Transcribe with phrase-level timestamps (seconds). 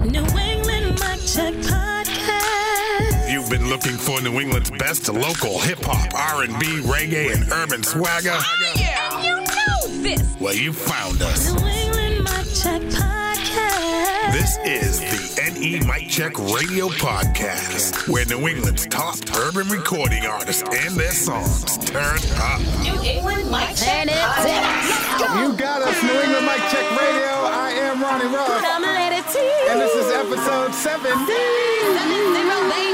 [0.00, 3.30] New England Mic Check Podcast.
[3.32, 8.32] You've been looking for New England's best local hip hop, R&B, reggae, and urban swagger.
[8.34, 10.22] Oh, Yeah, you know this.
[10.40, 11.52] Well, you found us.
[11.52, 14.32] New England Mic Check Podcast.
[14.32, 20.62] This is the NE Mic Check Radio Podcast, where New England's top urban recording artists
[20.62, 22.60] and their songs turn up.
[22.82, 25.42] New England Mic Check Podcast.
[25.42, 27.28] You got us, New England Mic Check Radio.
[27.52, 29.09] I am Ronnie Ruff, I'm Lady T.
[29.36, 31.16] and this is episode 70.
[31.16, 32.89] Seven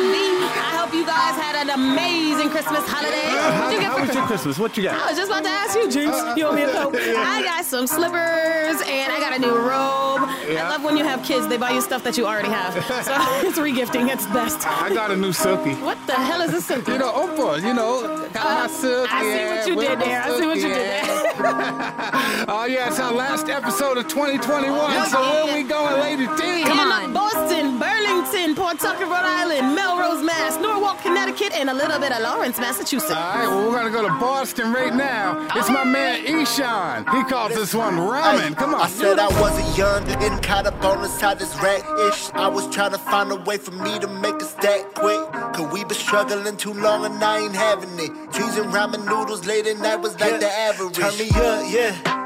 [1.07, 3.29] guys had an amazing Christmas holiday.
[3.31, 4.59] How, you get how was your Christmas?
[4.59, 4.95] What you got?
[5.01, 6.17] I was just about to ask you, Jinx.
[6.37, 6.91] You want me to go?
[7.17, 10.29] I got some slippers and I got a new robe.
[10.29, 12.73] I love when you have kids, they buy you stuff that you already have.
[13.05, 13.15] So
[13.47, 14.67] it's regifting, it's best.
[14.67, 15.75] I got a new silky.
[15.75, 16.67] What the hell is this?
[16.67, 16.93] Silky?
[16.93, 19.11] You know, Oprah, you know, uh, got my silky.
[19.13, 19.23] I
[19.65, 20.23] see what you did there.
[20.23, 21.23] I see what you did there.
[22.49, 25.09] Oh, yeah, it's our last episode of 2021.
[25.09, 26.63] So where we going, Lady T?
[26.65, 27.13] Come on.
[27.13, 32.59] Boston, Burlington, Pawtucket, Rhode Island, Melrose, Mass, Norwalk, Connecticut, and a little bit of Lawrence,
[32.59, 33.13] Massachusetts.
[33.13, 35.47] All right, well, we're going to go to Boston right now.
[35.55, 36.99] It's my man, Eshawn.
[37.15, 38.57] He calls this one ramen.
[38.57, 38.81] Come on.
[38.81, 42.31] I said I wasn't young and caught up on inside this rat ish.
[42.35, 45.21] I was trying to find a way for me to make a stack quick.
[45.55, 48.11] Cause we been struggling too long and I ain't having it.
[48.33, 50.95] Cheese and ramen noodles late at night was like the average.
[50.95, 52.26] Turn me up, yeah.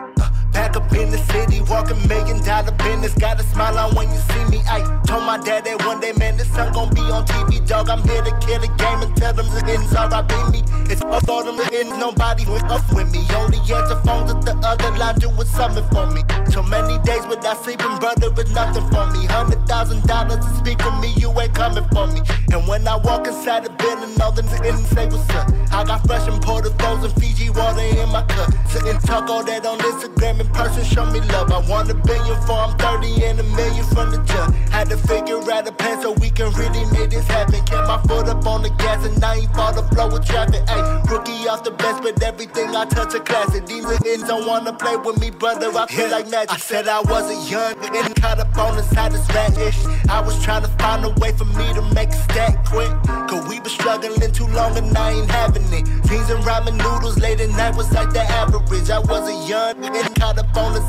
[0.53, 3.15] Back up in the city, walking million dollar business.
[3.15, 4.62] Got a smile on when you see me.
[4.69, 7.89] I told my dad that one day, man, this son gon' be on TV, dog.
[7.89, 9.91] I'm here to kill the game and tell them the ends
[10.27, 10.61] beat me.
[10.91, 13.23] It's up all them ends, nobody went up with me.
[13.34, 16.23] Only answer phones at the other line doing something for me.
[16.51, 19.27] So many days without sleeping, brother, it's nothing for me.
[19.27, 22.23] Hundred thousand dollars to speak for me, you ain't coming for me.
[22.53, 25.47] And when I walk inside the building, all them ends say what's up.
[25.71, 28.51] I got fresh imported frozen Fiji water in my cup.
[28.67, 31.53] Sitting talk all that on Instagram in person, show me love.
[31.53, 34.57] I want a billion for I'm 30 and a million from the jump.
[34.71, 37.61] Had to figure out a plan so we can really make this happen.
[37.67, 40.63] Kept my foot up on the gas and I ain't fall the flow with traffic.
[40.69, 43.67] Ay, rookie off the bench, but everything I touch a classic.
[43.67, 45.69] These ends don't wanna play with me, brother.
[45.77, 46.53] I feel like magic.
[46.53, 49.84] I said I wasn't young and caught up on the side of rat ish.
[50.09, 52.91] I was trying to find a way for me to make a stack quick.
[53.29, 55.84] Cause we been struggling too long and I ain't having it.
[56.09, 58.91] Beans and ramen noodles late at night was like the average.
[58.91, 60.81] I wasn't young and caught up on the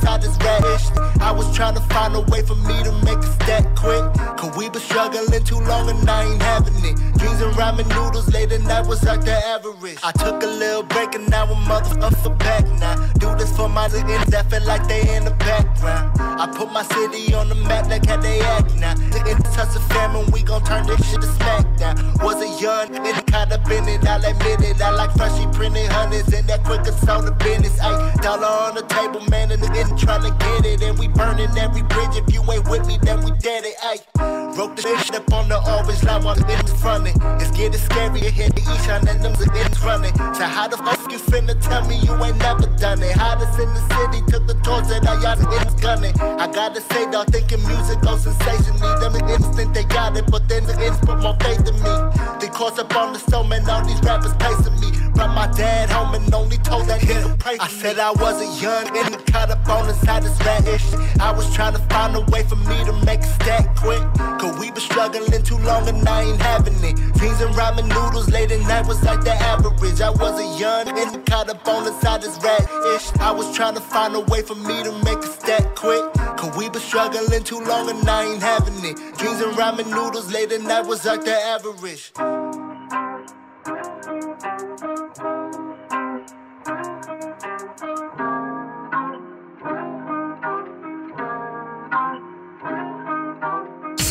[0.75, 1.21] ish.
[1.21, 4.03] I was trying to find a way for me to make a stack quick.
[4.37, 6.95] Cause we been struggling too long and I ain't having it.
[7.17, 9.99] Dreams and ramen noodles late at night was like the average.
[10.03, 12.95] I took a little break and now I'm motherfucker back now.
[13.19, 16.19] Do this for my niggas that feel like they in the background.
[16.19, 18.93] I put my city on the map like how they act now.
[19.29, 21.93] In touch of famine, we gon' turn this shit to smack now.
[22.23, 24.81] Was a young and caught up in it, I'll admit it.
[24.81, 27.79] I like freshly printed hundreds and that quicker soda business.
[27.79, 30.83] Ayy, dollar on the table, man, and the end to get it.
[30.83, 32.15] And we burning every bridge.
[32.19, 33.75] If you ain't with me, then we dead it.
[33.89, 37.15] Ayy, wrote the shit up on the orange line while the end's fronting.
[37.39, 37.79] It's getting
[38.19, 39.47] it hit the Eshawn and them the
[39.83, 40.15] running.
[40.35, 43.13] So how the fuck you finna tell me you ain't never done it?
[43.15, 46.13] Hottest in the city, took the torch that I y'all ends gunning.
[46.19, 48.91] I gotta say, dog, thinking music go sensationally.
[48.99, 51.93] Them ends they got it, but then the ends put more faith in me.
[52.39, 54.89] They cross up on the stone, man, all these rappers pacing me.
[55.13, 58.85] Brought my dad home and only told that could pray I said I wasn't young
[58.95, 60.93] and caught up on the side of rat ish.
[61.19, 64.01] I was trying to find a way for me to make a stack quick.
[64.39, 66.95] Cause we been struggling too long and I ain't having it.
[67.19, 70.01] Beans and ramen noodles late at night was like the average.
[70.01, 72.63] I wasn't young and caught up on the side of rat
[72.95, 73.11] ish.
[73.19, 76.03] I was trying to find a way for me to make a stack quick.
[76.37, 78.97] Cause we been struggling too long and I ain't having it.
[79.19, 82.60] Beans and ramen noodles late at night was like the average.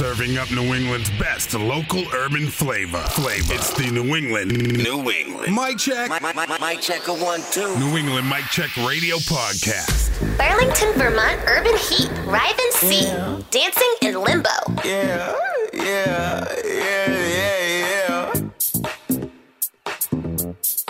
[0.01, 3.03] Serving up New England's best local urban flavor.
[3.11, 3.53] Flavor.
[3.53, 4.79] It's the New England.
[4.79, 5.55] New England.
[5.55, 6.09] Mic check.
[6.09, 7.79] My check a one, two.
[7.79, 10.09] New England Mic Check Radio Podcast.
[10.39, 13.03] Burlington, Vermont Urban Heat, Riven C,
[13.51, 14.49] Dancing in Limbo.
[14.87, 15.37] Yeah,
[15.75, 19.31] yeah, yeah, yeah, yeah.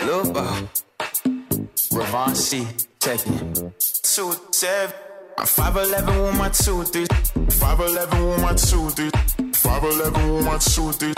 [0.06, 0.68] Lupo.
[1.90, 2.64] Ravon C,
[3.00, 3.72] Tekken.
[4.04, 5.09] Two, seven.
[5.40, 7.06] I'm 5'11 with my two, three.
[7.06, 9.10] 5'11 with my two, three.
[9.56, 11.14] 5'11 with my two, three.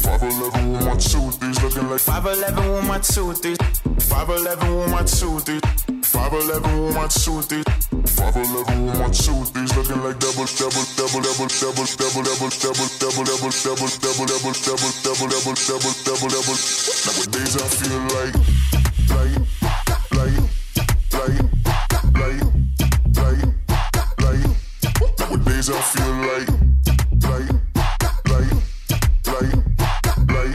[0.00, 1.62] 5'11 with my two, threes.
[1.62, 3.56] Looking like 5'11 with my two, three.
[4.08, 5.60] 5'11 with my two, three.
[6.08, 7.64] 5'11 with my two, three.
[8.16, 9.76] 5'11 with my two, threes.
[9.76, 14.88] Looking like double, double, double, double, double, double, double, double, double, double, double, double, double,
[15.04, 16.56] double, double, double, double, double, double.
[16.56, 18.40] Nowadays I feel like,
[19.12, 19.36] like,
[20.16, 20.55] like,
[25.66, 26.48] days I feel like,
[27.26, 27.48] like,
[28.28, 28.52] like,
[29.26, 29.52] like,
[30.28, 30.54] like,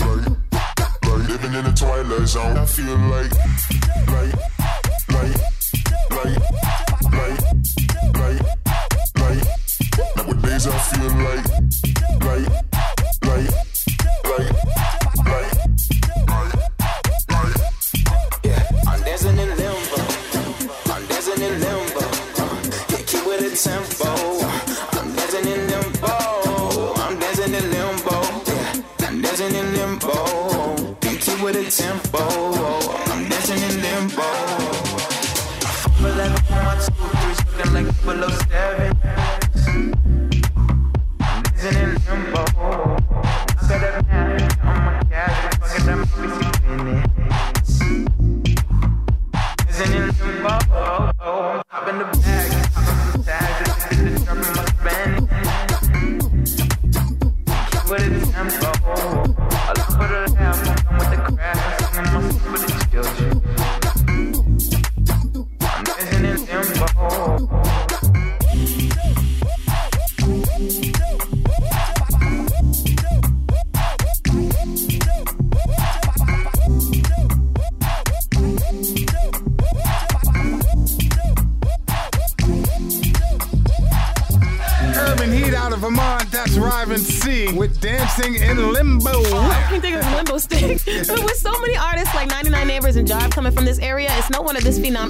[0.00, 0.26] like,
[1.04, 2.56] like living in the twilight zone.
[2.56, 3.32] I feel like,
[4.08, 4.34] like,
[5.12, 5.36] like,
[6.10, 6.38] like,
[7.12, 7.40] like,
[8.14, 8.40] like,
[9.14, 9.42] like.
[10.56, 11.85] I feel like.
[31.76, 32.25] Keep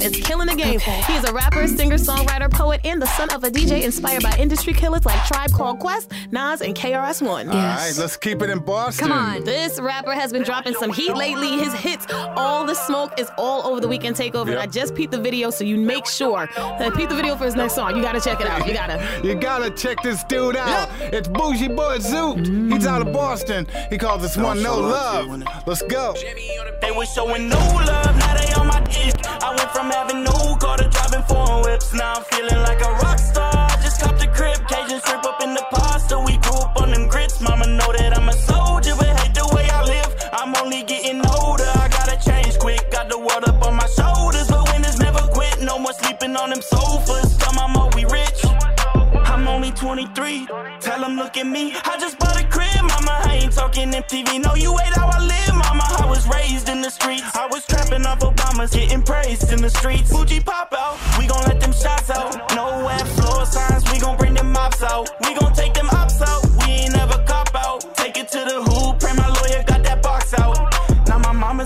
[0.06, 0.80] is killing the game.
[0.80, 4.34] He is a rapper, singer, songwriter, poet, and the son of a DJ inspired by
[4.38, 7.48] industry killers like Tribe Called Quest, Nas, and KRS-One.
[7.48, 9.08] All right, let's keep it in Boston.
[9.08, 9.44] Come on.
[9.44, 11.58] This rapper has been dropping some heat lately.
[11.58, 14.50] His hits, All the Smoke, is all over the weekend takeover.
[14.50, 17.44] And I just peeped the video, so you make sure that peep the video for
[17.44, 17.96] his next song.
[17.96, 18.66] You gotta check it out.
[18.66, 18.96] You gotta.
[19.26, 20.88] You gotta check this dude out.
[21.00, 22.46] It's Bougie Boy Zoot.
[22.46, 22.72] Mm.
[22.72, 23.66] He's out of Boston.
[23.90, 25.42] He calls this one No Love.
[25.66, 26.14] Let's go.
[26.80, 28.55] They was showing no love, now they on my dick.
[28.88, 31.92] I went from having no car to driving foreign whips.
[31.92, 33.52] Now I'm feeling like a rock star.
[33.52, 36.18] I just copped a crib, Cajun strip up in the pasta.
[36.18, 37.40] We grew up on them grits.
[37.40, 40.10] Mama know that I'm a soldier, but hate the way I live.
[40.32, 42.90] I'm only getting older, I gotta change quick.
[42.90, 45.60] Got the world up on my shoulders, but winners never quit.
[45.62, 47.36] No more sleeping on them sofas.
[47.38, 48.44] Tell mama we rich.
[49.26, 50.46] I'm only 23.
[50.80, 51.74] Tell them look at me.
[51.84, 52.45] I just bought a
[53.56, 54.44] talking MTV.
[54.44, 55.84] No, you ain't how I live, mama.
[55.98, 57.34] I was raised in the streets.
[57.34, 60.10] I was trapping off Obama's, getting praised in the streets.
[60.10, 60.98] Fuji pop out.
[61.18, 62.32] We gon' let them shots out.
[62.54, 62.66] No
[63.16, 63.90] floor signs.
[63.90, 65.08] We gon' bring them mops out.
[65.24, 65.75] We gon' take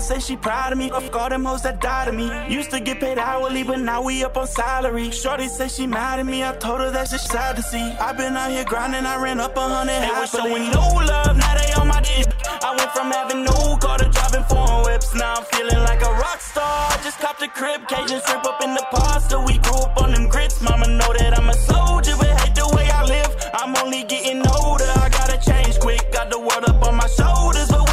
[0.01, 0.89] Now say she proud of me.
[0.89, 2.27] Fuck all them hoes that died of me.
[2.49, 5.11] Used to get paid hourly, but now we up on salary.
[5.11, 6.43] Shorty say she mad at me.
[6.43, 7.77] I told her that's just sad to see.
[7.77, 9.05] i been out here grinding.
[9.05, 11.37] I ran up a hundred They was showing no love.
[11.37, 12.25] Now they on my dick.
[12.63, 15.13] I went from having no car to driving foreign whips.
[15.13, 16.65] Now I'm feeling like a rock star.
[16.65, 19.39] I just copped a crib, Cajun shrimp up in the pasta.
[19.39, 20.63] We grew up on them grits.
[20.63, 23.29] Mama know that I'm a soldier, but hate the way I live.
[23.53, 24.91] I'm only getting older.
[24.97, 26.11] I gotta change quick.
[26.11, 27.90] Got the world up on my shoulders, but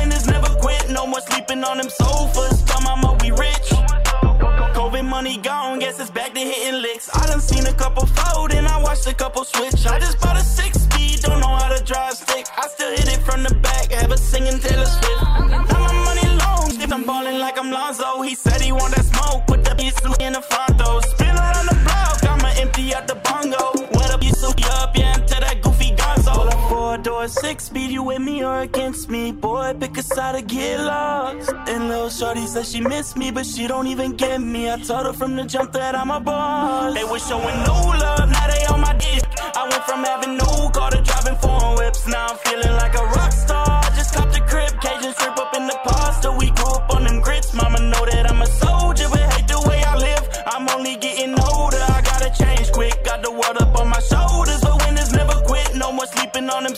[1.21, 1.33] quit.
[1.33, 2.63] Sleeping on them sofas.
[2.65, 3.69] Tell mama we rich.
[4.75, 7.11] COVID money gone, guess it's back to hitting licks.
[7.15, 9.87] I done seen a couple fold and I watched a couple switch.
[9.87, 12.47] I just bought a six speed, don't know how to drive stick.
[12.57, 15.23] I still hit it from the back, have a singing Taylor Swift.
[15.51, 18.23] Now my money long, if I'm ballin' like I'm Lonzo.
[18.23, 20.68] He said he want that smoke, put the beat in the front
[27.29, 29.33] four six speed, you with me or against me?
[29.33, 31.51] Boy, pick a side or get lost.
[31.69, 34.71] And little shorty said she miss me, but she don't even get me.
[34.71, 36.95] I told her from the jump that I'm a boss.
[36.95, 39.25] They was showing no love, now they on my dick.
[39.57, 42.07] I went from having no car to driving foreign whips.
[42.07, 43.67] Now I'm feeling like a rock star.
[43.69, 46.31] I just copped a crib, Cajun shrimp up in the pasta.
[46.33, 46.51] We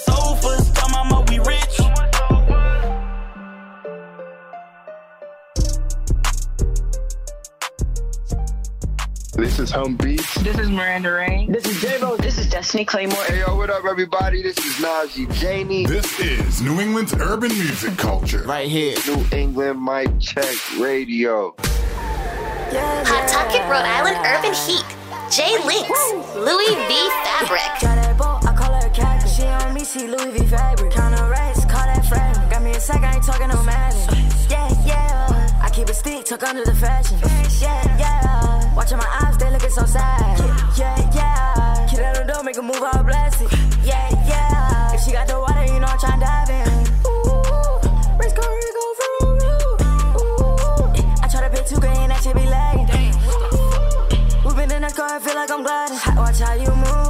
[0.06, 0.70] sofas.
[0.72, 1.76] Tell mama we rich.
[9.34, 10.34] This is Home Beats.
[10.42, 11.50] This is Miranda Rain.
[11.50, 12.16] This is J-Bo.
[12.18, 13.22] This is Destiny Claymore.
[13.24, 14.42] Hey, yo, what up, everybody?
[14.42, 15.86] This is Najee Janie.
[15.86, 18.42] This is New England's urban music culture.
[18.42, 18.96] Right here.
[19.06, 21.54] New England Mic Check Radio.
[21.58, 24.84] Hot Topic Rhode Island Urban Heat.
[25.30, 26.36] J Links.
[26.36, 28.39] Louis V Fabric.
[29.40, 30.92] She on me, see Louis V fabric.
[30.92, 32.50] Counter racks, call that frame.
[32.50, 34.28] Got me a sack, I ain't talking no Madden.
[34.50, 35.62] Yeah, yeah.
[35.62, 37.18] I keep a stick, tuck under the fashion.
[37.58, 38.74] Yeah, yeah.
[38.74, 40.38] Watching my eyes, they looking so sad.
[40.76, 41.86] Yeah, yeah.
[41.88, 43.50] Kid out the door, make a move, I'll blast it.
[43.82, 44.92] Yeah, yeah.
[44.92, 46.68] If she got the water, you know I'm tryna dive in.
[47.08, 48.44] Ooh, race car,
[48.76, 49.40] go from
[50.20, 53.16] Ooh, I try to pay two grand, that shit be lagging.
[54.44, 55.96] We been in that car, I feel like I'm gliding.
[56.16, 57.09] Watch how you move.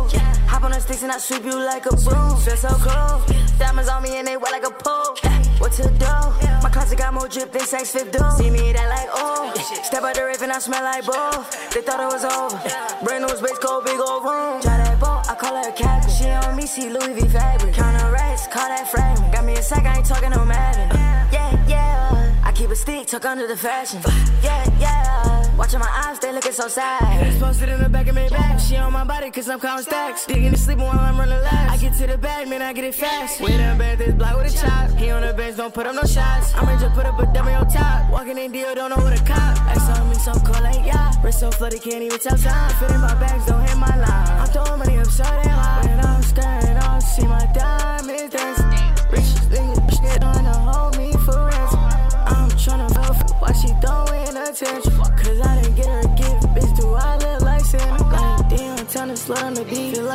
[0.60, 2.36] Hop on the sticks and I sweep you like a broom.
[2.36, 3.24] Feel so cool.
[3.56, 5.16] Diamonds on me and they wet like a pool.
[5.56, 6.14] What to do?
[6.60, 8.20] My closet got more drip than sex fit do.
[8.36, 9.54] See me that like oh.
[9.82, 11.48] Step out the rave and I smell like both.
[11.72, 12.60] They thought it was over.
[13.02, 14.60] Brand new space cold, big old room.
[14.60, 16.10] Try that boat, I call her a captain.
[16.12, 17.72] She on me, see Louis V fabric.
[17.72, 19.32] Count her racks, call that fragment.
[19.32, 20.90] Got me a sack, I ain't talking no Madden.
[21.32, 22.42] Yeah, yeah.
[22.44, 24.02] I keep a stick, tuck under the fashion.
[24.42, 25.39] Yeah, yeah.
[25.56, 27.26] Watching my eyes, they looking so sad.
[27.26, 28.58] It's posted in the back of my back.
[28.58, 30.26] She on my body, cause I'm counting stacks.
[30.26, 31.72] Digging and sleeping while I'm running laps.
[31.72, 33.40] I get to the bag, man, I get it fast.
[33.40, 34.90] With a bed, this block with a chop.
[34.98, 36.54] He on the bench, don't put up no shots.
[36.54, 38.10] I'm ready to just put up a dummy on top.
[38.10, 39.58] Walking in deal, don't know who the cop.
[39.68, 41.12] X on me, so cold like yeah.
[41.22, 42.70] Wrist so flooded, can't even tell time.
[42.78, 44.40] Fit in my bags, don't hit my line.
[44.40, 45.86] I'm throwing money up so high.
[45.86, 46.69] When I'm scaring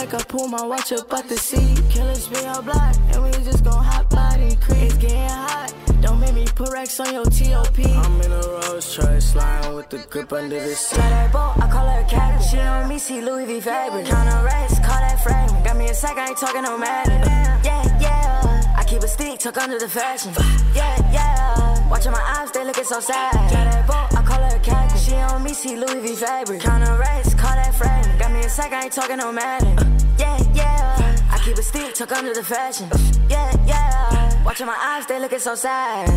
[0.05, 1.81] like I pull my watch up out the seat.
[1.89, 4.83] Killers be on block, and we just gon' hop body creep.
[4.83, 5.73] It's getting hot.
[6.01, 7.79] Don't make me put racks on your TOP.
[7.79, 10.95] I'm in a Rolls Royce, sliding with the grip under the seat.
[10.95, 12.47] Try that boat, I call her a captain.
[12.47, 14.05] She on me, see Louis V fabric.
[14.05, 15.65] Count her racks, call that fragment.
[15.65, 17.21] Got me a sack, I ain't talking no Madden.
[17.63, 18.75] Yeah, yeah.
[18.77, 20.33] I keep a stick, tuck under the fashion.
[20.75, 21.89] Yeah, yeah.
[21.89, 23.31] Watching my eyes, they looking so sad.
[23.49, 24.99] Try that boat, I call her a captain.
[24.99, 26.61] She on me, see Louis V fabric.
[26.61, 27.94] Count her racks, call that fragment.
[28.17, 29.77] Got me a sack, I ain't talking no Madden.
[29.77, 31.27] Uh, yeah, yeah.
[31.29, 32.87] I keep a stick, tuck under the fashion.
[32.91, 32.97] Uh,
[33.29, 34.43] yeah, yeah.
[34.43, 36.07] Watching my eyes, they looking so sad.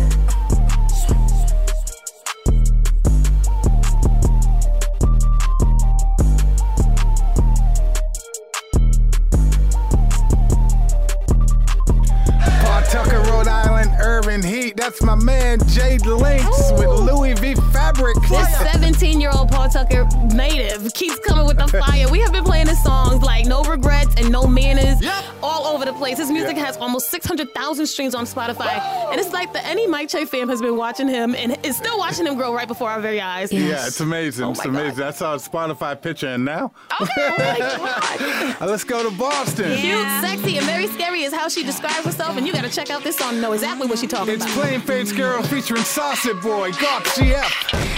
[14.89, 18.15] That's my man Jade Links with Louis V Fabric.
[18.27, 22.09] This 17 year old Pawtucket native keeps coming with the fire.
[22.09, 24.97] We have been playing his songs like No Regrets and No Manners
[25.43, 26.17] all over the place.
[26.17, 28.79] His music has almost 600,000 streams on Spotify.
[29.11, 31.99] And it's like the NE Mic Check fam has been watching him and is still
[31.99, 33.53] watching him grow right before our very eyes.
[33.53, 34.43] Yeah, it's amazing.
[34.45, 34.97] Oh it's my amazing.
[34.97, 36.29] That's our Spotify picture.
[36.29, 39.77] And now, Uh, let's go to Boston.
[39.77, 43.03] Cute, sexy, and very scary is how she describes herself, and you gotta check out
[43.03, 44.55] this song to know exactly what she's talking It's about.
[44.57, 46.71] Plain Face Girl featuring Saucy Boy.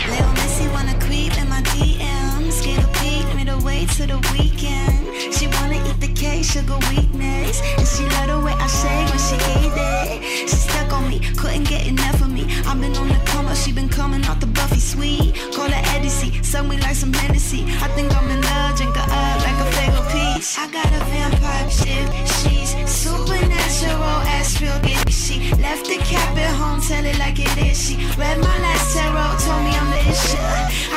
[0.07, 2.63] Little Missy wanna creep in my DMs.
[2.63, 5.33] Get a peek, her way to the weekend.
[5.33, 7.61] She wanna eat the cake, sugar weakness.
[7.77, 8.03] And she
[8.43, 8.67] way I
[9.09, 9.37] when she
[9.77, 10.49] it.
[10.49, 12.45] She stuck on me, couldn't get enough of me.
[12.65, 14.79] I've been on the come up, she been coming the Buffy.
[15.53, 17.63] Call her Eddie C, sung me like some Hennessy.
[17.81, 21.69] I think I'm in love, drink her up like a Fago I got a vampire
[21.69, 22.09] chick,
[22.41, 27.55] she's supernatural, as real get She left the cap at home, tell it like it
[27.61, 27.77] is.
[27.77, 30.41] She read my last tarot, told me I'm the issue.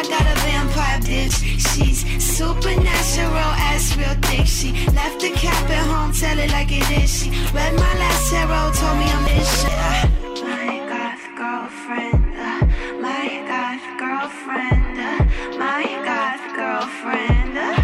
[0.00, 4.46] I got a vampire bitch, she's supernatural, as real thick.
[4.46, 7.12] She left the cap at home, tell it like it is.
[7.12, 9.76] She read my last tarot, told me I'm the issue.
[10.40, 12.64] My goth girlfriend, uh,
[12.96, 17.58] my goth girlfriend, uh, my goth girlfriend.
[17.58, 17.83] uh.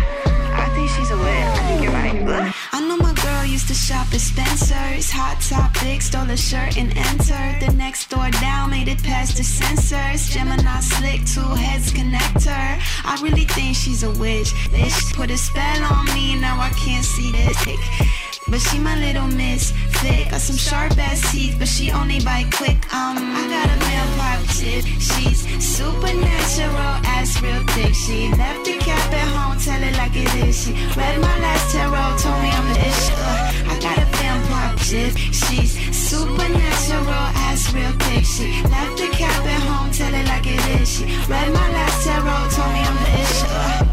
[2.12, 5.10] I know my girl used to shop at Spencer's.
[5.12, 7.60] Hot topic, stole a shirt and entered.
[7.60, 10.28] The next door down made it past the sensors.
[10.30, 12.80] Gemini slick, two heads connector.
[13.04, 14.50] I really think she's a witch.
[14.74, 18.29] Bitch put a spell on me, now I can't see this.
[18.50, 20.30] But she my little miss misfit.
[20.30, 22.78] Got some sharp ass teeth, but she only bite quick.
[22.92, 24.84] Um, I got a vampire tip.
[24.98, 27.94] She's supernatural, ass real thick.
[27.94, 30.64] She left the cap at home, tell it like it is.
[30.64, 33.14] She read my last tarot, told me I'm the issue.
[33.16, 35.16] Uh, I got a vampire tip.
[35.16, 38.24] She's supernatural, ass real thick.
[38.24, 40.88] She left the cap at home, tell it like it is.
[40.90, 43.46] She read my last tarot, told me I'm the issue.
[43.50, 43.89] Uh,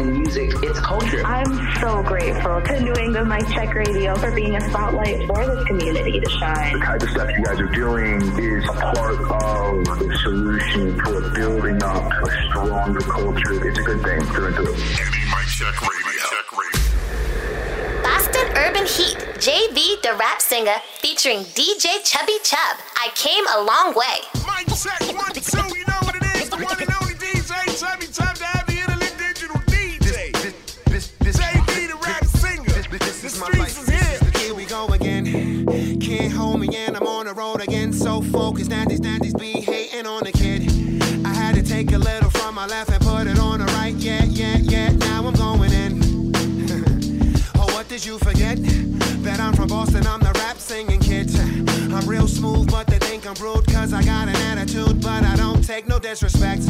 [0.00, 1.22] New music its culture.
[1.26, 5.62] I'm so grateful to New England Mic Check Radio for being a spotlight for this
[5.66, 6.78] community to shine.
[6.78, 11.30] The type of stuff you guys are doing is a part of the solution for
[11.34, 13.68] building up a stronger culture.
[13.68, 14.72] It's a good thing through and through.
[18.02, 22.78] Boston Urban Heat, JV the rap singer featuring DJ Chubby Chub.
[22.96, 24.24] I came a long way.
[24.46, 25.89] Mic check, one, two,
[55.80, 56.62] take no disrespect.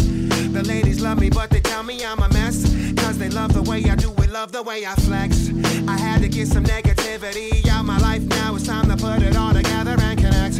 [0.53, 2.63] The ladies love me, but they tell me I'm a mess.
[2.97, 5.49] Cause they love the way I do it, love the way I flex.
[5.89, 8.23] I had to get some negativity out my life.
[8.23, 10.57] Now it's time to put it all together and connect.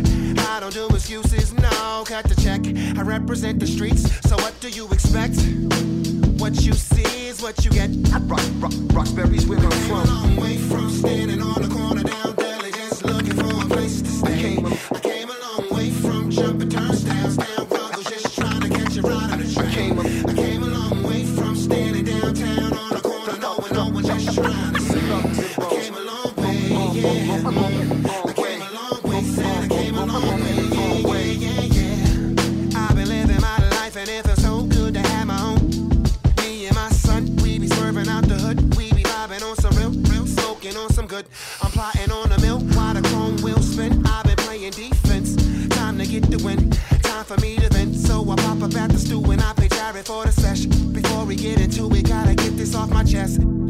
[0.49, 2.63] I don't do excuses, no, cut the check.
[2.99, 5.37] I represent the streets, so what do you expect?
[6.41, 7.91] What you see is what you get.
[8.13, 10.01] I Rock, rock, Roxbury's where I'm from.
[10.01, 14.01] A long way from standing on the corner down Deli, just looking for a place
[14.03, 14.33] to stay.
[14.33, 15.20] I came, I came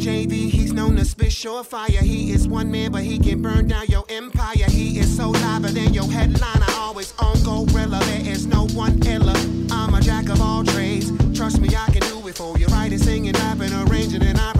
[0.00, 2.00] JV, he's known to spit surefire.
[2.00, 4.64] He is one man, but he can burn down your empire.
[4.68, 6.64] He is so liver than your headliner.
[6.78, 7.98] Always on gorilla.
[7.98, 9.36] There is no one iller.
[9.70, 11.12] I'm a jack of all trades.
[11.36, 12.66] Trust me, I can do it for you.
[12.68, 14.52] Writing, singing, rapping, arranging, and I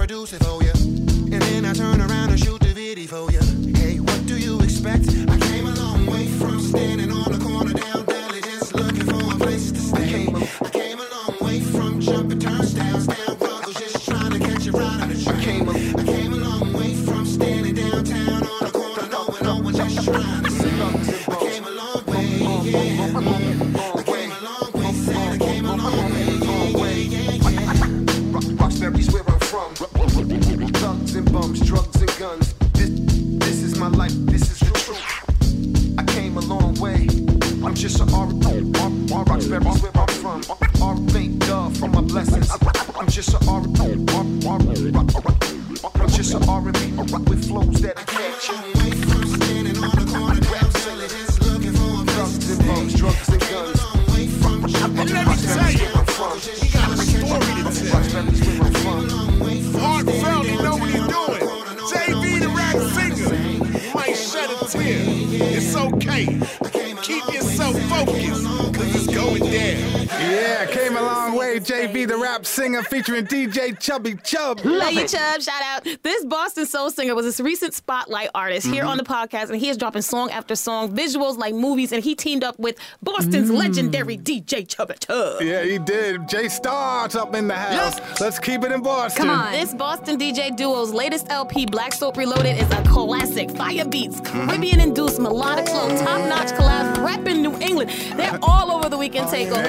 [72.41, 74.61] Rap singer, featuring DJ Chubby Chub.
[74.65, 75.41] Love you, Chubb.
[75.41, 75.87] Shout out.
[76.03, 78.89] This Boston soul singer was this recent spotlight artist here Mm-hmm.
[78.91, 82.15] on the podcast, and he is dropping song after song, visuals like movies, and he
[82.15, 83.57] teamed up with Boston's Mm.
[83.59, 85.41] legendary DJ Chubby Chubb.
[85.43, 86.29] Yeah, he did.
[86.29, 87.99] J Star's up in the house.
[88.21, 89.27] Let's keep it in Boston.
[89.27, 89.53] Come on.
[89.53, 93.51] This Boston DJ duo's latest LP, Black Soap Reloaded, is a classic.
[93.53, 97.91] Fire beats, Caribbean induced melodic flow, top notch collabs, rap in New England.
[98.17, 99.63] They're all over the weekend takeover.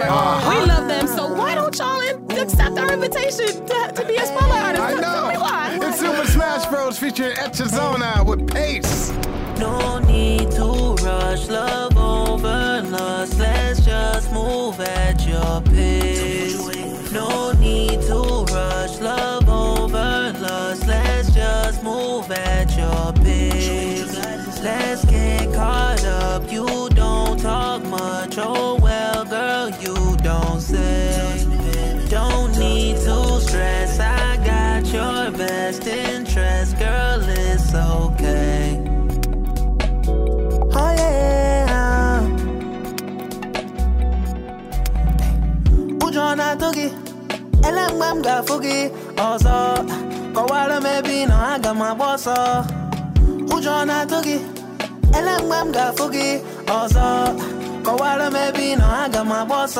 [0.50, 4.26] We love them, so why don't y'all in- accept our invitation to, to be a
[4.26, 4.84] spotlight artist?
[4.84, 5.40] I Tell me know.
[5.42, 5.78] why.
[5.82, 6.98] It's Super Smash Bros.
[7.00, 9.12] featuring Etchazona with Pace.
[9.60, 13.38] No need to rush, love over lust.
[13.38, 17.12] Let's just move at your pace.
[17.12, 20.88] No need to rush, love over lust.
[20.88, 24.18] Let's just move at your pace.
[24.64, 26.52] Let's get caught up.
[26.52, 28.36] You don't talk much.
[28.40, 28.78] Oh
[47.92, 48.92] elengwem gafugi.
[49.18, 49.50] Also,
[50.34, 52.28] kowala maybe no aga my boss.
[53.56, 54.40] Ujona togi,
[55.14, 56.42] elengwem gafugi.
[56.68, 57.36] Also,
[57.84, 59.78] kowala maybe no aga my boss.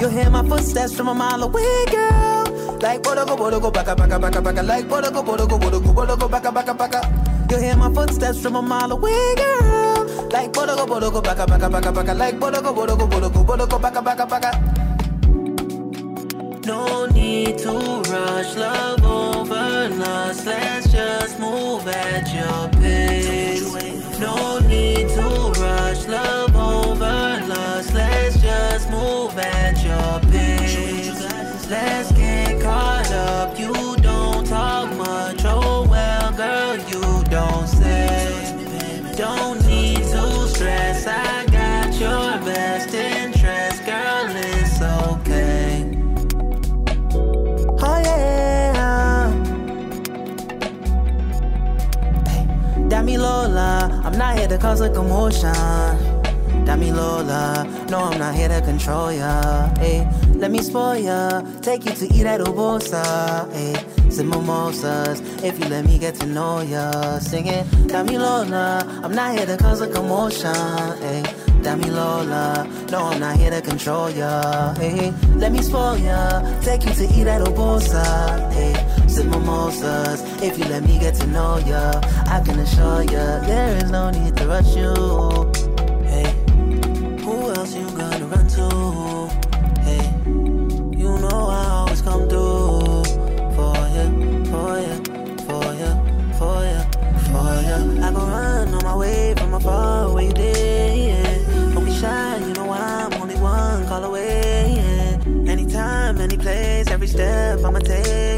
[0.00, 2.44] You hear my footsteps from a mile away, girl.
[2.80, 4.62] Like bodogo bodogo baka baka baka baka.
[4.62, 7.00] Like bodogo bodogo bodogo bodogo baka baka baka.
[7.50, 10.06] You hear my footsteps from a mile away, girl.
[10.30, 12.14] Like bodogo bodogo baka baka baka baka.
[12.14, 14.77] Like bodogo bodogo bodogo bodogo baka baka baka.
[16.68, 17.72] No need to
[18.12, 20.44] rush, love over lust.
[20.44, 23.72] Let's just move at your pace.
[24.20, 27.94] No need to rush, love over lust.
[27.94, 31.70] Let's just move at your pace.
[31.70, 32.17] Let's
[54.08, 55.52] I'm not here to cause a commotion.
[56.64, 59.68] Dami Lola, no, I'm not here to control ya.
[59.76, 63.52] Hey, let me spoil ya, take you to eat at Obosa.
[63.52, 63.76] Hey,
[64.08, 67.18] some mimosas, if you let me get to know ya.
[67.18, 70.54] Singing, Dami Lola, I'm not here to cause a commotion.
[71.04, 71.22] Hey,
[71.60, 74.72] Dami Lola, no, I'm not here to control ya.
[74.76, 78.50] Hey, let me spoil ya, take you to eat at Obosa.
[78.54, 78.72] Hey,
[79.24, 82.00] mimosas, if you let me get to know ya.
[82.26, 84.94] I can assure ya, there is no need to rush you.
[86.04, 86.28] Hey,
[87.22, 88.68] who else you gonna run to?
[89.82, 90.04] Hey,
[90.96, 93.04] you know I always come through
[93.56, 94.04] for ya,
[94.50, 94.94] for ya,
[95.46, 95.90] for ya,
[96.38, 96.80] for ya,
[97.28, 97.76] for ya.
[98.06, 100.98] I go run on my way from afar where you did.
[101.08, 101.74] Yeah.
[101.74, 104.74] Don't be shy, you know I'm only one call away.
[104.76, 105.52] Yeah.
[105.52, 108.37] Anytime, any place, every step I'ma take.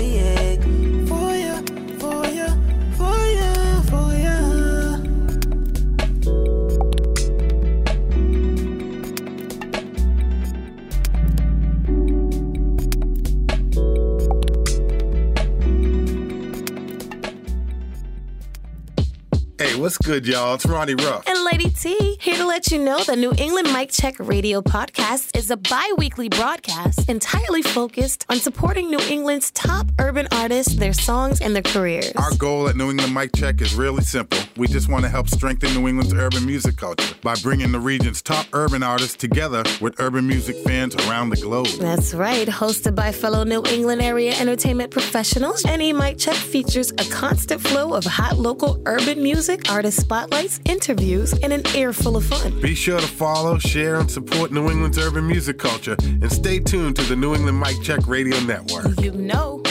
[19.80, 20.54] What's good, y'all?
[20.54, 21.26] It's Ronnie Ruff.
[21.26, 25.34] And Lady T, here to let you know the New England Mic Check Radio podcast
[25.34, 30.92] is a bi weekly broadcast entirely focused on supporting New England's top urban artists, their
[30.92, 32.12] songs, and their careers.
[32.16, 34.38] Our goal at New England Mic Check is really simple.
[34.58, 38.20] We just want to help strengthen New England's urban music culture by bringing the region's
[38.20, 41.68] top urban artists together with urban music fans around the globe.
[41.78, 45.64] That's right, hosted by fellow New England area entertainment professionals.
[45.64, 51.32] NE Mic Check features a constant flow of hot local urban music, artist spotlights, interviews,
[51.32, 52.60] and an air full of fun.
[52.60, 56.96] Be sure to follow, share, and support New England's urban music culture, and stay tuned
[56.96, 59.00] to the New England Mic Check Radio Network.
[59.00, 59.62] You know.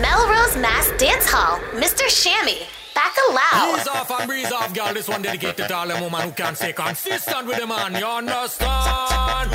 [0.00, 2.06] Melrose Mass Dance Hall, Mr.
[2.08, 3.74] Shammy, Bacalao.
[3.74, 4.94] Breeze off and breeze off, girl.
[4.94, 7.94] This one dedicated to all them woman who can stay consistent with the man.
[7.94, 9.50] You understand?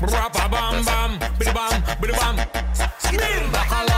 [0.00, 2.36] Rappa bam bam, biddy bam, biddy bam.
[2.98, 3.91] Spin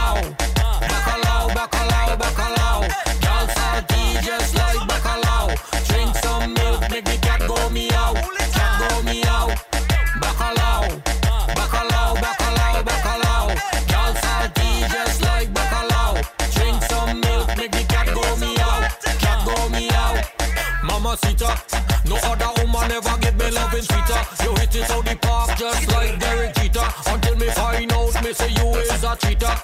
[22.06, 24.20] No other woman ever give me loving sweeter.
[24.44, 26.87] You hit it out the park just like Derek Jeter.
[27.06, 29.54] Until me find out, me say you is a cheater.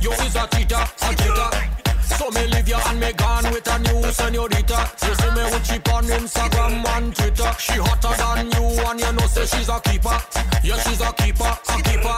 [0.00, 1.50] You is a cheater, a cheater.
[2.16, 4.90] So me leave you and me gone with a new senorita.
[5.06, 7.52] You see me with chip on Instagram and Twitter.
[7.58, 10.16] She hotter than you and you know say she's a keeper.
[10.64, 12.16] Yeah, she's a keeper, a keeper.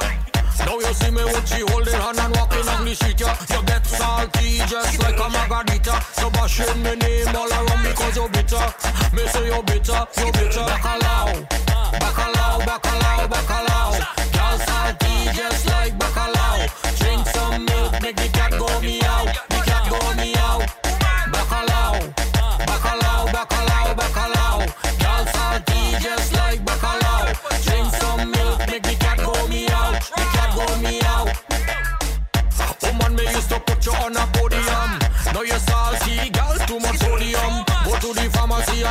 [0.64, 3.36] Now you see me with she holding hand and walking on the street, yeah.
[3.50, 5.71] You get salty just like a margarita.
[6.12, 8.74] So bashing me name all around because you're bitter.
[9.12, 10.66] Me say you're bitter, you're bitter.
[10.70, 12.91] Bacalao, bacalao, bacalao, bacalao.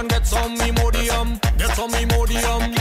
[0.01, 1.39] And get some Imodium.
[1.57, 2.73] Get some Imodium.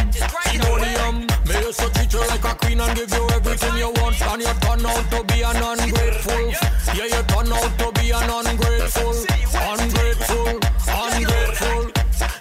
[0.55, 1.15] Imodium.
[1.49, 4.21] Me used to treat you like a queen and give you everything you want.
[4.23, 6.45] And you turn out to be an ungrateful.
[6.97, 9.15] Yeah, you turn out to be an ungrateful.
[9.73, 10.61] Ungrateful.
[11.05, 11.83] Ungrateful.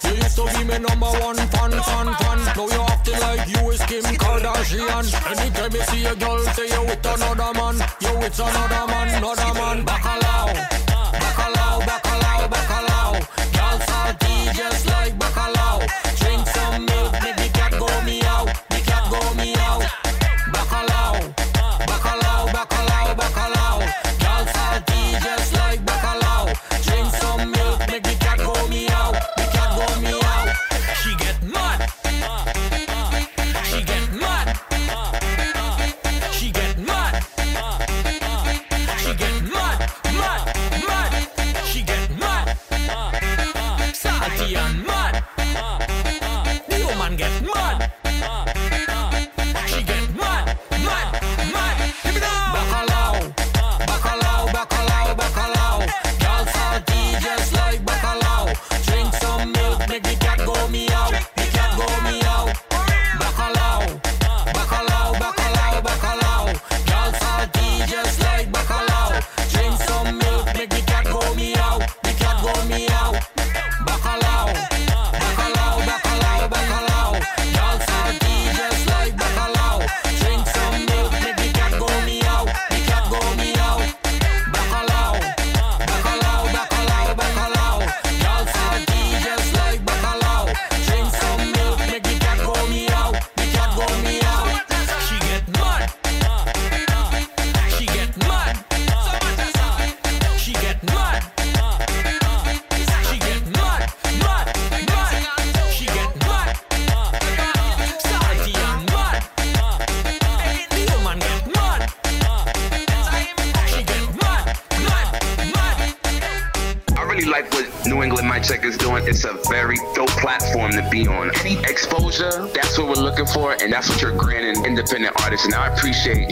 [0.05, 2.39] You used to be my number one fan, fan, fan.
[2.55, 5.05] Now you acting like you is Kim Kardashian.
[5.31, 7.75] Anytime you see a girl, say you with another man.
[7.99, 9.77] You with another man, another man.
[9.85, 10.18] Bacalao,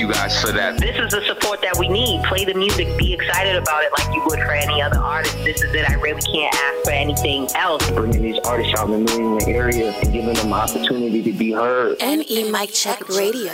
[0.07, 0.79] you guys for that.
[0.79, 2.23] This is the support that we need.
[2.23, 5.37] Play the music, be excited about it like you would for any other artist.
[5.43, 5.89] This is it.
[5.89, 7.89] I really can't ask for anything else.
[7.91, 11.33] Bringing these artists out in the New England area and giving them an opportunity to
[11.33, 11.99] be heard.
[11.99, 13.53] NE Mic Check Radio.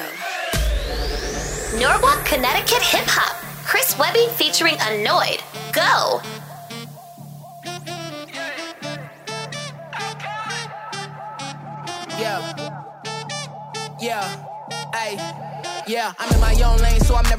[1.80, 3.36] Norwalk, Connecticut Hip Hop.
[3.66, 5.42] Chris Webby featuring Annoyed.
[5.72, 6.22] Go!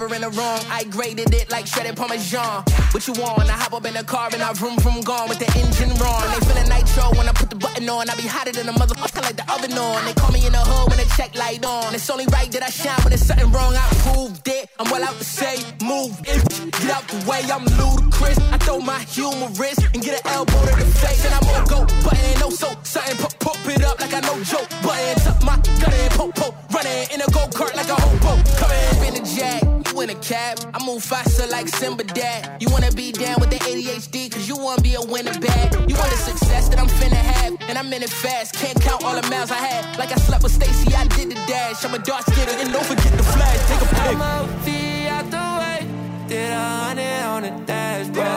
[0.08, 0.60] Never in the wrong.
[0.70, 2.64] I graded it like shredded Parmesan.
[2.92, 3.48] What you want?
[3.48, 6.22] I hop up in the car and I vroom vroom gone with the engine wrong.
[6.32, 8.08] They feeling nitro when I put the button on.
[8.10, 10.04] I be hotter than a motherfucker like the oven on.
[10.04, 11.94] They call me in the hood when the check light on.
[11.94, 13.74] It's only right that I shine when there's something wrong.
[13.74, 14.68] I proved it.
[14.78, 16.42] I'm well out to say, move it.
[16.80, 18.38] Get out the way, I'm ludicrous.
[18.52, 21.24] I throw my humorous and get an elbow to the face.
[21.24, 22.68] And I'm on go, button no so.
[22.82, 24.68] Something pop, pop it up like I know joke.
[24.82, 26.56] Button tuck my gun and poke poke.
[26.74, 28.32] Running in a go kart like a hobo.
[28.58, 29.73] Coming in you in
[30.14, 30.70] a.
[30.74, 32.60] I move faster like Simba dad.
[32.60, 35.74] You wanna be down with the ADHD, cause you wanna be a winner bag.
[35.88, 38.54] You want the success that I'm finna have, and I'm in it fast.
[38.54, 39.98] Can't count all the miles I had.
[39.98, 41.84] Like I slept with Stacy, I did the dash.
[41.84, 43.60] I'm a dark skater, and don't forget the flash.
[43.68, 44.64] Take a pic.
[44.64, 45.80] Be out the way.
[46.28, 48.33] Did a hundred on the dashboard.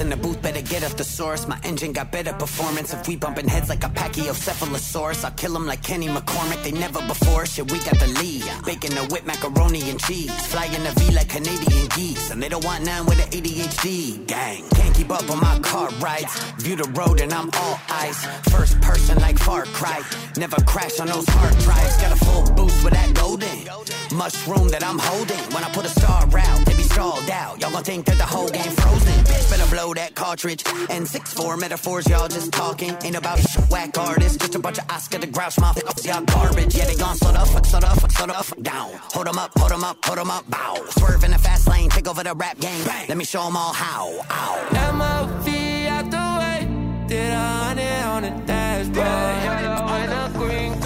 [0.00, 1.46] In the booth, better get up the source.
[1.46, 2.92] My engine got better performance.
[2.92, 6.64] If we bumping heads like a pachycephalosaurus, I'll kill them like Kenny McCormick.
[6.64, 7.46] They never before.
[7.46, 8.44] Shit, we got the lead.
[8.66, 10.32] Baking the whip, macaroni and cheese.
[10.48, 12.30] Flying the V like Canadian geese.
[12.30, 14.26] And they don't want none with the ADHD.
[14.26, 16.34] Gang, can't keep up on my car rides.
[16.58, 18.18] View the road and I'm all eyes.
[18.50, 20.02] First person like Far Cry.
[20.36, 21.96] Never crash on those hard drives.
[22.00, 23.64] Got a full boost with that golden
[24.14, 25.42] mushroom that I'm holding.
[25.52, 27.60] When I put a star out, they be stalled out.
[27.60, 29.12] Y'all gon' think that the whole game frozen.
[29.24, 30.64] Bitch, better blow that cartridge.
[30.88, 32.96] And six four metaphors, y'all just talking.
[33.02, 34.38] Ain't about shit, whack artists.
[34.38, 35.76] Just a bunch of Oscar the Grouch mouth.
[36.06, 36.74] Y'all garbage.
[36.74, 38.90] Yeah, they gon' slow the fuck, slow the fuck, slow the fuck down.
[39.12, 40.76] Hold 'em up, hold 'em up, hold 'em up, bow.
[40.96, 42.84] Swerve in the fast lane, take over the rap game.
[43.08, 44.10] Let me show 'em all how.
[44.30, 44.58] Ow.
[44.92, 46.68] MOV out the way.
[47.08, 48.96] Did a hundred on the dashboard.
[49.06, 50.80] Yellow and a green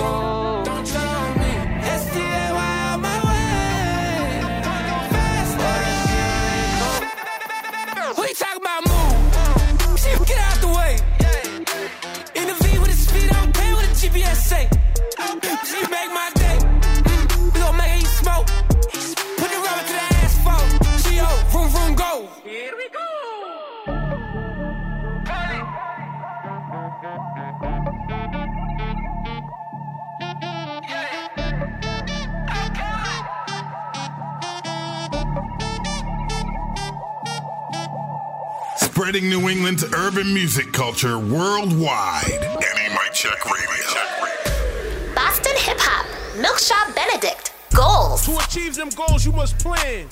[38.98, 42.24] Spreading New England's urban music culture worldwide.
[42.26, 45.14] NE Mic Check Radio.
[45.14, 46.04] Boston Hip Hop.
[46.34, 47.52] Milkshaw Benedict.
[47.76, 48.26] Goals.
[48.26, 50.08] To achieve them goals, you must plan.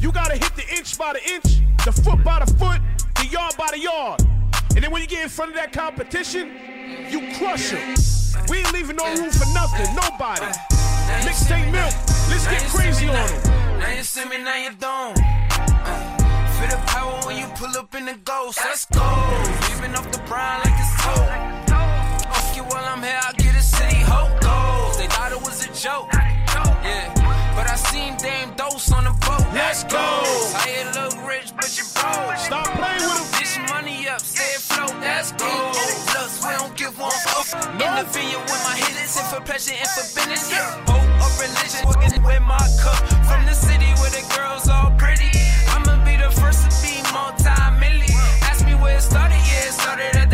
[0.00, 2.80] You gotta hit the inch by the inch, the foot by the foot,
[3.14, 4.20] the yard by the yard.
[4.74, 6.50] And then when you get in front of that competition,
[7.08, 7.94] you crush them.
[8.48, 10.50] We ain't leaving no room for nothing, nobody.
[11.22, 11.94] Mixtape milk,
[12.28, 13.78] let's get crazy on them.
[13.78, 16.15] Now you see me, now you don't.
[16.56, 18.58] Feel the power when you pull up in the ghost.
[18.64, 19.04] Let's go.
[19.68, 21.28] Leaving off the brine like it's told.
[22.32, 24.96] Ask you while I'm here, I'll get a city hope goes.
[24.96, 26.08] They thought it was a joke.
[26.80, 27.12] Yeah.
[27.56, 29.44] But I seen Dame Dose on the boat.
[29.52, 30.00] Let's go.
[30.00, 32.40] How you look rich, but you broke.
[32.40, 33.28] Stop playing with him.
[33.36, 34.96] Dish money up, stay afloat.
[35.00, 35.52] Let's go.
[36.16, 37.52] Looks, we don't give one fuck.
[37.68, 40.48] In the vineyard with my hitters, and for pleasure and for business.
[40.48, 40.84] Yeah.
[40.88, 42.96] Oh, hope of religion, working with my cup.
[43.28, 45.35] From the city where the girls all pretty.
[46.46, 48.22] First to be multi-million.
[48.42, 50.25] Ask me where it started, yeah, it started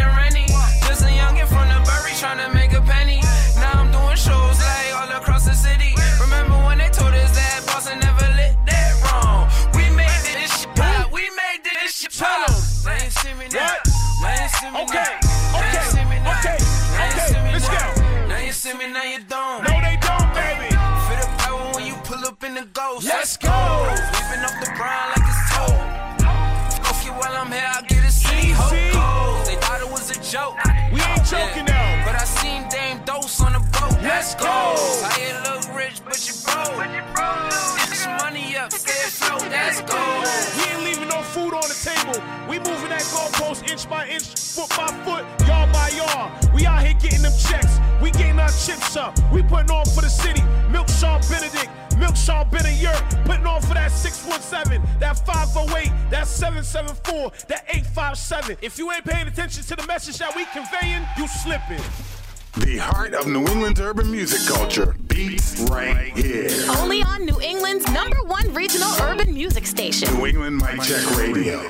[40.56, 42.18] We ain't leaving no food on the table.
[42.48, 46.52] We moving that goalpost inch by inch, foot by foot, yard by yard.
[46.54, 47.78] We out here getting them checks.
[48.00, 49.18] We getting our chips up.
[49.32, 50.42] We putting on for the city.
[50.70, 51.70] Milk Sean Benedict.
[51.98, 58.56] Milk Sean Benayer, putting on for that 617, that 508, that 774, that 857.
[58.60, 62.21] If you ain't paying attention to the message that we conveying, you slipping.
[62.58, 66.50] The heart of New England's urban music culture beats right here.
[66.76, 70.12] Only on New England's number one regional urban music station.
[70.18, 71.60] New England Mic Check Radio.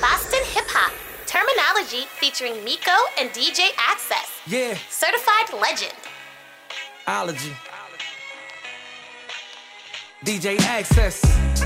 [0.00, 0.92] Boston Hip Hop.
[1.26, 4.28] Terminology featuring Miko and DJ Access.
[4.46, 5.92] Yeah, Certified legend.
[7.06, 7.52] ology.
[10.24, 11.22] DJ Access.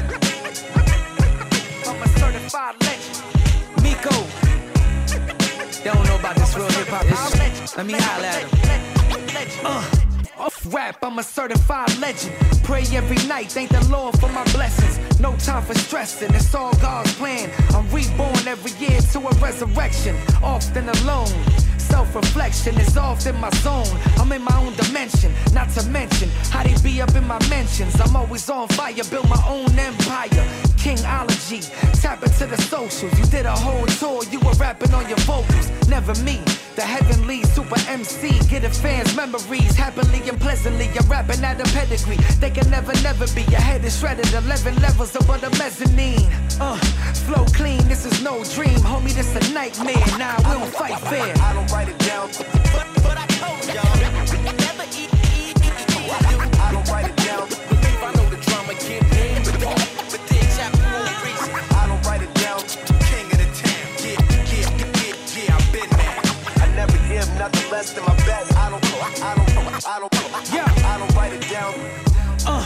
[1.88, 3.82] I'm a certified legend.
[3.82, 4.41] Miko.
[5.82, 7.04] They don't know about this real hip hop.
[7.04, 9.66] It's- Let me holler at 'em.
[9.66, 9.82] Uh,
[10.38, 12.34] off rap, I'm a certified legend.
[12.62, 14.98] Pray every night, thank the Lord for my blessings.
[15.18, 17.50] No time for stressing, it's all God's plan.
[17.74, 21.32] I'm reborn every year to a resurrection, often alone.
[21.78, 23.88] Self reflection is often my zone.
[24.18, 28.00] I'm in my own dimension, not to mention how they be up in my mentions.
[28.00, 30.44] I'm always on fire, build my own empire.
[30.82, 31.62] Kingology,
[32.02, 33.16] tap into the socials.
[33.16, 35.70] You did a whole tour, you were rapping on your vocals.
[35.86, 36.42] Never me,
[36.74, 38.36] the heavenly super MC.
[38.48, 40.90] Get a fans' memories happily and pleasantly.
[40.92, 42.16] You're rapping at a pedigree.
[42.40, 43.42] They can never, never be.
[43.42, 46.28] Your head is shredded, 11 levels above the mezzanine.
[46.60, 46.76] Uh,
[47.26, 48.80] flow clean, this is no dream.
[48.80, 49.94] Homie, this a nightmare.
[50.18, 51.32] Nah, we don't fight fair.
[51.38, 52.28] I don't write it down,
[52.74, 54.11] but, but I told y'all.
[67.42, 68.54] Nothing less than my best.
[68.56, 70.90] I don't, I don't, I don't, Yeah.
[70.92, 71.74] I don't write it down.
[72.46, 72.62] Uh,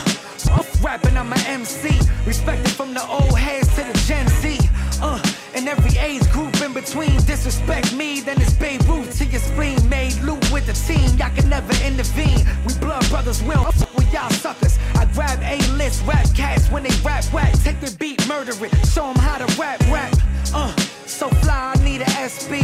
[0.57, 1.99] off rapping, I'm an MC.
[2.27, 4.59] Respected from the old heads to the Gen Z.
[5.01, 5.19] Uh,
[5.55, 7.15] in every age group in between.
[7.25, 9.77] Disrespect me, then it's Beirut to your spleen.
[9.89, 12.45] Made loot with the team, y'all can never intervene.
[12.67, 14.77] We blood brothers, we don't fuck with y'all suckers.
[14.93, 17.51] I grab A-list rap cats when they rap whack.
[17.63, 20.13] Take the beat, murder it, show 'em how to rap rap.
[20.53, 20.71] Uh,
[21.07, 22.61] so fly, I need a SB.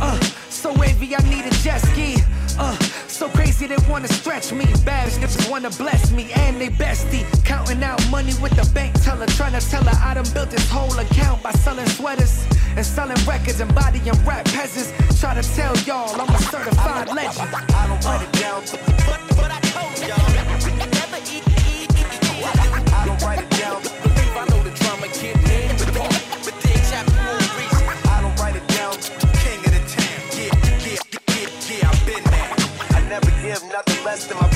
[0.00, 0.18] Uh,
[0.62, 2.22] so wavy, I need a jet ski.
[2.56, 4.64] Uh, so crazy they wanna stretch me.
[4.84, 7.24] Bad bitches wanna bless me and they bestie.
[7.44, 9.26] Counting out money with the bank teller.
[9.26, 12.46] Trying to tell her I done built this whole account by selling sweaters
[12.76, 14.92] and selling records and bodying rap peasants.
[15.20, 17.50] Try to tell y'all I'm a certified legend.
[17.52, 18.62] I don't it down,
[19.06, 20.51] but, but I told y'all.
[34.12, 34.51] Give nothing less than my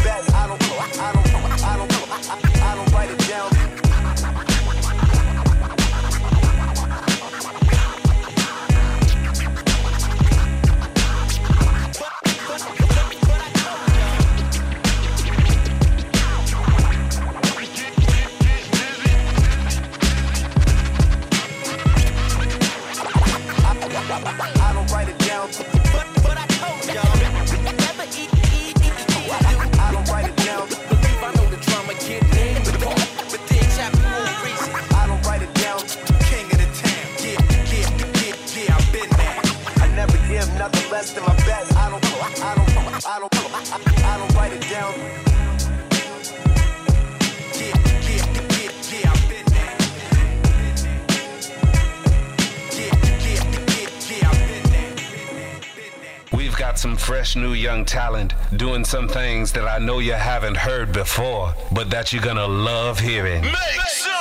[56.76, 60.92] got some fresh new young talent doing some things that I know you haven't heard
[60.92, 63.40] before, but that you're gonna love hearing.
[63.40, 63.54] Make
[63.86, 64.12] some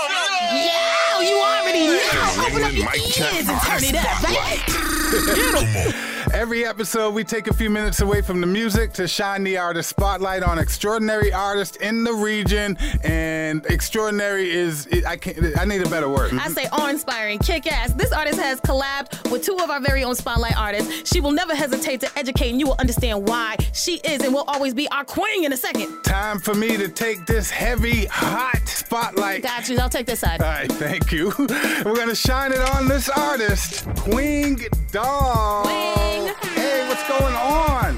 [0.54, 2.46] Yeah, you already know.
[2.48, 6.12] Open up your ears and turn it up, right?
[6.36, 9.88] Every episode, we take a few minutes away from the music to shine the artist
[9.88, 12.78] spotlight on extraordinary artists in the region.
[13.06, 16.34] And extraordinary is, I can't, I need a better word.
[16.34, 17.94] I say awe-inspiring, kick-ass.
[17.94, 21.10] This artist has collabed with two of our very own spotlight artists.
[21.10, 24.44] She will never hesitate to educate, and you will understand why she is and will
[24.50, 26.04] always be our queen in a second.
[26.04, 29.42] Time for me to take this heavy, hot spotlight.
[29.42, 29.78] Got you.
[29.78, 30.42] I'll take this side.
[30.42, 31.32] All right, thank you.
[31.40, 34.60] We're gonna shine it on this artist, Queen
[34.92, 35.64] Doll.
[35.64, 36.25] Queen.
[36.26, 37.98] Hey, what's going on?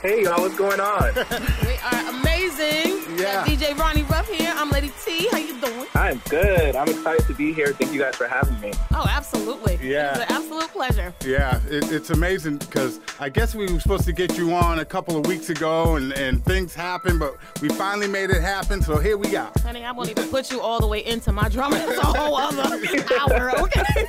[0.00, 1.12] Hey, y'all, what's going on?
[1.66, 3.02] We are amazing.
[3.18, 3.44] Yeah.
[3.44, 4.52] DJ Ronnie Ruff here.
[4.54, 5.28] I'm Lady T.
[5.32, 5.86] How you doing?
[5.96, 6.76] I'm good.
[6.76, 7.72] I'm excited to be here.
[7.72, 8.72] Thank you guys for having me.
[8.92, 9.76] Oh, absolutely.
[9.82, 10.10] Yeah.
[10.10, 11.12] It's an absolute pleasure.
[11.24, 14.84] Yeah, it, it's amazing because I guess we were supposed to get you on a
[14.84, 18.82] couple of weeks ago and, and things happened, but we finally made it happen.
[18.82, 19.50] So here we are.
[19.64, 21.76] Honey, I won't even put you all the way into my drama.
[21.76, 22.62] That's a whole other
[23.20, 24.06] hour, okay?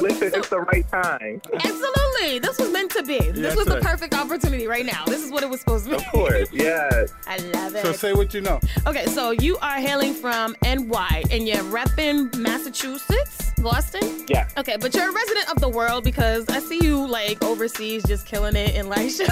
[0.00, 1.40] Listen, it's the right time.
[1.54, 2.38] Absolutely.
[2.40, 3.18] This was meant to be.
[3.18, 5.04] This Yes, was the perfect opportunity right now.
[5.06, 5.96] This is what it was supposed to be.
[5.96, 7.12] Of course, yes.
[7.26, 7.82] I love it.
[7.84, 8.58] So say what you know.
[8.86, 14.24] Okay, so you are hailing from NY and you're repping Massachusetts, Boston?
[14.28, 14.48] Yeah.
[14.58, 18.26] Okay, but you're a resident of the world because I see you like overseas just
[18.26, 19.28] killing it in live shows.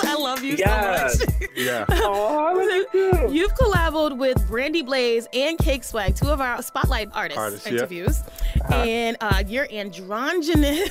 [0.00, 1.18] I love you Yes.
[1.18, 1.48] so much.
[1.56, 1.84] Yeah.
[2.02, 7.66] Oh, You've collabed with Brandy Blaze and Cake Swag, two of our spotlight artists Artists,
[7.66, 7.72] yeah.
[7.72, 8.20] interviews.
[8.70, 10.88] And uh, you're androgynous,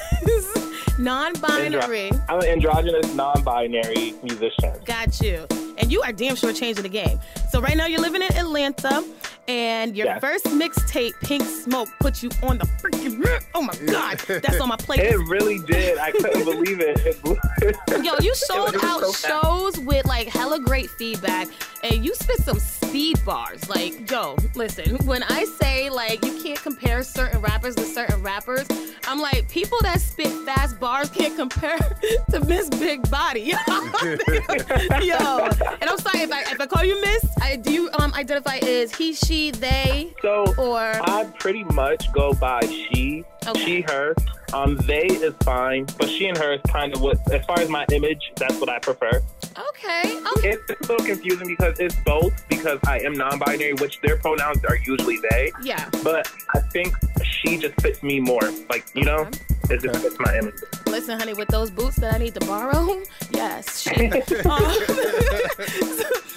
[0.99, 2.09] non-binary.
[2.11, 4.73] Andro- I'm an androgynous, non-binary musician.
[4.85, 5.45] Got you.
[5.77, 7.19] And you are damn sure changing the game.
[7.49, 9.03] So right now you're living in Atlanta,
[9.47, 10.19] and your Yes.
[10.21, 13.23] first mixtape, Pink Smoke, put you on the freaking.
[13.55, 15.11] Oh my God, that's on my playlist.
[15.11, 15.97] It really did.
[15.97, 16.99] I couldn't believe it.
[17.05, 21.47] It Yo, you sold out so shows with like hella great feedback,
[21.83, 22.59] and you spit some
[22.89, 23.69] speed bars.
[23.69, 28.67] Like, yo, listen, when I say like you can't compare certain rappers to certain rappers,
[29.07, 31.77] I'm like people that spit fast bars can't compare
[32.31, 33.41] to Miss Big Body.
[33.41, 33.57] yo,
[34.01, 38.57] and I'm sorry if I if I call you Miss, I do you um identify
[38.57, 43.23] as he, she, they, So or I pretty much go by she,
[43.57, 44.15] she, her.
[44.51, 47.69] Um, they is fine, but she and her is kind of what, as far as
[47.69, 49.21] my image, that's what I prefer.
[49.69, 54.17] Okay, It's, it's a little confusing because it's both because I am non-binary, which their
[54.17, 55.51] pronouns are usually they.
[55.63, 55.89] yeah.
[56.03, 58.41] But I think she just fits me more.
[58.69, 59.27] Like you know,
[59.69, 60.55] it just fits my image.
[60.87, 63.01] Listen, honey, with those boots that I need to borrow,
[63.31, 63.87] yes.
[63.87, 63.93] Um,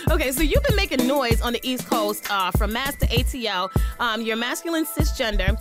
[0.15, 3.71] okay, so you've been making noise on the East Coast uh, from Mass to ATL.
[3.99, 5.57] Um, you're masculine cisgender.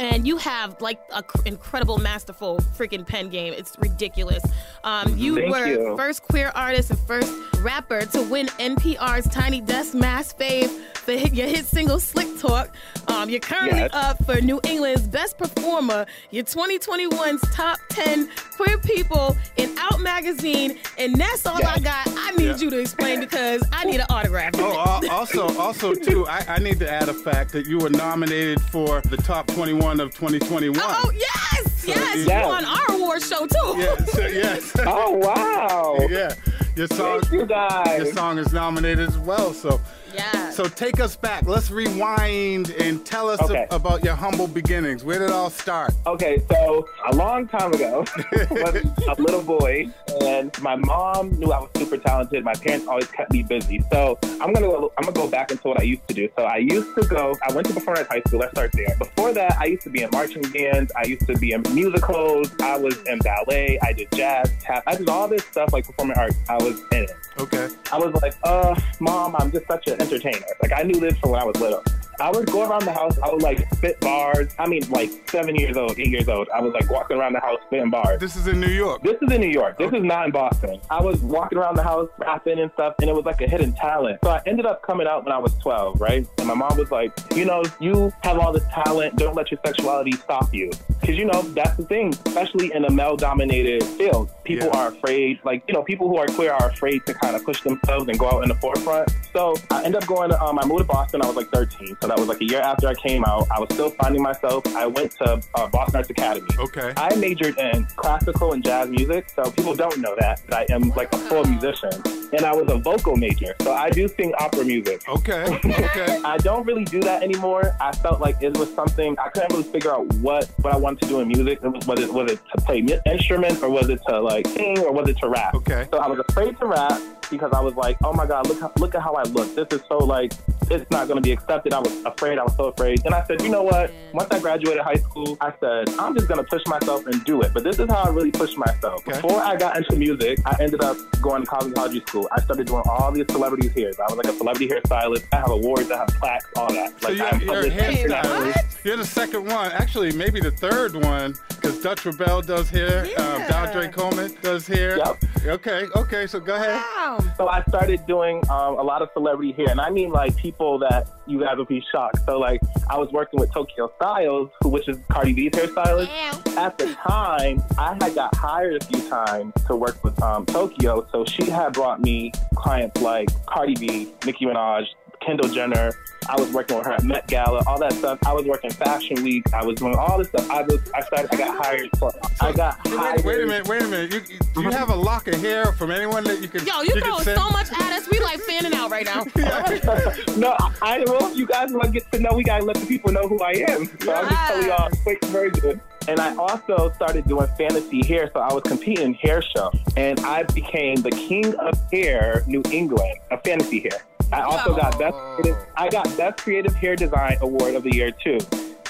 [0.00, 3.52] And you have like an incredible, masterful freaking pen game.
[3.52, 4.42] It's ridiculous.
[4.82, 5.94] Um, you Thank were you.
[5.96, 11.34] first queer artist and first rapper to win NPR's Tiny Desk Mass Fave for hit,
[11.34, 12.74] your hit single "Slick Talk."
[13.08, 13.90] Um, you're currently Yes.
[13.92, 16.06] up for New England's Best Performer.
[16.30, 22.06] You're 2021's top 10 queer people in Out Magazine, and that's all I got.
[22.16, 22.56] I need Yeah.
[22.56, 24.52] you to explain because I need an autograph.
[24.56, 28.62] Oh, also, also too, I, I need to add a fact that you were nominated
[28.62, 30.78] for the top 21 of 2021.
[30.80, 33.74] Oh yes, yes, you- you on our award show too.
[33.80, 34.72] Yeah, so, yes.
[34.86, 35.96] Oh wow!
[36.08, 36.34] Yeah,
[36.76, 37.20] your song.
[37.22, 38.04] Thank you guys.
[38.04, 39.52] Your song is nominated as well.
[39.52, 39.80] So.
[40.14, 40.50] Yeah.
[40.50, 41.44] So take us back.
[41.46, 43.66] Let's rewind and tell us Okay.
[43.70, 45.04] a- about your humble beginnings.
[45.04, 45.92] Where did it all start?
[46.06, 49.86] Okay, so a long time ago, I was a little boy,
[50.22, 52.44] and my mom knew I was super talented.
[52.44, 54.92] My parents always kept me busy, so I'm gonna go.
[54.98, 56.28] I'm gonna go back into what I used to do.
[56.36, 57.36] So I used to go.
[57.48, 58.40] I went to performing arts high school.
[58.40, 58.94] Let's start there.
[58.98, 60.92] Before that, I used to be in marching bands.
[60.96, 62.50] I used to be in musicals.
[62.60, 63.78] I was in ballet.
[63.82, 64.82] I did jazz, tap.
[64.86, 66.36] I did all this stuff like performing arts.
[66.48, 67.12] I was in it.
[67.38, 67.68] Okay.
[67.92, 70.46] I was like, uh, mom, I'm just such an entertainer.
[70.62, 71.82] Like I knew this from when I was little.
[72.20, 73.18] I would go around the house.
[73.18, 74.54] I would like spit bars.
[74.58, 76.50] I mean, like seven years old, eight years old.
[76.54, 78.20] I was like walking around the house spitting bars.
[78.20, 79.02] This is in New York.
[79.02, 79.78] This is in New York.
[79.78, 80.80] This is not in Boston.
[80.90, 83.72] I was walking around the house rapping and stuff, and it was like a hidden
[83.72, 84.18] talent.
[84.22, 86.26] So I ended up coming out when I was 12, right?
[86.36, 89.16] And my mom was like, you know, you have all this talent.
[89.16, 90.70] Don't let your sexuality stop you.
[91.00, 94.30] Because, you know, that's the thing, especially in a male dominated field.
[94.50, 94.78] People Yeah.
[94.80, 97.60] are afraid, like, you know, people who are queer are afraid to kind of push
[97.62, 99.08] themselves and go out in the forefront.
[99.32, 101.22] So I ended up going, um, I moved to Boston.
[101.22, 101.96] I was like 13.
[102.00, 103.46] So that was like a year after I came out.
[103.50, 104.66] I was still finding myself.
[104.74, 106.48] I went to uh, Boston Arts Academy.
[106.58, 106.92] Okay.
[106.96, 110.90] I majored in classical and jazz music, so people don't know that, that I am
[110.90, 111.90] like a full musician.
[112.32, 115.02] And I was a vocal major, so I do sing opera music.
[115.08, 115.44] Okay.
[115.64, 116.20] Okay.
[116.24, 117.74] I don't really do that anymore.
[117.80, 121.00] I felt like it was something I couldn't really figure out what what I wanted
[121.02, 121.58] to do in music.
[121.60, 124.78] It was, was it was it to play instruments or was it to like sing
[124.80, 125.54] or was it to rap?
[125.54, 125.86] Okay.
[125.90, 128.72] So I was afraid to rap because I was like, oh my god, look how,
[128.78, 129.54] look at how I look.
[129.54, 130.32] This is so like
[130.70, 131.72] it's not going to be accepted.
[131.72, 132.38] I was afraid.
[132.38, 133.04] I was so afraid.
[133.04, 133.92] And I said, you know what?
[134.12, 137.42] Once I graduated high school, I said I'm just going to push myself and do
[137.42, 137.52] it.
[137.52, 139.04] But this is how I really pushed myself.
[139.04, 142.28] Before I got into music, I ended up going to cosmetology school.
[142.32, 143.90] I started doing all these celebrities here.
[143.98, 145.26] I was like a celebrity hairstylist.
[145.32, 145.90] I have awards.
[145.90, 147.00] I have plaques, all that.
[147.00, 148.52] So Like you're, I'm you're a published internationally.
[148.52, 148.84] hairstylist.
[148.84, 149.72] You're the second one.
[149.72, 153.02] Actually, maybe the third one, because Dutch Rebel does hair.
[153.18, 154.96] Um, Daldre Coleman does hair.
[154.98, 155.24] Yep.
[155.46, 156.74] Okay, okay, so go ahead.
[156.76, 157.18] Wow.
[157.36, 160.59] So I started doing um, a lot of celebrity hair, and I mean like people
[160.60, 162.24] that you guys will be shocked.
[162.26, 166.56] So like I was working with Tokyo Stylez, who which is Cardi B's hairstylist.
[166.56, 171.06] At the time, I had got hired a few times to work with um, Tokyo,
[171.10, 174.84] so she had brought me clients like Cardi B, Nicki Minaj,
[175.20, 175.92] Kendall Jenner.
[176.28, 178.18] I was working with her at Met Gala, all that stuff.
[178.24, 179.42] I was working Fashion Week.
[179.52, 180.48] I was doing all this stuff.
[180.50, 183.24] I was, I started, I got hired for, I got hired.
[183.24, 184.12] Wait, wait a minute, wait a minute.
[184.12, 184.78] You, do you uh-huh.
[184.78, 186.64] have a lock of hair from anyone that you can?
[186.66, 187.38] Yo, you can throwing send?
[187.38, 188.08] so much at us.
[188.10, 189.24] We like fanning out right now.
[190.36, 193.12] no, I well, you guys want to get to know, we gotta let the people
[193.12, 193.86] know who I am.
[194.00, 195.80] So I'll just tell y'all a quick version.
[196.08, 200.18] And I also started doing fantasy hair, so I was competing in hair show, and
[200.20, 204.00] I became the king of hair, New England, of fantasy hair.
[204.32, 205.14] I also got best.
[205.36, 208.38] Creative, I got best creative hair design award of the year too.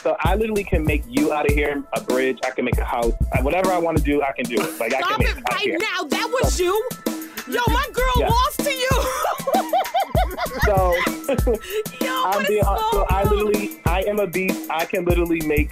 [0.03, 2.38] So I literally can make you out of here a bridge.
[2.45, 3.12] I can make a house.
[3.34, 4.78] I- Whatever I want to do, I can do it.
[4.80, 5.78] Like I can make it right here.
[5.78, 6.05] now.
[6.05, 6.82] That was you.
[7.49, 8.28] Yo, my girl Yeah.
[8.28, 8.88] lost to you.
[10.64, 10.95] So
[12.05, 14.68] Yo, I'm being, so I literally, I am a beast.
[14.70, 15.70] I can literally make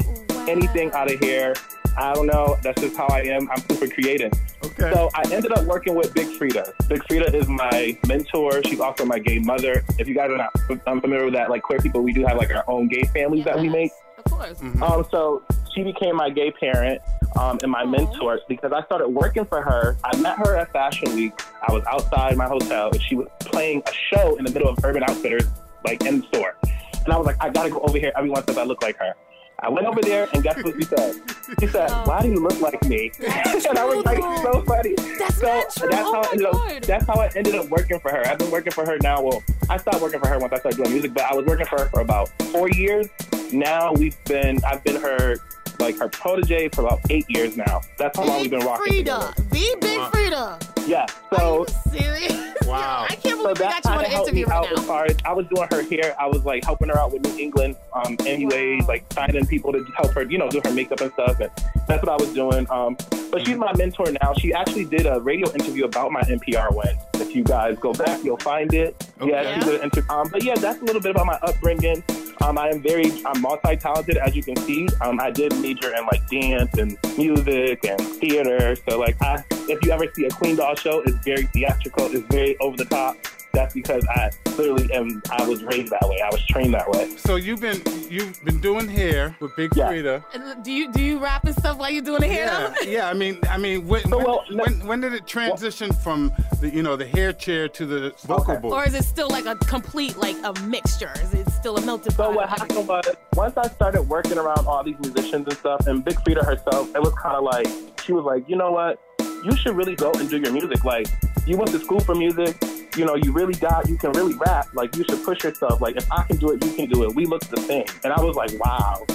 [0.48, 1.54] anything out of here.
[1.96, 2.56] I don't know.
[2.62, 3.50] That's just how I am.
[3.50, 4.32] I'm super creative.
[4.80, 4.94] Okay.
[4.94, 6.72] So I ended up working with Big Freedia.
[6.88, 8.62] Big Freedia is my mentor.
[8.64, 9.82] She's also my gay mother.
[9.98, 10.54] If you guys are not
[10.86, 13.58] unfamiliar with that, like queer people, we do have like our own gay families that
[13.58, 13.90] we make.
[14.18, 14.62] Of course.
[14.62, 15.42] Um, so
[15.74, 17.00] she became my gay parent
[17.38, 19.96] um, and my mentor because I started working for her.
[20.04, 21.32] I met her at Fashion Week.
[21.66, 24.78] I was outside my hotel and she was playing a show in the middle of
[24.84, 25.44] Urban Outfitters,
[25.84, 26.56] like in the store.
[27.04, 28.96] And I was like, I gotta go over here every once in I look like
[28.98, 29.14] her.
[29.60, 31.16] I went over there and guess what she said?
[31.58, 32.04] She said, oh.
[32.04, 35.80] "Why do you look like me?" and I was like, "So funny." That's so that's
[35.80, 36.76] Oh how I my ended God.
[36.76, 36.82] up.
[36.82, 38.24] That's how I ended up working for her.
[38.24, 39.20] I've been working for her now.
[39.20, 41.66] Well, I stopped working for her once I started doing music, but I was working
[41.66, 43.08] for her for about four years.
[43.52, 44.60] Now we've been.
[44.64, 45.36] I've been her
[45.78, 47.80] like her protege for about eight years now.
[47.98, 49.04] That's how long we've been rocking.
[49.04, 50.10] Freedia, the big Wow.
[50.12, 50.88] Freedia.
[50.88, 51.06] Yeah.
[51.36, 52.32] So Serious?
[52.68, 53.06] Wow.
[53.08, 54.64] I can't so believe we got you on kind an of helped me interview out
[54.64, 56.14] right as far as I was doing her hair.
[56.20, 59.82] I was like helping her out with New England um, MUAs, like finding people to
[59.96, 61.40] help her, you know, do her makeup and stuff.
[61.40, 61.50] And
[61.86, 62.66] that's what I was doing.
[62.70, 62.98] Um,
[63.30, 64.34] but she's my mentor now.
[64.34, 66.94] She actually did a radio interview about my NPR win.
[67.14, 68.94] If you guys go back, you'll find it.
[69.18, 69.30] Okay.
[69.30, 70.10] Yeah, she did an interview.
[70.10, 72.04] Um, but yeah, that's a little bit about my upbringing.
[72.40, 74.88] Um, I am very, I'm multi-talented, as you can see.
[75.00, 78.76] Um, I did major in like dance and music and theater.
[78.88, 82.06] So like, I, if you ever see a Queen Doll show, it's very theatrical.
[82.06, 83.16] It's very over the top.
[83.58, 85.20] That's because I clearly am.
[85.32, 86.20] I was raised that way.
[86.20, 87.16] I was trained that way.
[87.16, 90.22] So you've been you've been doing hair with Big Freedia.
[90.32, 92.72] And Do you do you rap and stuff while you're doing the hair?
[92.82, 93.08] Yeah, yeah.
[93.08, 94.24] I mean, I mean, when, when,
[94.58, 98.60] when, when did it transition from the you know the hair chair to the vocal
[98.60, 98.72] booth?
[98.72, 101.12] Or is it still like a complete like a mixture?
[101.20, 102.30] Is it still a melted pot?
[102.30, 103.04] So what happened was
[103.34, 107.02] once I started working around all these musicians and stuff, and Big Freedia herself, it
[107.02, 107.66] was kind of like
[108.04, 109.00] she was like, you know what,
[109.44, 110.84] you should really go and do your music.
[110.84, 111.08] Like
[111.48, 112.56] you went to school for music,
[112.94, 114.68] you know, you really got, you can really rap.
[114.74, 115.80] Like you should push yourself.
[115.80, 117.14] Like if I can do it, you can do it.
[117.14, 117.86] We look the same.
[118.04, 119.06] And I was like, wow.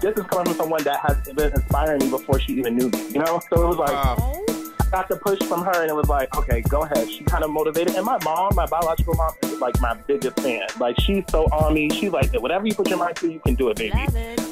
[0.00, 3.08] This is coming from someone that has been inspiring me before she even knew me,
[3.10, 3.40] you know?
[3.50, 4.61] So it was like,
[4.92, 7.10] got the push from her, and it was like, okay, go ahead.
[7.10, 7.96] She kind of motivated.
[7.96, 10.66] And my mom, my biological mom, is like my biggest fan.
[10.78, 11.88] Like she's so on me.
[11.90, 13.98] She's like, whatever you put your mind to, you can do it, baby.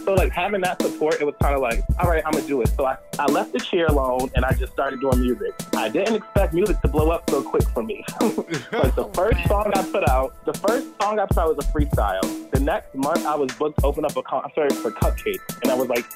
[0.05, 2.62] So like having that support, it was kind of like, all right, I'm gonna do
[2.62, 2.68] it.
[2.68, 5.53] So I, I left the chair alone, and I just started doing music.
[5.74, 8.05] I didn't expect music to blow up so quick for me.
[8.20, 11.68] like the first song I put out, the first song I put out was a
[11.70, 12.51] freestyle.
[12.51, 15.74] The next month, I was booked to open up a concert for CupcakKe, and I
[15.74, 16.07] was like,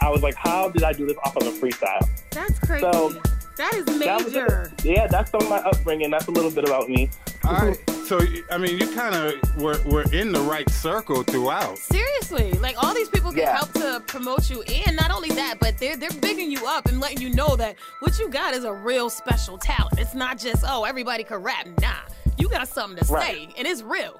[0.00, 2.08] I was like, how did I do this off of a freestyle?
[2.30, 2.82] That's crazy.
[2.82, 3.20] So
[3.58, 4.72] that is that was major.
[4.82, 6.10] Yeah, that's from my upbringing.
[6.10, 7.10] That's a little bit about me.
[7.44, 7.78] All right.
[8.06, 11.76] So I mean, you kind of were were in the right circle throughout.
[11.78, 13.56] Seriously, like all these people can Yeah.
[13.56, 17.00] help to promote you, and not only that, but they're they're bigging you up and
[17.00, 19.98] letting you know that what you got is a real special talent.
[19.98, 21.66] It's not just oh everybody can rap.
[21.82, 21.92] Nah,
[22.38, 23.26] you got something to Right.
[23.26, 24.18] say, and it's real.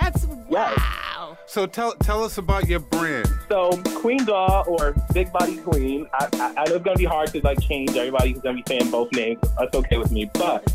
[0.00, 1.38] That's wow.
[1.46, 3.28] So tell tell us about your brand.
[3.48, 7.28] So Queen Doll or Big Body Queen, I, I, I know it's gonna be hard
[7.32, 7.96] to like change.
[7.96, 9.40] Everybody's gonna be saying both names.
[9.58, 10.30] That's okay with me.
[10.34, 10.68] But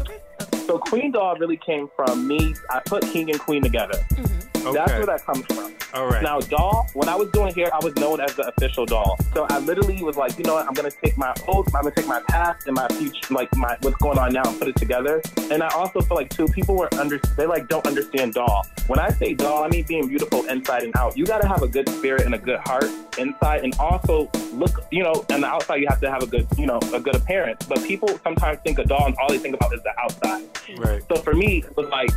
[0.66, 2.56] so Queen Doll really came from me.
[2.72, 3.94] I put King and Queen together.
[4.10, 4.98] That's Okay.
[4.98, 5.74] where that comes from.
[5.94, 6.24] All right.
[6.24, 9.18] Now, doll, when I was doing hair, I was known as the official doll.
[9.34, 11.94] So I literally was like, you know what, I'm gonna take my old, I'm gonna
[11.94, 14.78] take my past and my future, like my what's going on now, and put it
[14.78, 15.22] together.
[15.52, 18.66] And I also feel like too, people were under, they like don't understand doll.
[18.88, 21.18] When I say doll, I mean being beautiful inside and out.
[21.18, 25.04] You gotta have a good spirit and a good heart inside, and also look, you
[25.04, 27.66] know, on the outside you have to have a good, you know, a good appearance.
[27.68, 30.48] But people sometimes think a doll and all they think about is the outside.
[30.78, 31.04] Right.
[31.10, 32.12] So for me, it was like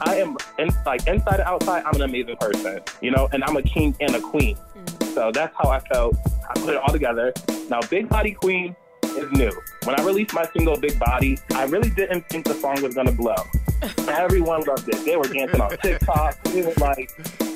[0.00, 1.82] I am in, like inside and outside.
[1.84, 4.56] I'm an amazing person, you know, and I'm a king and a queen.
[4.56, 5.14] Mm.
[5.14, 6.16] So that's how I felt.
[6.48, 7.32] I put it all together.
[7.68, 8.74] Now, Big Body Queen
[9.04, 9.50] is new.
[9.84, 13.12] When I released my single Big Body, I really didn't think the song was gonna
[13.12, 13.36] blow.
[14.08, 15.04] Everyone loved it.
[15.04, 16.38] They were dancing on TikTok.
[16.46, 17.10] It was like,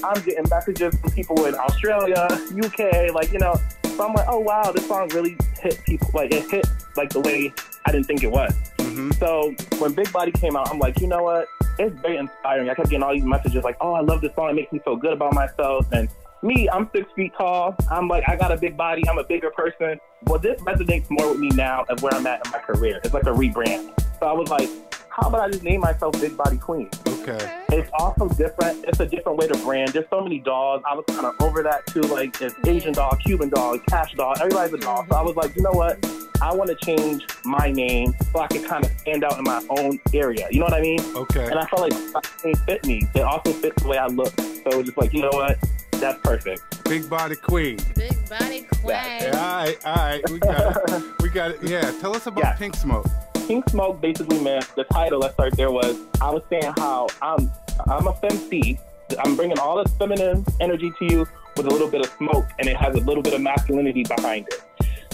[0.04, 2.28] I'm getting messages from people in Australia,
[2.62, 3.54] UK, like, you know.
[3.96, 6.10] So I'm like, oh wow, this song really hit people.
[6.14, 6.66] Like, it hit
[6.96, 7.52] like the way
[7.84, 8.54] I didn't think it was.
[8.92, 9.12] Mm-hmm.
[9.12, 11.48] So when Big Body came out, I'm like, you know what?
[11.78, 12.68] It's very inspiring.
[12.68, 14.50] I kept getting all these messages like, oh, I love this song.
[14.50, 15.86] It makes me feel good about myself.
[15.92, 16.08] And
[16.42, 17.74] me, I'm six feet tall.
[17.90, 19.08] I'm like, I got a big body.
[19.08, 19.98] I'm a bigger person.
[20.24, 23.00] Well, this resonates more with me now of where I'm at in my career.
[23.02, 23.98] It's like a rebrand.
[24.20, 24.68] So I was like,
[25.12, 26.88] how about I just name myself Big Body Queen?
[27.06, 27.62] Okay.
[27.70, 28.84] It's also different.
[28.86, 29.92] It's a different way to brand.
[29.92, 30.82] There's so many dolls.
[30.88, 32.00] I was kind of over that too.
[32.00, 34.34] Like it's Asian doll, Cuban doll, Kash Doll.
[34.40, 35.04] Everybody's a doll.
[35.08, 36.04] So I was like, you know what?
[36.40, 39.64] I want to change my name so I can kind of stand out in my
[39.78, 40.48] own area.
[40.50, 41.00] You know what I mean?
[41.14, 41.44] Okay.
[41.44, 43.06] And I felt like my name fit me.
[43.14, 44.32] It also fits the way I look.
[44.40, 45.58] So it was just like, you know what?
[45.92, 46.84] That's perfect.
[46.84, 47.78] Big body queen.
[47.94, 48.96] Big body queen.
[48.96, 50.30] Yeah, all right, all right.
[50.30, 51.22] We got it.
[51.22, 51.62] We got it.
[51.62, 51.92] Yeah.
[52.00, 52.54] Tell us about Yeah.
[52.54, 53.06] Pink Smoke.
[53.52, 55.20] Pink Smoke basically meant the title.
[55.20, 55.70] Let's start there.
[55.70, 57.52] Was I was saying how I'm
[57.86, 58.78] I'm a femc.
[59.22, 62.66] I'm bringing all this feminine energy to you with a little bit of smoke, and
[62.66, 64.62] it has a little bit of masculinity behind it.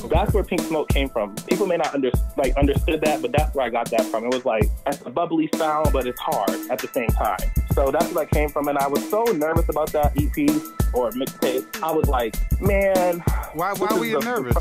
[0.09, 1.35] That's where Pink Smoke came from.
[1.49, 4.23] People may not under, like understood that, but that's where I got that from.
[4.23, 7.41] It was like it's a bubbly sound, but it's hard at the same time.
[7.73, 10.49] So that's where that came from, and I was so nervous about that EP
[10.95, 11.83] or mixtape.
[11.83, 13.19] I was like, man,
[13.55, 13.73] why?
[13.73, 14.57] Why were you nervous?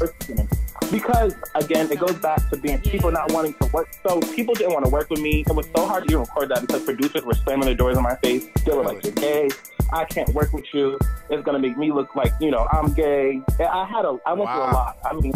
[0.91, 3.89] Because again, it goes back to being people not wanting to work.
[4.07, 5.43] So people didn't want to work with me.
[5.47, 8.03] It was so hard to even record that because producers were slamming their doors in
[8.03, 8.47] my face.
[8.65, 9.49] They were like, "You're gay.
[9.91, 10.97] I can't work with you.
[11.29, 14.33] It's gonna make me look like you know I'm gay." And I had a, I
[14.33, 14.97] went through a lot.
[15.05, 15.33] I mean,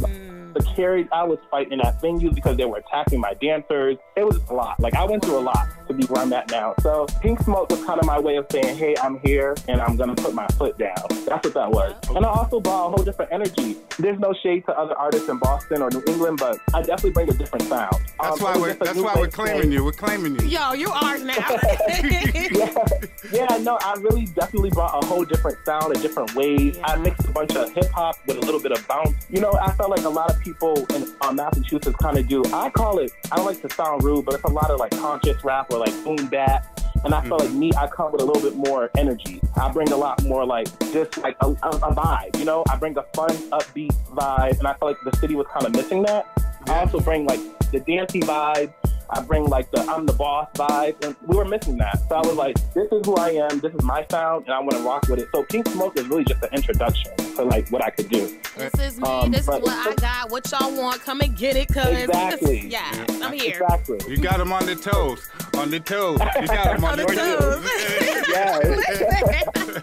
[0.54, 3.98] the carries I was fighting at venues because they were attacking my dancers.
[4.16, 4.80] It was a lot.
[4.80, 6.74] Like I went through a lot to be where I'm at now.
[6.82, 9.96] So Pink Smoke was kind of my way of saying, "Hey, I'm here and I'm
[9.98, 10.96] gonna put my foot down."
[11.26, 11.94] That's what that was.
[12.16, 13.78] And I also brought a whole different energy.
[14.00, 17.30] There's no shade to other artists in Boston or New England, but I definitely bring
[17.30, 17.96] a different sound.
[18.22, 19.84] That's Um, why we're that's why we're claiming saying- you.
[19.84, 20.48] We're claiming you.
[20.48, 21.36] Yo, you ours now.
[23.32, 26.80] yeah, no, I really definitely brought a whole different sound, a different wave.
[26.84, 29.14] I mixed a bunch of hip hop with a little bit of bounce.
[29.30, 32.44] You know, I felt like a lot of people in uh, Massachusetts kind of do.
[32.54, 33.12] I call it.
[33.32, 35.80] I don't like to sound rude, but it's a lot of like conscious rap or
[35.80, 36.80] like boom bap.
[37.04, 39.42] And I feel like me, I come with a little bit more energy.
[39.56, 42.38] I bring a lot more like just like a, a, a vibe.
[42.38, 45.48] You know, I bring a fun, upbeat vibe, and I feel like the city was
[45.48, 46.28] kind of missing that.
[46.68, 47.40] I also bring like
[47.72, 48.74] the dancey vibe.
[49.10, 52.00] I bring like the I'm the boss vibe, and we were missing that.
[52.08, 53.60] So I was like, this is who I am.
[53.60, 55.28] This is my sound, and I want to rock with it.
[55.34, 58.38] So Pink Smoke is really just an introduction to like what I could do.
[58.58, 59.08] This is me.
[59.08, 60.32] Um, this is what I got.
[60.32, 61.02] What y'all want?
[61.02, 61.86] Come and get it, cuz.
[61.86, 62.60] Exactly.
[62.72, 63.62] Yeah, I'm here.
[63.62, 64.00] Exactly.
[64.08, 65.28] You got them on the toes.
[65.58, 66.20] On the toes.
[66.40, 68.82] You got them on, On their the toes.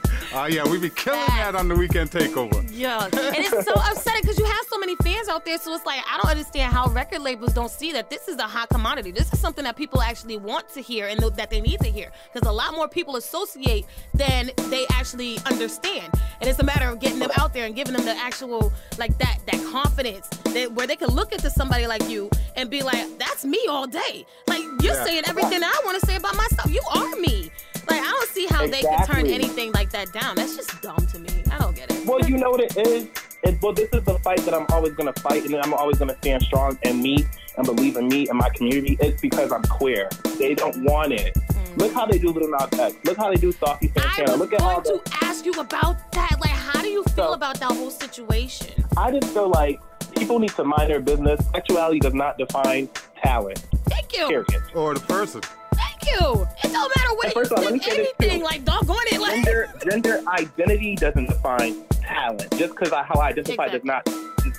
[0.34, 2.62] Oh yeah, we be killing that on the weekend takeover.
[2.70, 5.58] Yeah, and it's so upsetting because you have so many fans out there.
[5.58, 8.42] So it's like I don't understand how record labels don't see that this is a
[8.42, 9.10] hot commodity.
[9.10, 12.12] This is something that people actually want to hear and that they need to hear
[12.32, 16.12] because a lot more people associate than they actually understand.
[16.40, 19.16] And it's a matter of getting them out there and giving them the actual like
[19.18, 23.06] that that confidence that where they can look into somebody like you and be like,
[23.18, 25.04] "That's me all day." Like you're Yeah.
[25.04, 26.70] saying everything I want to say about myself.
[26.70, 27.50] You are me.
[27.88, 30.36] Like I don't see how they can turn anything like that down.
[30.36, 31.42] That's just dumb to me.
[31.50, 32.04] I don't get it.
[32.06, 33.08] Well, you know what it is?
[33.44, 35.96] It, well, this is the fight that I'm always going to fight, and I'm always
[35.98, 37.24] going to stand strong in me
[37.56, 38.98] and believe in me and my community.
[39.00, 40.08] It's because I'm queer.
[40.38, 41.36] They don't want it.
[41.78, 42.96] Look how they do Lil Nas X.
[43.04, 44.36] Look how they do Saucy Santana.
[44.36, 46.36] Look at how going to ask you about that.
[46.40, 48.84] Like, how do you feel about that whole situation?
[48.96, 49.80] I just feel like
[50.16, 51.40] people need to mind their business.
[51.52, 52.88] Sexuality does not define
[53.22, 53.64] talent.
[53.84, 54.26] Thank you.
[54.28, 54.46] Period.
[54.74, 55.40] Or the person.
[55.74, 56.46] Thank you.
[56.64, 58.40] It don't matter what And you first of all, let me think, say this anything.
[58.40, 58.44] too.
[58.44, 59.20] Like, doggone it.
[59.20, 62.50] Like, Gender, gender identity doesn't define talent.
[62.58, 64.02] Just because how I identify does not.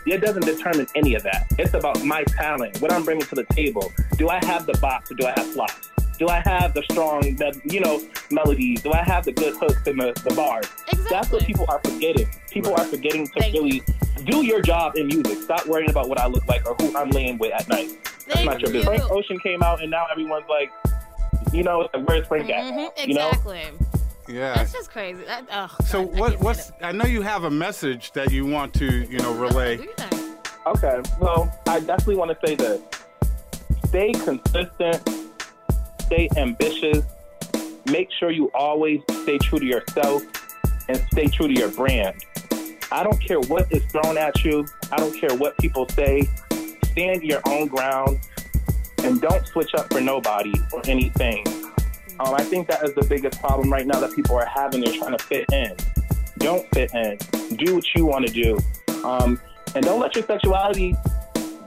[0.05, 1.47] It doesn't determine any of that.
[1.57, 3.91] It's about my talent, what I'm bringing to the table.
[4.17, 5.89] Do I have the box or do I have flops?
[6.19, 8.81] Do I have the strong, me- you know, melodies?
[8.83, 10.67] Do I have the good hooks and the, the bars?
[10.91, 11.07] Exactly.
[11.09, 12.27] That's what people are forgetting.
[12.51, 13.81] People are forgetting to really
[14.25, 15.41] do your job in music.
[15.41, 17.89] Stop worrying about what I look like or who I'm laying with at night.
[18.03, 18.79] That's Thank not your you.
[18.79, 18.97] business.
[18.99, 20.69] Frank Ocean came out and now everyone's like,
[21.53, 22.63] you know, it's like, where's Frank at?
[22.73, 23.29] Mhm, You know?
[23.29, 23.61] exactly.
[24.27, 24.53] Yeah.
[24.55, 25.23] That's just crazy.
[25.23, 28.29] That, ugh, So God, I what can't what's I know you have a message that
[28.31, 29.79] you want to, you know, relay.
[30.67, 32.81] Okay, well, I definitely want to say this.
[33.87, 35.07] Stay consistent,
[36.09, 37.05] stay ambitious,
[37.85, 40.23] make sure you always stay true to yourself
[40.87, 42.15] and stay true to your brand.
[42.91, 46.27] I don't care what is thrown at you, I don't care what people say.
[46.85, 48.19] Stand your own ground
[49.03, 51.45] and don't switch up for nobody or anything.
[52.19, 54.81] Um, I think that is the biggest problem right now that people are having.
[54.81, 55.75] They're trying to fit in.
[56.39, 57.17] Don't fit in.
[57.55, 58.57] Do what you want to do.
[59.05, 59.39] Um,
[59.75, 60.95] and don't let your sexuality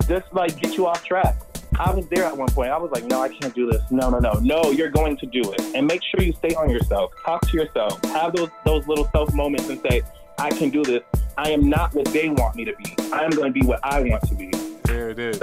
[0.09, 1.37] just like get you off track.
[1.79, 2.71] I was there at one point.
[2.71, 3.83] I was like, no, I can't do this.
[3.91, 4.71] No, no, no, no.
[4.71, 7.13] You're going to do it, and make sure you stay on yourself.
[7.25, 8.03] Talk to yourself.
[8.07, 10.03] Have those those little self moments and say,
[10.39, 11.03] I can do this.
[11.39, 12.95] I am not what they want me to be.
[13.13, 14.51] I am going to be what I want to be.
[14.85, 15.41] There it is.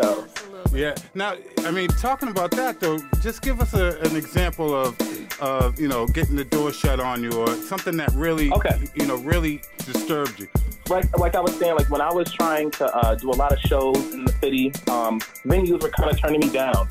[0.71, 0.93] Yeah.
[1.15, 4.95] Now, I mean, talking about that though, just give us a, an example of,
[5.41, 8.79] of you know, getting the door shut on you or something that really, Okay.
[8.93, 10.47] you know, really disturbed you.
[10.89, 13.51] Like like I was saying, like when I was trying to uh, do a lot
[13.51, 16.87] of shows in the city, um, venues were kind of turning me down.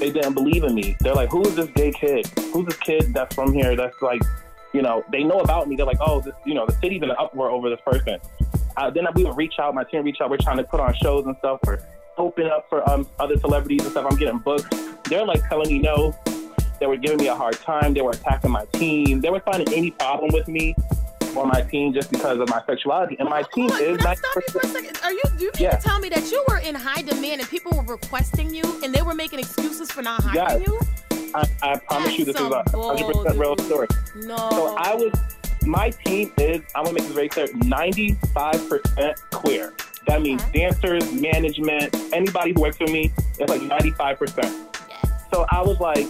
[0.00, 0.96] They didn't believe in me.
[1.00, 2.26] They're like, "Who is this gay kid?
[2.52, 3.76] Who's this kid that's from here?
[3.76, 4.22] That's like,
[4.72, 5.76] you know, they know about me.
[5.76, 8.18] They're like, oh, this, you know, the city's in an uproar over this person."
[8.76, 9.74] Uh, then we would reach out.
[9.74, 10.30] My team reach out.
[10.30, 11.60] We're trying to put on shows and stuff.
[11.64, 11.78] We're
[12.18, 14.06] open up for um, other celebrities and stuff.
[14.10, 14.74] I'm getting booked.
[15.08, 16.16] They're like telling me no.
[16.80, 17.94] They were giving me a hard time.
[17.94, 19.20] They were attacking my team.
[19.20, 20.74] They were finding any problem with me
[21.36, 23.16] or my team just because of my sexuality.
[23.18, 24.98] And my team is Can I stop you for a second?
[25.02, 25.22] Are you?
[25.36, 25.76] Do you mean Yeah.
[25.76, 28.94] to tell me that you were in high demand and people were requesting you and
[28.94, 30.66] they were making excuses for not hiring Yes.
[30.66, 30.80] you?
[31.34, 33.88] I, I promise you, this is a 100% real story.
[34.16, 34.36] No.
[34.50, 35.12] So I was,
[35.66, 39.72] my team is, I'm gonna make this very clear, 95% queer.
[40.06, 44.54] That means dancers, management, anybody who works with me, it's like 95%.
[45.32, 46.06] So I was like,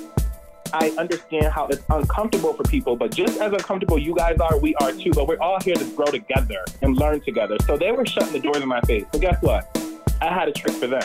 [0.75, 4.75] I understand how it's uncomfortable for people, but just as uncomfortable you guys are, we
[4.77, 5.12] are too.
[5.12, 7.57] But we're all here to grow together and learn together.
[7.64, 9.05] So they were shutting the doors in my face.
[9.12, 9.64] So guess what?
[10.20, 11.05] I had a trick for them.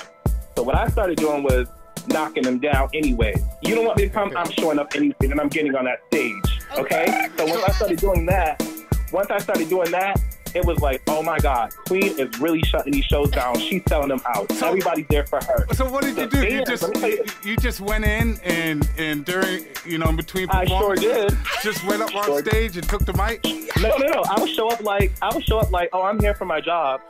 [0.57, 1.67] So what I started doing was
[2.07, 3.35] knocking them down anyway.
[3.61, 5.99] You don't want me to come, I'm showing up anyway, and I'm getting on that
[6.07, 6.61] stage.
[6.75, 7.29] Okay?
[7.37, 8.63] So once I started doing that,
[9.11, 10.19] once I started doing that,
[10.55, 13.57] it was like, oh my God, Queen is really shutting these shows down.
[13.59, 14.51] She's selling them out.
[14.53, 15.65] So, Everybody's there for her.
[15.73, 16.45] So what did you The do?
[16.45, 20.07] You just let me tell you- you just went in and and during you know
[20.09, 21.37] in between I sure performances, did.
[21.63, 23.43] just went up on Sure stage and took the mic.
[23.81, 24.23] No, no, no.
[24.29, 26.59] I would show up like I would show up like, oh, I'm here for my
[26.61, 27.01] job.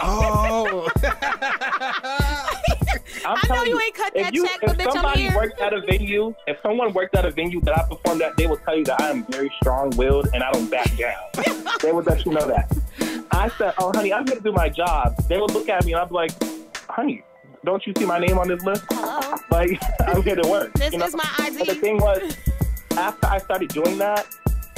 [0.00, 0.88] Oh.
[3.24, 5.36] I'm I know you ain't cut if that you, check, but bitch, I'm somebody here.
[5.36, 8.46] worked at a venue, if someone worked at a venue that I performed at, they
[8.46, 11.16] will tell you that I am very strong-willed and I don't back down.
[11.82, 12.70] they would let you know that.
[13.30, 15.92] I said, "Oh, honey, I'm here to do my job." They would look at me
[15.92, 16.32] and I'd be like,
[16.88, 17.22] "Honey,
[17.64, 18.84] don't you see my name on this list?
[19.50, 21.06] Like, I'm here to work." This you know?
[21.06, 21.58] is my ID.
[21.58, 22.36] But the thing was,
[22.96, 24.26] after I started doing that,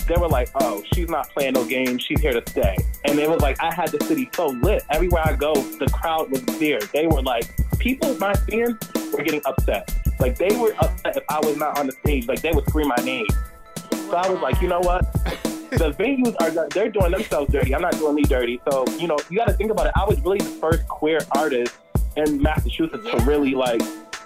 [0.07, 2.03] they were like, "Oh, she's not playing no games.
[2.03, 4.85] She's here to stay." And it was like, I had the city so lit.
[4.91, 6.81] Everywhere I go, the crowd was there.
[6.93, 8.77] They were like, people, my fans
[9.13, 9.95] were getting upset.
[10.19, 12.29] Like they were upset if I was not on the stage.
[12.29, 13.27] Like they would scream my name.
[13.91, 15.05] So I was like, you know what?
[15.71, 17.73] The venues are they're doing themselves dirty.
[17.77, 18.61] I'm not doing me dirty.
[18.69, 19.93] So you know, you got to think about it.
[19.95, 21.77] I was really the first queer artist
[22.17, 23.81] in Massachusetts to really like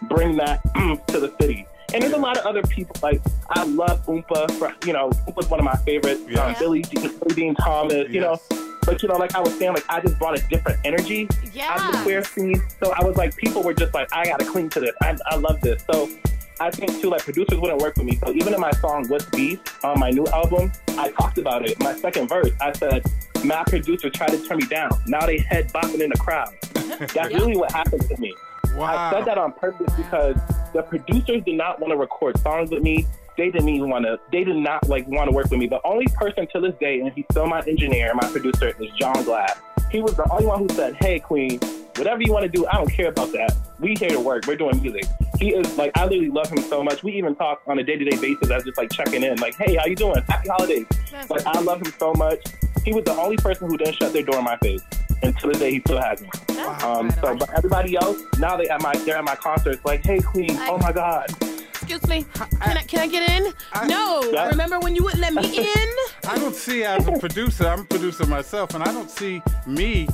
[0.08, 0.62] bring that
[1.08, 1.66] to the city.
[1.94, 3.20] And there's a lot of other people like
[3.50, 4.50] I love Oompa.
[4.58, 6.22] For, you know, Oompa's one of my favorites.
[6.36, 8.10] Um, Billy Dean, Billy Dean Thomas.
[8.10, 8.40] You know,
[8.84, 11.28] but you know, like I was saying, like I just brought a different energy
[11.70, 12.60] out of the queer scene.
[12.82, 14.92] So I was like, people were just like, I gotta cling to this.
[15.02, 15.84] I, I love this.
[15.90, 16.10] So
[16.60, 18.16] I think too, like producers wouldn't work with me.
[18.16, 21.78] So even in my song "What's Beef" on my new album, I talked about it.
[21.80, 23.04] My second verse, I said,
[23.44, 24.90] "My producer tried to turn me down.
[25.06, 26.54] Now they head bopping in the crowd."
[27.14, 28.34] That's really what happened to me.
[28.82, 30.36] I said that on purpose because
[30.72, 33.06] the producers did not want to record songs with me.
[33.36, 34.18] They didn't even want to.
[34.30, 35.66] They did not like want to work with me.
[35.66, 39.24] The only person to this day, and he's still my engineer, my producer, is John
[39.24, 39.58] Glass.
[39.90, 41.58] He was the only one who said, "Hey, Queen,
[41.96, 43.56] whatever you want to do, I don't care about that.
[43.80, 44.46] We here to work.
[44.46, 45.04] We're doing music."
[45.40, 47.02] He is like, I literally love him so much.
[47.02, 49.86] We even talk on a day-to-day basis as just like checking in, like, "Hey, how
[49.86, 50.22] you doing?
[50.28, 50.86] Happy holidays."
[51.28, 52.40] Like, I love him so much.
[52.84, 54.82] He was the only person who didn't shut their door in my face.
[55.22, 56.28] And to this day, he still has me.
[56.82, 60.20] Um, so, but everybody else, now they at my they're at my concerts, like, "Hey,
[60.20, 61.30] Queen, oh my God."
[61.84, 62.24] Excuse me.
[62.34, 63.52] Can I, can I get in?
[63.86, 64.22] no.
[64.32, 64.48] Yeah.
[64.48, 65.88] Remember when you wouldn't let me in?
[66.26, 70.08] I don't see as a producer, I'm a producer myself, and I don't see me,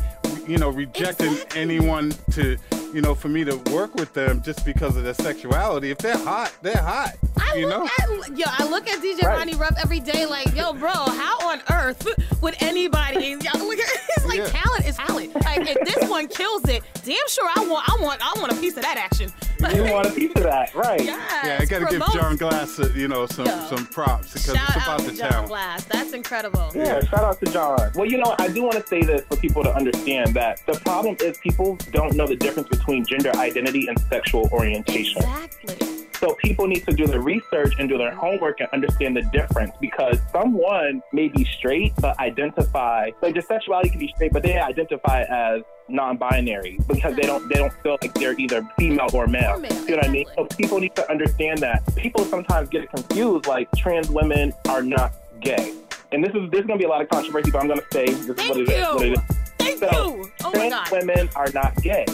[0.49, 2.57] you know, rejecting anyone to,
[2.93, 5.91] you know, for me to work with them just because of their sexuality.
[5.91, 7.15] If they're hot, they're hot.
[7.55, 7.85] you know?
[7.99, 9.37] At, yo, I look at DJ Right.
[9.39, 12.07] Ronnie Ruff every day like, yo, bro, how on earth
[12.43, 13.29] would anybody?
[13.43, 14.47] Y'all look at it's like Yeah.
[14.47, 15.35] talent is talent.
[15.45, 18.57] Like if this one kills it, damn sure I want, I want, I want a
[18.57, 19.33] piece of that action.
[19.75, 21.05] You want a piece of that, right?
[21.05, 22.03] yeah, I gotta give.
[22.15, 23.67] John Glass, uh, you know, some Yo.
[23.67, 25.49] some props because Shout it's out about to the John talent.
[25.49, 25.85] Glass.
[25.85, 26.71] That's incredible.
[26.75, 27.93] Yeah, shout out to John.
[27.95, 30.81] Well, you know, I do want to say this for people to understand that the
[30.81, 35.19] problem is people don't know the difference between gender identity and sexual orientation.
[35.19, 35.87] Exactly.
[36.21, 39.73] So people need to do their research and do their homework and understand the difference
[39.81, 44.59] because someone may be straight but identify like their sexuality can be straight, but they
[44.59, 49.63] identify as non-binary because they don't they don't feel like they're either female or male.
[49.63, 50.27] You know what I mean?
[50.37, 51.83] So people need to understand that.
[51.97, 55.75] People sometimes get confused like trans women are not gay.
[56.13, 58.05] And this is this is gonna be a lot of controversy, but I'm gonna say
[58.05, 58.79] this is what it is.
[58.79, 58.85] you.
[58.95, 59.21] What it is.
[59.59, 60.33] Thank So, you.
[60.45, 62.05] Oh my trans women are not gay.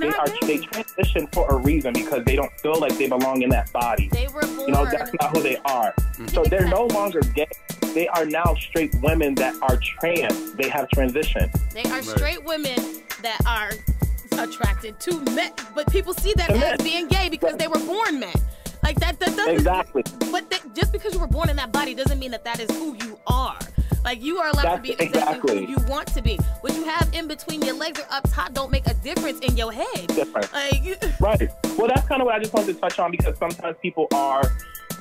[0.00, 3.50] They're they they transition for a reason because they don't feel like they belong in
[3.50, 4.08] that body.
[4.12, 5.92] They were You know, that's not who they are.
[5.92, 6.28] Mm-hmm.
[6.28, 7.48] So they're no longer gay.
[7.94, 10.54] They are now straight women that are trans.
[10.54, 11.50] They have transitioned.
[11.72, 12.78] They are straight women
[13.22, 13.70] that are
[14.42, 16.78] attracted to men, but people see that To as men.
[16.82, 18.34] being gay because they were born men.
[18.82, 20.02] Like that, that doesn't Exactly.
[20.32, 22.70] But that, just because you were born in that body doesn't mean that that is
[22.70, 23.58] who you are.
[24.04, 26.36] Like you are allowed to be exactly, who you want to be.
[26.62, 29.56] What you have in between your legs or up top don't make a difference in
[29.56, 30.16] your head.
[30.52, 31.50] Like Right.
[31.76, 34.42] Well, that's kind of what I just wanted to touch on because sometimes people are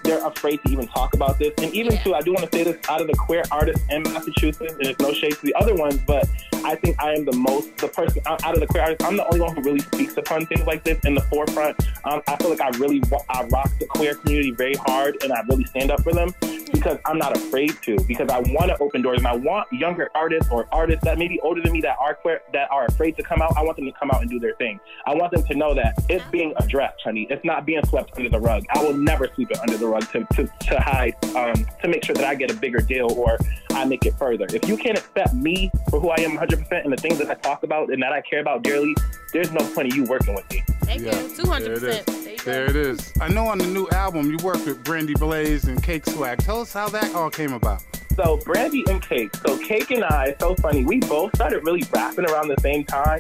[0.04, 1.54] they're afraid to even talk about this.
[1.58, 4.04] And even too, I do want to say this out of the queer artists in
[4.04, 6.28] Massachusetts, and it's no shade to the other ones, but
[6.66, 9.04] I think I am the most the person out out of the queer artists.
[9.06, 11.78] I'm the only one who really speaks upon things like this in the forefront.
[12.04, 15.42] Um, I feel like I really I rock the queer community very hard, and I
[15.50, 16.34] really stand up for them
[16.72, 17.98] because I'm not afraid to.
[18.08, 21.28] Because I want to open doors, and I want younger artists or artists that may
[21.28, 23.56] be older than me that are queer that are afraid to come out.
[23.58, 24.80] I want them to come out and do their thing.
[25.06, 27.28] I want them to know that it's being addressed, honey.
[27.30, 28.66] It's not being swept under the rug.
[28.72, 32.04] I will never sweep it under the rug to, to, to hide, um, to make
[32.04, 33.38] sure that I get a bigger deal or
[33.72, 34.46] I make it further.
[34.54, 37.36] If you can't accept me for who I am 100% and the things that I
[37.36, 38.96] talk about and that I care about dearly,
[39.34, 40.64] there's no point in you working with me.
[40.84, 41.36] Thank Yeah, you.
[41.36, 42.28] Two hundred there it percent.
[42.28, 42.44] is.
[42.44, 43.14] There it is.
[43.22, 46.40] I know on the new album you worked with Brandy Blaze and Cake Swag.
[46.40, 47.84] Tell us how that all came about.
[48.16, 49.36] So Brandy and Cake.
[49.46, 50.84] So Cake and I, it's so funny.
[50.84, 53.20] We both started really rapping around the same time.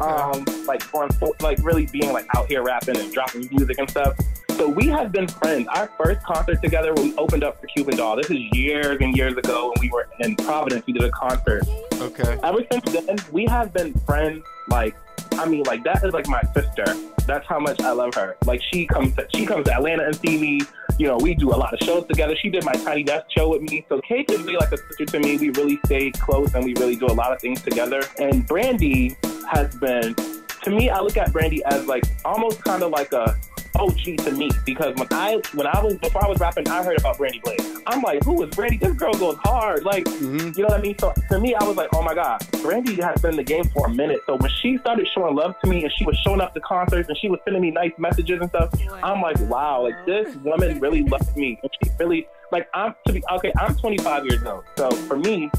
[0.00, 1.08] Um, like on,
[1.40, 4.16] like really being like out here rapping and dropping music and stuff.
[4.56, 5.66] So we have been friends.
[5.74, 8.14] Our first concert together, we opened up for Cuban Doll.
[8.14, 10.86] This is years and years ago when we were in Providence.
[10.86, 11.64] We did a concert.
[11.94, 12.38] Okay.
[12.40, 14.44] Ever since then, we have been friends.
[14.68, 14.94] Like,
[15.32, 16.84] I mean, like that is like my sister.
[17.26, 18.36] That's how much I love her.
[18.46, 20.60] Like she comes, to, she comes to Atlanta and see me.
[21.00, 22.36] You know, we do a lot of shows together.
[22.36, 23.84] She did my Tiny Desk show with me.
[23.88, 25.36] So Cake is really like a sister to me.
[25.36, 28.02] We really stay close and we really do a lot of things together.
[28.20, 29.16] And Brandy
[29.50, 30.14] has been,
[30.62, 33.36] to me, I look at Brandy as like almost kind of like a
[33.76, 36.98] OG to me because when I when I was before I was rapping, I heard
[36.98, 37.80] about Brandy Blaze.
[37.86, 38.78] I'm like, who is Brandy?
[38.78, 39.84] This girl goes hard.
[39.84, 40.50] Like, mm-hmm.
[40.56, 40.96] you know what I mean?
[40.98, 43.64] So to me, I was like, oh my god, Brandy has been in the game
[43.64, 44.20] for a minute.
[44.26, 47.08] So when she started showing love to me and she was showing up to concerts
[47.08, 48.70] and she was sending me nice messages and stuff,
[49.02, 53.12] I'm like, wow, like this woman really loves me and she really like I'm to
[53.12, 53.52] be okay.
[53.56, 55.50] I'm 25 years old, so for me,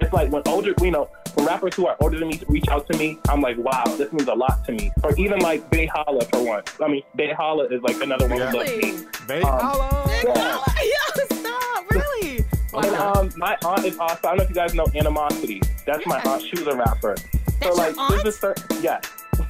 [0.00, 2.68] it's like when older, you know, when rappers who are older than me to reach
[2.68, 4.90] out to me, I'm like, wow, this means a lot to me.
[5.02, 6.62] Or even like Bay Holla for one.
[6.82, 9.04] I mean, Bay Holla is like another one who loves me.
[9.26, 10.06] Bay Um, Holla.
[10.24, 10.58] yeah.
[10.82, 11.90] Yo, stop!
[11.90, 12.44] Really?
[12.74, 14.18] And um, my aunt is awesome.
[14.24, 15.60] I don't know if you guys know Animosity.
[15.86, 16.42] That's my aunt.
[16.42, 17.14] She was a rapper.
[17.60, 18.24] That's so like, aunt?
[18.24, 19.00] this is her, yeah.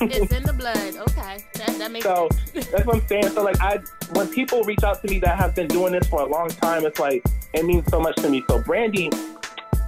[0.01, 0.77] it's in the blood.
[0.77, 2.67] Okay, that that makes So sense.
[2.69, 3.29] that's what I'm saying.
[3.31, 3.79] So like, I
[4.13, 6.85] when people reach out to me that have been doing this for a long time,
[6.85, 7.23] it's like
[7.55, 8.43] it means so much to me.
[8.49, 9.11] So Brandy,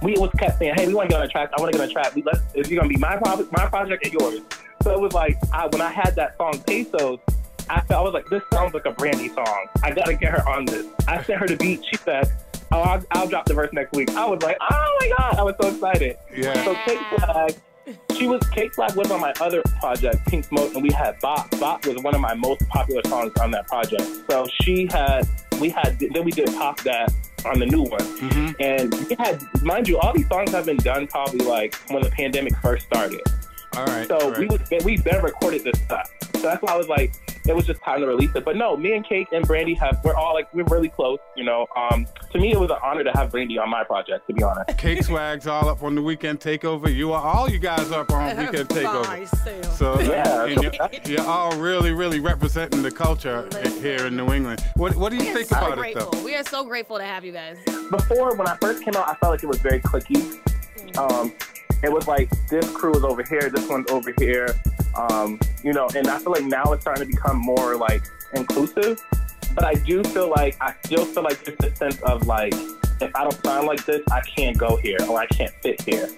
[0.01, 1.51] we was kept saying, hey, we want to get on a track.
[1.57, 2.15] I want to get on a track.
[2.15, 2.41] We let's.
[2.53, 4.41] It's gonna be my project, my project, and yours.
[4.83, 7.19] So it was like I, when I had that song Pesos.
[7.69, 9.67] I felt I was like, this sounds like a Brandy song.
[9.83, 10.85] I gotta get her on this.
[11.05, 11.83] I sent her the beat.
[11.85, 12.31] She said,
[12.71, 15.43] "Oh, I'll, I'll drop the verse next week." I was like, "Oh my god!" I
[15.43, 16.17] was so excited.
[16.33, 16.63] Yeah.
[16.63, 17.55] So Cake Swag,
[18.17, 21.49] she was Cake Swag was on my other project, Pink Smoke, and we had Bop.
[21.59, 24.03] Bop was one of my most popular songs on that project.
[24.29, 25.27] So she had,
[25.59, 27.13] we had, then we did Pop That
[27.45, 28.51] on the new one, Mm-hmm.
[28.59, 32.09] and we had, mind you, all these songs have been done probably like when the
[32.09, 33.21] pandemic first started.
[33.75, 34.07] All right.
[34.07, 34.39] So all right.
[34.39, 36.09] we was we've been recorded this stuff.
[36.35, 37.13] So that's why I was like,
[37.47, 38.43] it was just time to release it.
[38.45, 41.19] But no, me and Cake and Brandy have we're all like we're really close.
[41.35, 44.27] You know, um, to me it was an honor to have Brandy on my project.
[44.27, 44.77] To be honest.
[44.77, 46.93] Cake Swag's all up on the weekend takeover.
[46.93, 49.67] You are all you guys are up on weekend takeover.
[49.77, 50.45] So Yeah.
[50.45, 50.73] and you're,
[51.17, 53.47] you're all really, really representing the culture
[53.81, 54.63] here in New England.
[54.75, 56.09] What What do you think so about grateful.
[56.09, 56.23] it though?
[56.23, 57.57] We are so grateful to have you guys.
[57.89, 60.37] Before when I first came out, I felt like it was very clicky.
[60.97, 61.33] Um,
[61.83, 64.47] it was like this crew is over here, this one's over here.
[64.97, 69.03] Um, you know, and I feel like now it's starting to become more like inclusive.
[69.53, 72.53] But I do feel like I still feel like there's a sense of like
[73.01, 76.09] if I don't sound like this, I can't go here or I can't fit here.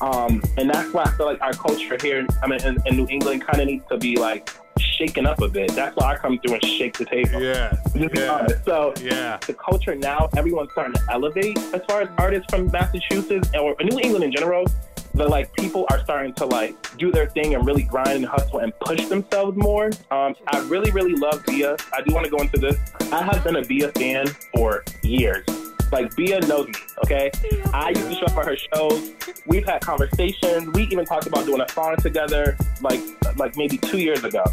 [0.00, 3.06] Um, and that's why I feel like our culture here, I mean, in, in New
[3.08, 5.72] England, kind of needs to be like shaken up a bit.
[5.72, 7.40] That's why I come through and shake the table.
[7.40, 8.54] Yeah, be.
[8.64, 9.38] So yeah.
[9.46, 13.98] the culture now, everyone's starting to elevate as far as artists from Massachusetts or New
[14.00, 14.66] England in general.
[15.14, 18.58] But like people are starting to like do their thing and really grind and hustle
[18.58, 19.86] and push themselves more.
[20.10, 21.76] Um, I really, really love Bia.
[21.92, 22.76] I do want to go into this.
[23.12, 25.46] I have been a Bia fan for years.
[25.92, 27.30] Like Bia knows me, okay?
[27.72, 29.12] I used to show up at her shows.
[29.46, 30.68] We've had conversations.
[30.74, 33.00] We even talked about doing a song together, like
[33.36, 34.44] like maybe two years ago.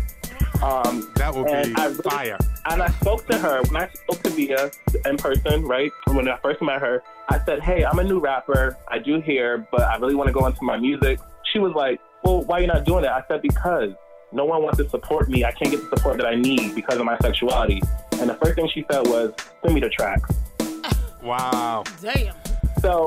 [0.62, 2.38] Um, that would and be I fire.
[2.66, 4.72] And I spoke to her when I spoke to Bia
[5.05, 5.91] in person, right?
[6.07, 8.78] When I first met her, I said, "Hey, I'm a new rapper.
[8.88, 11.20] I do here, but I really want to go into my music."
[11.51, 13.93] She was like, "Well, why are you not doing it?" I said, "Because
[14.32, 15.43] no one wants to support me.
[15.43, 17.82] I can't get the support that I need because of my sexuality.
[18.14, 20.30] And the first thing she said was, send me the tracks.
[21.22, 21.84] Wow.
[22.01, 22.36] Damn.
[22.82, 23.05] So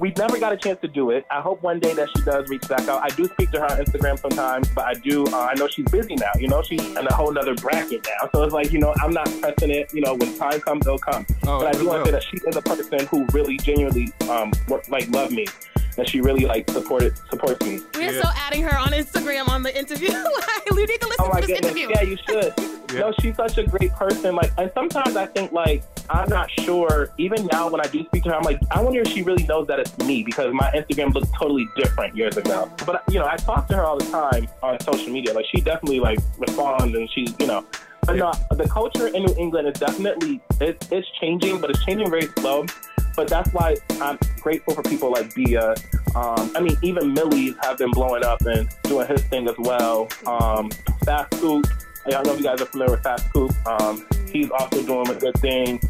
[0.00, 1.26] we never got a chance to do it.
[1.30, 3.02] I hope one day that she does reach back out.
[3.02, 5.26] I do speak to her on Instagram sometimes, but I do.
[5.26, 6.30] Uh, I know she's busy now.
[6.38, 8.30] You know, she's in a whole nother bracket now.
[8.34, 9.92] So it's like you know, I'm not pressing it.
[9.92, 11.26] You know, when time comes, it'll come.
[11.46, 14.08] Oh, but I do want to say that she is a person who really genuinely
[14.30, 15.46] um wor- like love me,
[15.98, 17.80] and she really like supported supports me.
[17.94, 20.08] We're so adding her on Instagram on the interview.
[20.66, 21.72] you need to listen Oh to this goodness!
[21.72, 21.88] interview.
[21.94, 22.54] Yeah, you should.
[22.90, 24.34] No, she's such a great person.
[24.34, 27.12] Like, and sometimes I think like I'm not sure.
[27.18, 29.44] Even now, when I do speak to her, I'm like, I wonder if she really
[29.44, 32.70] knows that it's me because my Instagram looked totally different years ago.
[32.84, 35.32] But you know, I talk to her all the time on social media.
[35.32, 37.64] Like, she definitely like responds, and she's you know.
[38.06, 42.10] But no, the culture in New England is definitely it's, it's changing, but it's changing
[42.10, 42.66] very slow.
[43.14, 45.74] But that's why I'm grateful for people like Bia.
[46.16, 50.08] Um, I mean, even Millyz have been blowing up and doing his thing as well.
[50.26, 50.70] Um,
[51.04, 51.66] Fast Scoop,
[52.06, 53.52] I don't know if you guys are familiar with Fast Scoop.
[53.66, 55.80] Um, he's also doing a good thing.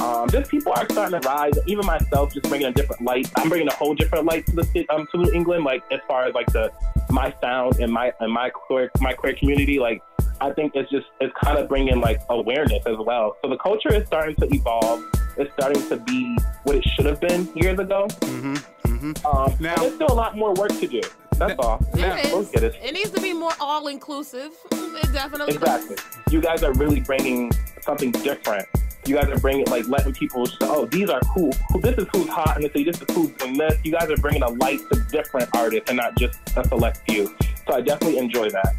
[0.00, 1.52] Um, just people are starting to rise.
[1.66, 3.30] Even myself, just bringing a different light.
[3.36, 5.64] I'm bringing a whole different light to the city, um, to New England.
[5.64, 6.72] Like as far as like the
[7.10, 9.78] my sound and my and my queer my queer community.
[9.78, 10.02] Like
[10.40, 13.36] I think it's just it's kind of bringing like awareness as well.
[13.42, 15.04] So the culture is starting to evolve.
[15.36, 18.06] It's starting to be what it should have been years ago.
[18.08, 18.54] Mm-hmm.
[18.86, 19.26] Mm-hmm.
[19.26, 21.00] Um, now, there's still a lot more work to do.
[21.36, 21.78] That's all.
[21.94, 22.74] There We'll get it.
[22.82, 24.52] It needs to be more all inclusive.
[24.72, 25.96] It definitely Exactly.
[26.30, 28.68] You guys are really bringing something different.
[29.06, 31.52] You guys are bringing like letting people say, oh, these are cool.
[31.70, 32.84] Who This is who's hot in the city.
[32.84, 33.78] This is who's doing this.
[33.82, 37.34] You guys are bringing a light to different artists and not just a select few.
[37.66, 38.74] So I definitely enjoy that.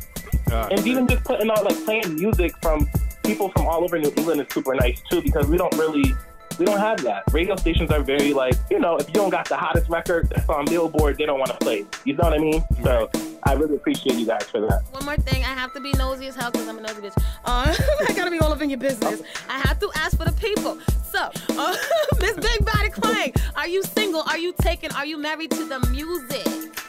[0.71, 2.87] and even just putting out like playing music from
[3.23, 6.13] people from all over New England is super nice too because we don't really
[6.57, 7.23] we don't have that.
[7.31, 10.47] Radio stations are very like, you know, if you don't got the hottest record that's
[10.49, 11.85] on Billboard, they don't want to play.
[12.05, 12.63] You know what I mean?
[12.83, 13.09] So
[13.43, 14.81] I really appreciate you guys for that.
[14.91, 17.23] One more thing, I have to be nosy as hell because I'm a nosy bitch.
[17.45, 17.75] Uh,
[18.07, 19.21] I gotta be all up in your business.
[19.49, 20.77] I have to ask for the people.
[21.11, 21.75] So, uh,
[22.21, 24.21] Miss Big Body Quang, are you single?
[24.21, 24.91] Are you taken?
[24.93, 26.47] Are you married to the music?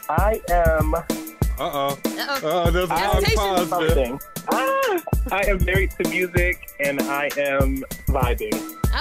[0.09, 0.95] I am.
[0.95, 1.01] Uh
[1.59, 1.89] oh.
[1.89, 2.41] Uh-oh.
[2.45, 3.89] Oh, there's a long pause there.
[3.89, 4.20] Something.
[4.53, 5.01] Ah,
[5.33, 8.55] I am married to music and I am vibing.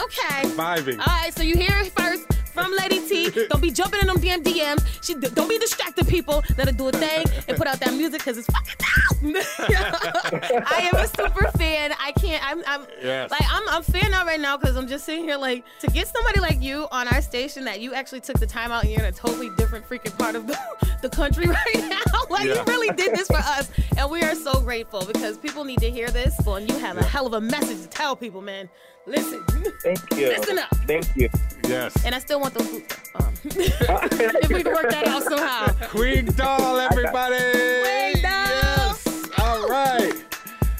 [0.03, 0.49] Okay.
[0.55, 0.99] Vibing.
[0.99, 3.29] All right, so you hear it first from Lady T.
[3.49, 4.83] Don't be jumping in them damn DMs.
[5.03, 6.43] She don't be distracting people.
[6.57, 9.21] Let her do a thing and put out that music because it's fucking out.
[10.71, 11.93] I am a super fan.
[11.99, 12.43] I can't.
[12.45, 12.63] I'm.
[12.67, 13.31] I'm Yes.
[13.31, 13.67] like I'm.
[13.69, 16.61] I'm fan out right now because I'm just sitting here like to get somebody like
[16.61, 19.11] you on our station that you actually took the time out and you're in a
[19.11, 20.57] totally different freaking part of the,
[21.01, 21.99] the country right now.
[22.29, 22.55] like Yeah.
[22.55, 25.89] you really did this for us, and we are so grateful because people need to
[25.91, 26.35] hear this.
[26.45, 28.69] Well, and you have a hell of a message to tell people, man.
[29.05, 29.43] Listen.
[29.83, 30.27] Thank you.
[30.29, 30.69] Listen up.
[30.87, 31.29] Thanp you.
[31.67, 32.05] Yes.
[32.05, 32.97] And I still want those boots.
[33.15, 35.87] Um, if we can work that out somehow.
[35.87, 37.35] Queen Doll, everybody.
[37.35, 38.31] Queen Doll.
[38.47, 39.29] Yes.
[39.39, 40.13] All right.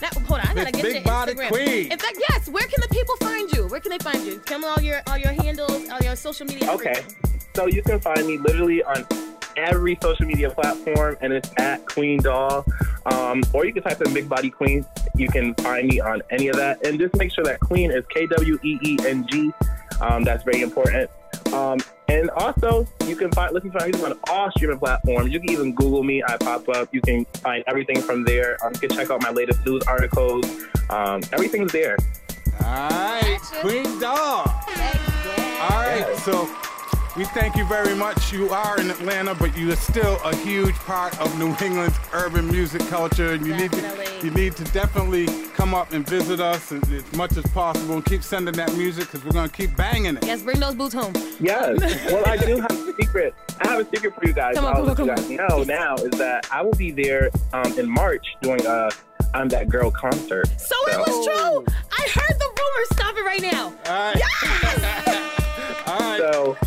[0.02, 1.50] Now, hold on, I gotta Miss get Big your Body Instagram.
[1.50, 1.92] Queen.
[1.92, 2.48] In fact, yes.
[2.50, 3.68] Where can the people find you?
[3.68, 4.40] Where can they find you?
[4.46, 6.70] Tell them all your all your handles, all your social media.
[6.72, 6.90] Okay.
[6.92, 7.42] everything.
[7.56, 9.06] So you can find me literally on
[9.58, 12.66] every social media platform, and it's at Queen Doll.
[13.06, 14.86] Um, or you can type in Big Body Queen.
[15.16, 16.86] You can find me on any of that.
[16.86, 19.52] And just make sure that Queen is K W E E N G.
[20.00, 21.10] Um, that's very important.
[21.54, 25.32] Um, and also, you can find listen to my music on all streaming platforms.
[25.32, 26.22] You can even Google me.
[26.24, 26.90] I pop up.
[26.94, 28.58] You can find everything from there.
[28.64, 30.46] Um, you can check out my latest news articles.
[30.90, 31.98] Um, everything's there.
[32.64, 34.46] All right, Queen Doll.
[35.62, 36.50] All right, so
[37.18, 38.32] we thank you very much.
[38.32, 42.48] You are in Atlanta, but you are still a huge part of New England's urban
[42.48, 46.72] music culture, and you need to you need to definitely come up and visit us
[46.72, 50.16] as, as much as possible, and keep sending that music because we're gonna keep banging
[50.18, 50.26] it.
[50.26, 51.14] Yes, bring those boots home.
[51.40, 51.80] Yes.
[52.12, 53.34] Well, I do have a secret.
[53.60, 54.56] I have a secret for you guys.
[54.56, 55.68] Come on, I'll come let on, you come guys on.
[55.68, 58.90] know now is that I will be there um, in March doing a
[59.34, 60.48] I'm That Girl concert.
[60.60, 61.66] So it was true.
[61.92, 62.90] I heard the rumors.
[62.94, 63.66] Stop it right now.
[63.66, 64.16] All right.
[64.18, 65.88] Yes.
[65.88, 66.20] All right.
[66.20, 66.58] So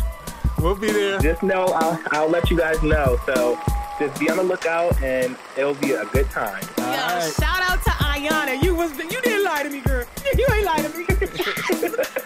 [0.65, 1.19] we'll be there.
[1.19, 3.19] Just know I'll, I'll let you guys know.
[3.25, 3.57] So
[3.99, 6.61] just be on the lookout and it'll be a good time.
[6.77, 8.61] Yo, shout out to Ayana.
[8.61, 10.05] You was you didn't lie to me, girl.
[10.35, 11.05] You ain't lie to me.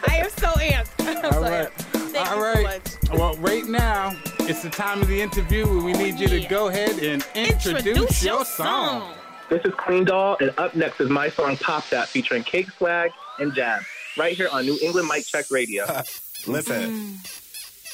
[0.08, 0.90] I am so amped.
[1.00, 1.70] I'm All so right.
[1.70, 1.82] amped.
[2.12, 3.18] Thank All so.
[3.18, 6.70] Well, right now it's the time of the interview where we need you to go
[6.70, 9.14] ahead and introduce, Introduce your your song.
[9.50, 13.12] This is Queen Doll, and up next is my song Pop That featuring Cake Swag
[13.40, 13.84] and Jab,
[14.18, 15.86] right here on New England Mic Check Radio.
[16.48, 17.39] Listen, mm.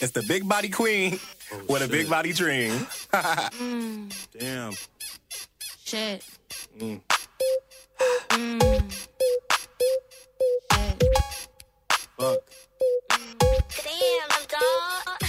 [0.02, 1.20] It's the big body queen
[1.68, 2.72] with a big body dream.
[3.14, 4.74] Mm, Damn.
[5.84, 6.24] shit.
[6.78, 7.02] Mm.
[8.30, 8.93] Mm.
[12.18, 12.39] Fuck.
[13.84, 15.20] Damn, dog.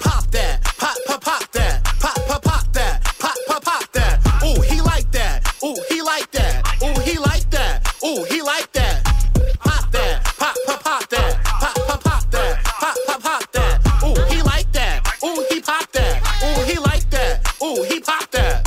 [0.00, 4.20] Pop that, pop, pop, pop that, pop, pop, pop that, pop, pop, pop that.
[4.44, 5.54] Ooh, he like that.
[5.64, 6.62] Ooh, he like that.
[6.82, 7.94] Oh, he liked that.
[8.04, 8.89] Ooh, he like that.
[8.89, 8.89] Pop
[17.62, 18.64] Ooh, he pop that.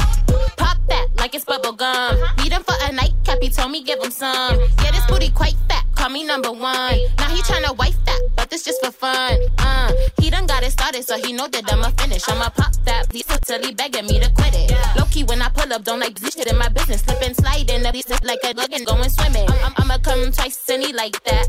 [0.57, 2.17] Pop that like it's bubble gum.
[2.37, 4.59] Need him for a nightcap, he told me give him some.
[4.83, 6.97] Yeah, this booty quite fat, call me number one.
[7.17, 9.39] Now he tryna wife that, but this just for fun.
[9.57, 12.27] Uh, he done got it started, so he know that I'ma finish.
[12.29, 14.71] I'ma pop that, please till he begging me to quit it.
[14.97, 17.01] Low key when I pull up, don't like shit in my business.
[17.01, 19.47] Slip and slide in the piece like a bug and going swimming.
[19.63, 21.47] I'm, I'ma come twice and he like that.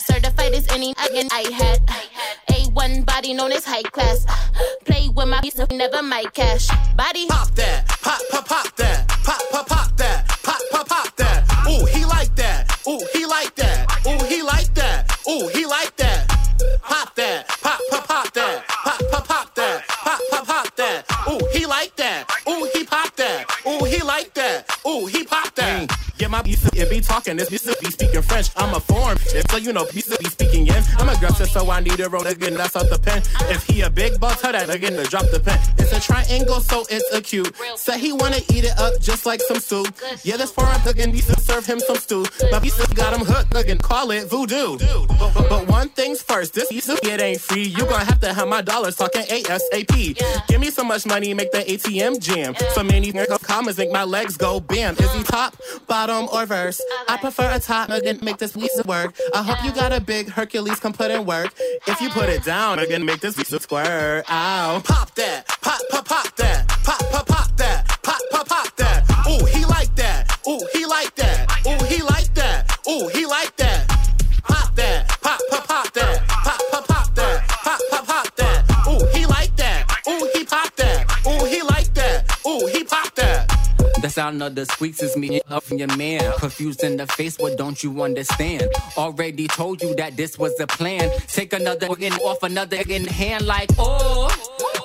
[0.00, 1.80] Certified as any again I had.
[2.74, 4.26] A1 body known as high class.
[4.84, 6.68] Play with my piece of never my cash.
[6.96, 7.86] Body Pop that.
[8.02, 9.08] Pop, pop, pop that.
[9.08, 10.28] Pop, pop, pop that.
[10.42, 11.44] Pop, pop, pop that.
[11.68, 12.78] Ooh, he like that.
[12.88, 13.90] Ooh, he like that.
[14.06, 15.18] Ooh, he like that.
[15.28, 16.28] Ooh, he like that.
[16.82, 17.48] Pop that.
[17.62, 18.66] Pop, pop, pop that.
[18.66, 19.86] Pop, pop, pop that.
[19.88, 21.04] Pop, pop, pop that.
[21.28, 22.28] Ooh, he like that.
[22.48, 23.46] Ooh, he pop that.
[23.66, 24.68] Ooh, he like that.
[24.86, 25.53] Ooh, he pop
[26.18, 27.36] Yeah, my piece it be talking.
[27.36, 28.50] This piece be speaking French.
[28.56, 30.82] I'm a foreign, if so you know piece be speaking in.
[30.98, 32.54] I'm a aggressive, so I need a roll again.
[32.54, 33.22] That's off the pen.
[33.50, 35.58] If he a big boss, tell that again to drop the pen.
[35.78, 37.54] It's a triangle, so it's acute.
[37.76, 39.94] Say he wanna eat it up just like some soup.
[40.22, 40.80] Yeah, this foreign
[41.12, 42.26] piece to serve him some stew.
[42.50, 44.78] My piece got him hooked, looking call it voodoo.
[44.78, 47.64] But, but, but one thing's first, this piece it ain't free.
[47.64, 50.46] You gonna have to have my dollars talking ASAP.
[50.48, 52.54] Give me so much money, make the ATM jam.
[52.74, 53.12] So many
[53.42, 54.94] commas make my legs go bam.
[54.98, 55.56] Is he top,
[55.86, 56.80] bottom, or verse?
[57.08, 59.14] I prefer a top again, make this piece work.
[59.34, 61.52] I hope you got a big Hercules can put in work.
[61.86, 64.24] If you put it down again, make this piece squirt.
[64.30, 64.82] Ow.
[64.84, 69.04] Pop that, pop, pop, pop that, pop, pop, pop that, pop, pop, pop that.
[69.28, 70.38] Ooh, he like that.
[70.46, 71.50] Ooh, he like that.
[71.66, 72.78] Ooh, he like that.
[72.88, 73.93] Ooh, he like that.
[84.14, 86.32] Sound of the squeaks is me up from your man.
[86.38, 88.68] Confused in the face, what don't you understand?
[88.96, 91.10] Already told you that this was the plan.
[91.26, 94.30] Take another in off another in hand like oh.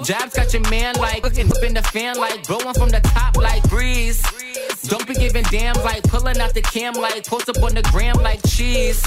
[0.04, 3.38] Jabs got your man like looking up in the fan like blowing from the top
[3.38, 4.20] like breeze.
[4.88, 8.16] Don't be giving damn like pulling out the cam like post up on the gram
[8.16, 9.04] like cheese.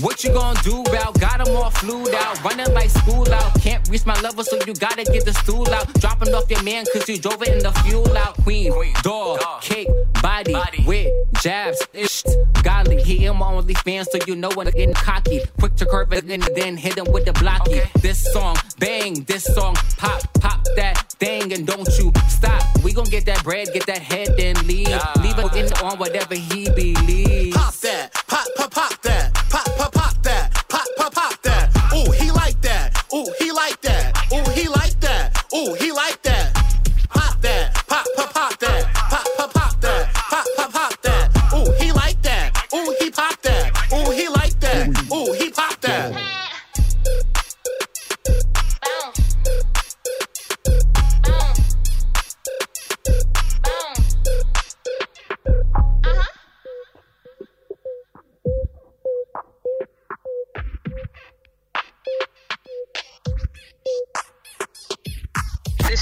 [0.00, 1.20] What you gonna do about?
[1.20, 3.60] got Got 'em all flued out, running like school out.
[3.60, 5.92] Can't reach my level, so you gotta get the stool out.
[6.00, 8.34] Dropping off your man, cause you drove it in the fuel out.
[8.42, 9.88] Queen, dog, cake,
[10.22, 10.54] body,
[10.86, 11.10] with
[11.42, 12.22] jabs, ish,
[12.62, 13.02] godly.
[13.02, 15.40] He in my only fan, so you know when I'm getting cocky.
[15.58, 17.80] Quick to curve it and then hit him with the blocky.
[18.00, 22.62] This song, bang, this song, pop, pop that thing, and don't you stop.
[22.82, 24.88] We gon' get that bread, get that head, then leave.
[25.22, 27.56] Leave it in on whatever he believes.
[27.56, 31.70] Pop that, pop, pop, pop that, pop, pop, pop that, pop, pop, pop that.
[31.94, 33.04] Ooh, he like that.
[33.12, 34.16] Ooh, he like that.
[34.32, 35.44] Ooh, he like that.
[35.54, 36.59] Ooh, he like that.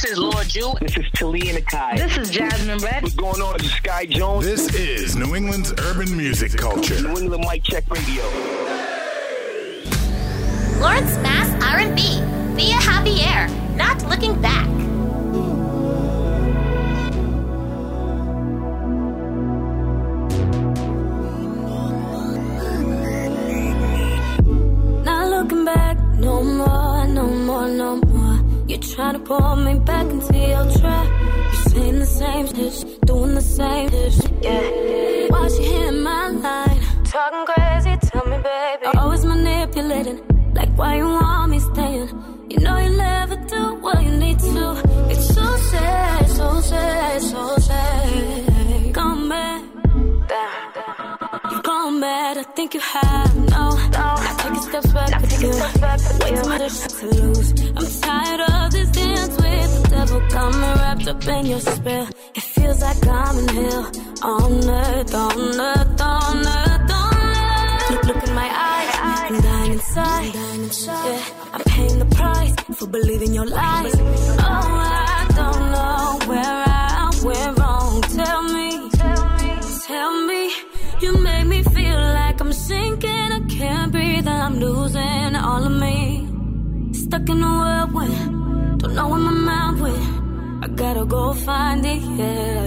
[0.01, 0.75] This is Lord Jew.
[0.81, 1.97] This is Talia Nakai.
[1.97, 3.03] This is Jasmine Red.
[3.03, 3.59] What's going on?
[3.59, 4.45] This is Sky Jones.
[4.45, 7.03] This is New England's urban music culture.
[7.03, 8.23] New England Mic Check Radio.
[10.79, 12.21] Lawrence Mass R&B
[12.55, 13.77] via Javier.
[13.77, 14.78] Not looking back.
[28.99, 31.07] Trying to pull me back into your trap.
[31.53, 35.27] You're saying the same shit, doing the same shit, yeah.
[35.29, 36.81] Why she hitting my line?
[37.05, 38.87] Talking crazy, tell me, baby.
[38.99, 40.19] Always manipulating,
[40.53, 42.09] like why you want me staying.
[42.51, 44.65] You know you never do what you need to.
[45.13, 48.95] It's so sad, so sad, so sad.
[48.95, 49.63] Come back.
[51.53, 53.37] You've gone bad, I think you have.
[53.55, 53.65] No,
[53.95, 55.51] I take a step back with you.
[56.21, 57.51] Way too much to lose.
[57.79, 58.88] I'm tired of this
[60.31, 62.09] Coming wrapped up in your spell.
[62.35, 63.85] It feels like I'm in hell.
[64.23, 67.91] On earth, on earth, on earth, on earth.
[67.91, 68.95] Look, look in my eyes.
[69.31, 70.35] I'm dying inside.
[70.35, 71.23] Yeah,
[71.53, 73.95] I'm paying the price for believing your lies.
[73.97, 74.05] Oh,
[74.41, 78.03] I don't know where I went wrong.
[78.03, 78.91] Tell me,
[79.87, 80.53] tell me.
[81.01, 83.33] You make me feel like I'm sinking.
[83.39, 84.29] I can't breathe.
[84.29, 86.27] I'm losing all of me.
[86.93, 88.39] Stuck in a whirlwind.
[88.89, 90.65] Don't know where my mind went.
[90.65, 92.01] I gotta go find it.
[92.01, 92.63] Yeah.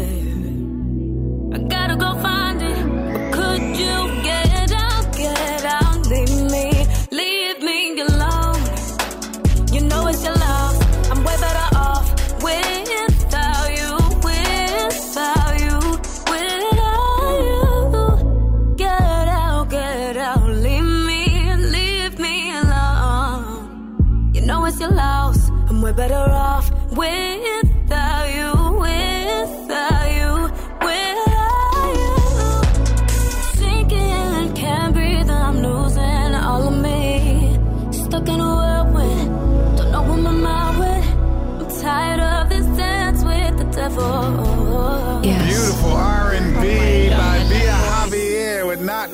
[1.56, 2.78] I gotta go find it.
[3.12, 4.11] But could you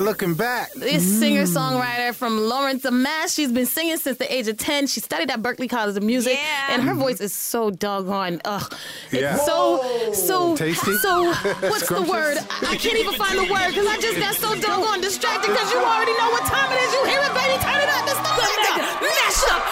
[0.08, 0.72] Looking Back.
[0.72, 3.34] This singer songwriter from Lawrence Mass.
[3.34, 4.88] She's been singing since the age of 10.
[4.88, 6.38] She studied at Berklee College of Music.
[6.70, 8.40] And her voice is so doggone.
[8.46, 8.74] Ugh.
[9.12, 9.36] It's Yeah.
[9.36, 10.96] so, so, Tasty?
[11.00, 11.26] so,
[11.60, 12.38] what's the word?
[12.40, 15.74] I I can't even find the word because I just got so doggone distracted because
[15.74, 16.94] you already know what time it is.
[16.94, 17.60] You hear it, baby.
[17.62, 18.08] Turn it up.
[18.08, 18.74] It's the mega
[19.04, 19.64] mash up.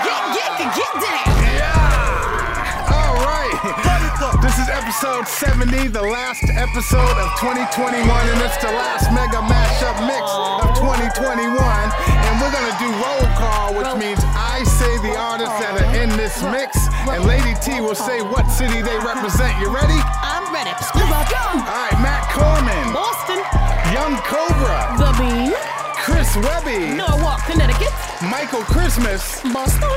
[0.00, 0.92] Get, get, get
[1.26, 1.31] down.
[4.52, 9.96] This is episode 70, the last episode of 2021, and it's the last mega mashup
[10.04, 10.28] mix
[10.60, 11.56] of 2021.
[11.56, 15.88] And we're going to do roll call, which means I say the artists that are
[15.96, 16.76] in this mix,
[17.08, 19.56] and Lady T will say what city they represent.
[19.56, 19.96] You ready?
[20.20, 20.68] I'm ready.
[20.68, 22.92] All right, Matt Corman.
[22.92, 23.40] Boston.
[23.88, 25.00] Young Cobra.
[25.00, 25.56] The Bean.
[25.96, 26.92] Chris Webby.
[26.92, 27.96] Norwalk, Connecticut.
[28.28, 29.40] Michael Christmas.
[29.48, 29.96] Boston.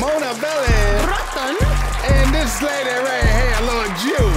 [0.00, 0.80] Mona Belly.
[1.04, 1.91] Brockton.
[2.04, 4.32] And this lady right here, little Jew.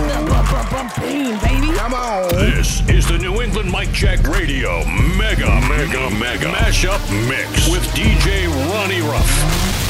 [1.01, 1.75] Baby.
[1.77, 2.29] Come on.
[2.29, 4.85] This is the New England Mic Check Radio
[5.17, 9.84] Mega Mega Mega Mashup Mix with DJ Ronnie Ruff.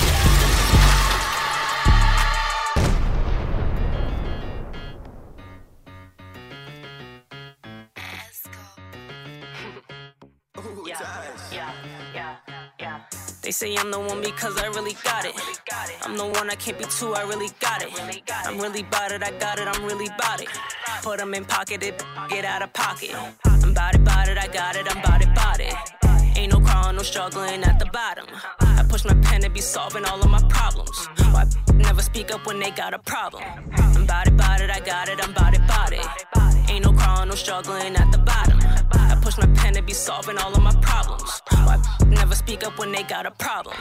[13.55, 15.33] Say I'm the one because I really got it.
[16.01, 17.89] I'm the one I can't be two, I really got it.
[18.45, 20.49] I'm really bout it, I got it, I'm really bout it.
[21.01, 23.15] Put 'em in pocket, it get out of pocket.
[23.45, 26.04] I'm bout it, bout it, I got it, I'm bout it, bout it.
[26.35, 28.25] Ain't no crawling, no struggling at the bottom.
[28.59, 31.07] I push my pen to be solving all of my problems.
[31.31, 33.43] Why never speak up when they got a problem?
[33.73, 36.05] I'm bout it, bout it, I got it, I'm bout it, bout it.
[36.69, 38.59] Ain't no crawling, no struggling at the bottom.
[38.91, 41.41] I push my pen to be solving all of my problems.
[41.51, 43.75] Why never speak up when they got a problem?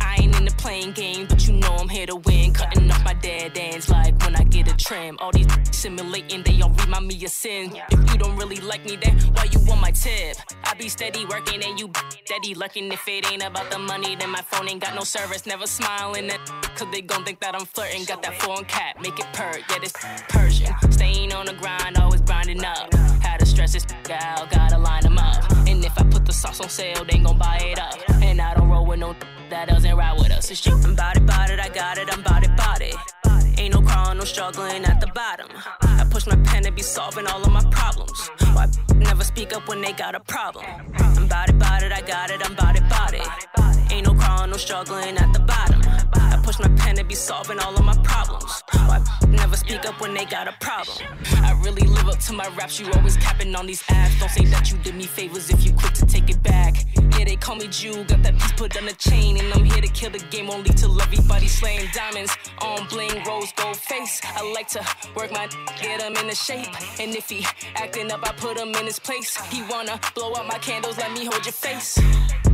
[0.00, 2.54] I ain't into playing games, but you know I'm here to win.
[2.54, 5.18] Cutting off my dead ends like when I get a trim.
[5.20, 7.72] All these simulating, they all remind me of sin.
[7.90, 10.36] If you don't really like me, then why you want my tip?
[10.64, 11.83] I be steady working and you
[12.24, 12.92] steady lurking.
[12.92, 15.46] If it ain't about the money, then my phone ain't got no service.
[15.46, 16.40] Never smiling at
[16.76, 18.04] cause they gon' think that I'm flirting.
[18.04, 19.92] Got that foreign cat, make it purr, yeah, this
[20.28, 20.72] Persian.
[20.90, 22.92] Staying on the grind, always grinding up.
[23.22, 25.53] Had to stress this out, gotta line them up.
[25.84, 27.94] If I put the sauce on sale, they gon' buy it up.
[28.22, 29.14] And I don't roll with no
[29.50, 30.50] that doesn't ride with us.
[30.50, 30.72] It's shit.
[30.72, 32.94] I'm bout it, bout it, I got it, I'm bout it, bout it.
[33.58, 35.48] Ain't no crawling, no struggling at the bottom.
[35.82, 38.30] I push my pen to be solving all of my problems.
[38.54, 38.66] Why
[38.96, 40.64] never speak up when they got a problem?
[40.96, 43.83] I'm bout it, bout it, I got it, I'm bout it, bout it.
[43.94, 45.80] Ain't no crawling, no struggling at the bottom.
[46.14, 48.64] I push my pen to be solving all of my problems.
[48.72, 50.98] Why never speak up when they got a problem?
[51.36, 54.18] I really live up to my raps, you always capping on these apps.
[54.18, 56.74] Don't say that you did me favors if you quit to take it back.
[57.16, 59.80] Yeah, they call me Jew, got that piece put on a chain, and I'm here
[59.80, 64.20] to kill the game only till everybody slaying diamonds on bling, rose gold face.
[64.24, 64.84] I like to
[65.14, 65.46] work my
[65.80, 66.66] get him in the shape,
[66.98, 67.46] and if he
[67.76, 69.36] acting up, I put him in his place.
[69.52, 71.96] He wanna blow out my candles, let me hold your face.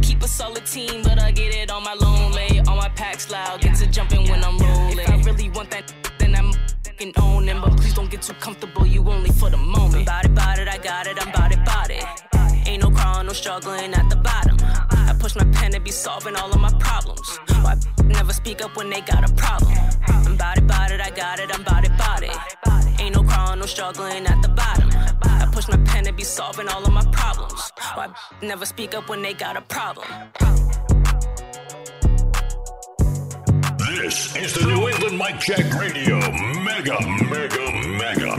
[0.03, 2.61] Keep a solid team, but I get it on my lone lay.
[2.69, 4.99] On my packs loud, get to jumping when I'm rolling.
[4.99, 6.53] If I really want that, then I'm
[6.85, 7.61] fucking own him.
[7.61, 10.07] But please don't get too comfortable, you only for the moment.
[10.07, 12.05] Bout it, bout it, I got it, I'm bout it, bout it.
[12.67, 14.57] Ain't no crawling, no struggling at the bottom.
[14.63, 17.39] I push my pen to be solving all of my problems.
[17.63, 19.73] Why never speak up when they got a problem?
[20.07, 23.01] I'm bout it, bout it, I got it, I'm bout it, bout it.
[23.01, 24.90] Ain't no crawling, no struggling at the bottom.
[25.61, 27.71] I push my pen to be solving all of my problems.
[27.95, 28.09] Why
[28.41, 30.07] never speak up when they got a problem?
[33.79, 36.17] This is the New England Mic Check Radio
[36.65, 36.97] Mega
[37.29, 37.65] Mega
[38.03, 38.31] Mega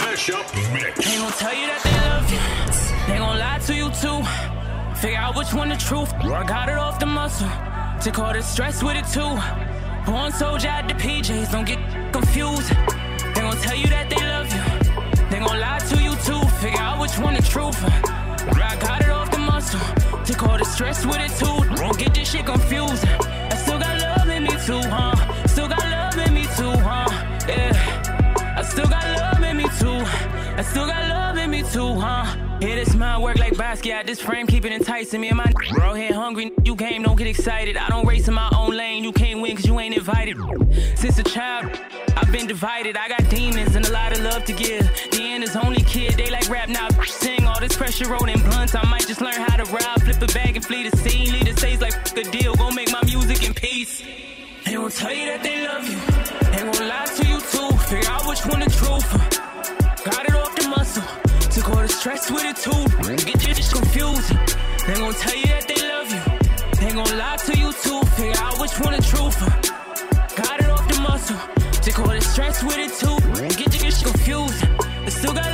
[0.00, 1.04] Mashup Mix.
[1.04, 3.12] They gon' tell you that they love you.
[3.12, 4.98] They gon' lie to you too.
[4.98, 6.14] Figure out which one the truth.
[6.14, 7.50] I got it off the muscle.
[8.00, 9.36] Took all the stress with it too.
[10.10, 11.80] Born soldier at the PJs, don't get
[12.10, 12.70] confused.
[13.34, 14.80] They gon' tell you that they love you.
[15.30, 16.09] They gon' lie to you
[17.18, 17.78] out one the truth.
[17.84, 19.80] I got it off the muscle.
[20.24, 21.76] Took all the stress with it too.
[21.76, 23.04] Don't get this shit confused.
[23.06, 25.46] I still got love in me too, huh?
[25.46, 27.08] Still got love in me too, huh?
[27.48, 28.54] Yeah.
[28.56, 30.00] I still got love in me too.
[30.58, 32.49] I still got love in me too, huh?
[32.60, 34.06] Yeah, this mind work like Basquiat.
[34.06, 36.52] This frame keep it enticing me and my bro head hungry.
[36.62, 37.02] You game?
[37.02, 37.78] don't get excited.
[37.78, 39.02] I don't race in my own lane.
[39.02, 40.36] You can't win cause you ain't invited.
[40.94, 41.70] Since a child,
[42.18, 42.98] I've been divided.
[42.98, 44.82] I got demons and a lot of love to give.
[45.10, 46.18] The end is only kid.
[46.18, 46.88] They like rap now.
[47.06, 48.74] Sing all this pressure rolling blunts.
[48.74, 51.32] I might just learn how to ride, flip a bag and flee the scene.
[51.32, 52.54] Lead the stage like a deal.
[52.56, 54.02] Go make my music in peace.
[54.66, 55.96] They gon' tell you that they love you.
[56.50, 57.76] They gon' lie to you too.
[57.88, 60.04] Figure out which one the truth.
[60.04, 61.29] Got it off the muscle.
[62.02, 64.30] Get your shit confused.
[64.86, 66.22] They gon' tell you that they love you.
[66.80, 68.00] They gon' lie to you too.
[68.16, 69.38] Figure out which one the truth.
[70.34, 71.36] Got it off the muscle.
[71.82, 73.18] Just call it stress with it too.
[73.54, 74.64] Get shit confused.
[75.04, 75.49] But still got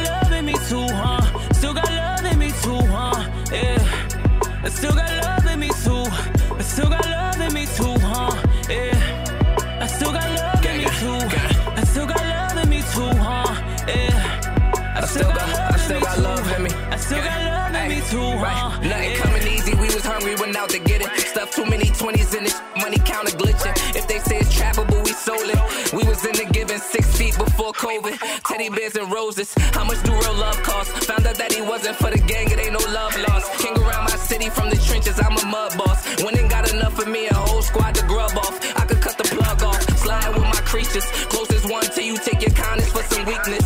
[18.16, 18.30] too?
[18.46, 18.62] Right.
[18.82, 19.22] Nothing Yeah.
[19.24, 19.72] coming easy.
[19.74, 21.10] We was hungry, went out to get it.
[21.32, 23.74] Stuff too many 20s in this money counter glitching.
[24.00, 25.60] If they say it's trappable, we sold it.
[25.92, 28.14] We was in the giving six feet before COVID.
[28.48, 29.48] Teddy bears and roses.
[29.76, 30.90] How much do real love cost?
[31.08, 32.46] Found out that he wasn't for the gang.
[32.54, 33.46] It ain't no love lost.
[33.62, 35.16] King around my city from the trenches.
[35.24, 36.00] I'm a mud boss.
[36.22, 38.54] When ain't got enough of me, a whole squad to grub off.
[38.80, 39.80] I could cut the plug off.
[40.04, 41.06] Slide with my creatures.
[41.32, 43.65] Closest one till you take your kindness for some weakness.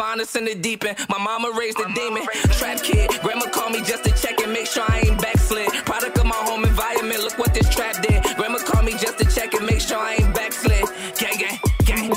[0.00, 0.96] Find us in the deep end.
[1.10, 2.22] My mama raised a demon.
[2.58, 3.10] Trap kid.
[3.20, 5.68] Grandma called me just to check and make sure I ain't backslid.
[5.84, 7.20] Product of my home environment.
[7.20, 8.24] Look what this trap did.
[8.38, 10.84] Grandma called me just to check and make sure I ain't backslid.
[11.20, 12.08] Gang, gang, gang,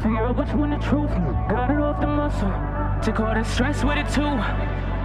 [0.00, 1.10] Figure out which one the truth.
[1.50, 2.52] Got it off the muscle.
[3.04, 4.34] Took all the stress with it too.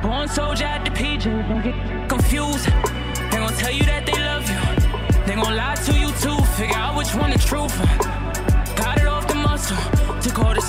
[0.08, 1.26] Born soldier at the PJ.
[1.50, 1.76] Don't get
[2.08, 2.66] confused.
[3.30, 4.60] They gon' tell you that they love you.
[5.26, 6.38] They gon' lie to you too.
[6.56, 7.76] Figure out which one the truth.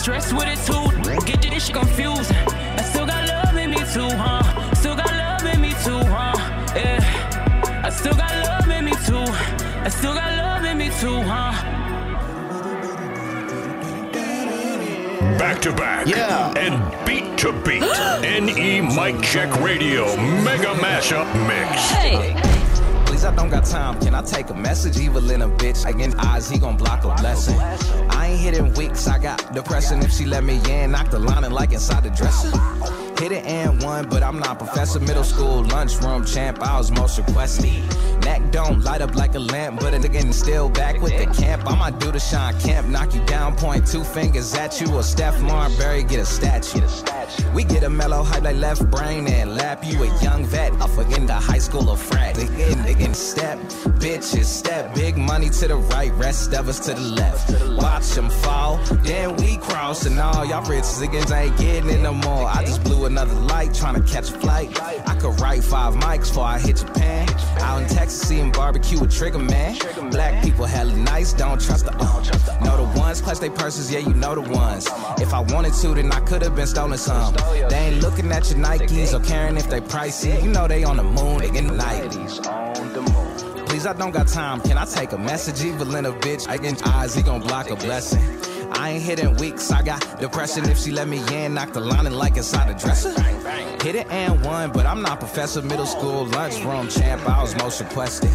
[0.02, 1.24] Stress with it too.
[1.26, 2.32] Get this shit confused.
[2.32, 4.74] I still got love in me too, huh?
[4.74, 6.34] Still got love in me too, huh?
[6.74, 7.82] Yeah.
[7.84, 9.24] I still got love in me too.
[9.86, 11.52] I still got love in me too, huh?
[15.38, 16.08] Back to back.
[16.08, 16.52] Yeah.
[16.56, 16.74] And
[17.06, 17.82] beat to beat.
[18.22, 21.90] NE Mic Check Radio Mega Mashup Mix.
[21.90, 22.34] Hey.
[23.06, 24.00] Please, I don't got time.
[24.00, 24.98] Can I take a message?
[24.98, 25.88] Evil in a bitch.
[25.88, 27.56] Again, eyes, he gon' block a blessing.
[28.32, 29.06] Ain't hitting weeks.
[29.09, 30.00] I got depression.
[30.00, 32.48] If she let me in, knock the line and like inside the dresser.
[33.20, 35.00] Hit it and one, but I'm not professor.
[35.00, 36.62] Middle school lunchroom champ.
[36.62, 37.82] I was most requested.
[38.24, 41.66] Neck don't light up like a lamp, but a nigga still back with the camp.
[41.66, 45.03] I might do the Shawn Kemp, knock you down, point two fingers at you, or
[45.03, 46.86] Steph Marbury get a statue.
[47.55, 50.73] We get a mellow hype like left brain and lap you a young vet.
[50.81, 52.36] I forget the high school of frat.
[52.36, 53.59] Nigga, nigga, step,
[53.99, 57.51] bitches step, big money to the right, rest of us to the left.
[57.82, 62.12] Watch them fall, then we cross, and all y'all rich niggas ain't getting it no
[62.12, 62.47] more.
[62.47, 64.81] I just blew another light, trying to catch a flight.
[65.09, 67.28] I could write five mics before I hit Japan.
[67.61, 69.76] Out in Texas, seeing barbecue with Trigger Man.
[70.10, 72.64] Black people hella nice, don't trust the uh.
[72.64, 74.86] Know the ones, clutch they purses, yeah, you know the ones.
[75.18, 77.34] If I wanted to, then I could have been stolen some.
[77.68, 80.43] They ain't looking at your Nikes or caring if they pricey.
[80.43, 82.10] You know they on the moon, they in the night.
[83.66, 84.60] Please, I don't got time.
[84.60, 85.64] Can I take a message?
[85.64, 86.48] Evil in a bitch.
[86.48, 88.20] I get eyes, he gon' block a blessing.
[88.74, 89.70] I ain't hitting weeks.
[89.70, 90.69] I got depression.
[90.69, 93.11] If she let me in, knock the lining like inside a dresser.
[93.82, 95.62] Hit it and one, but I'm not professor.
[95.62, 97.28] Middle school lunchroom champ.
[97.28, 98.31] I was most requested.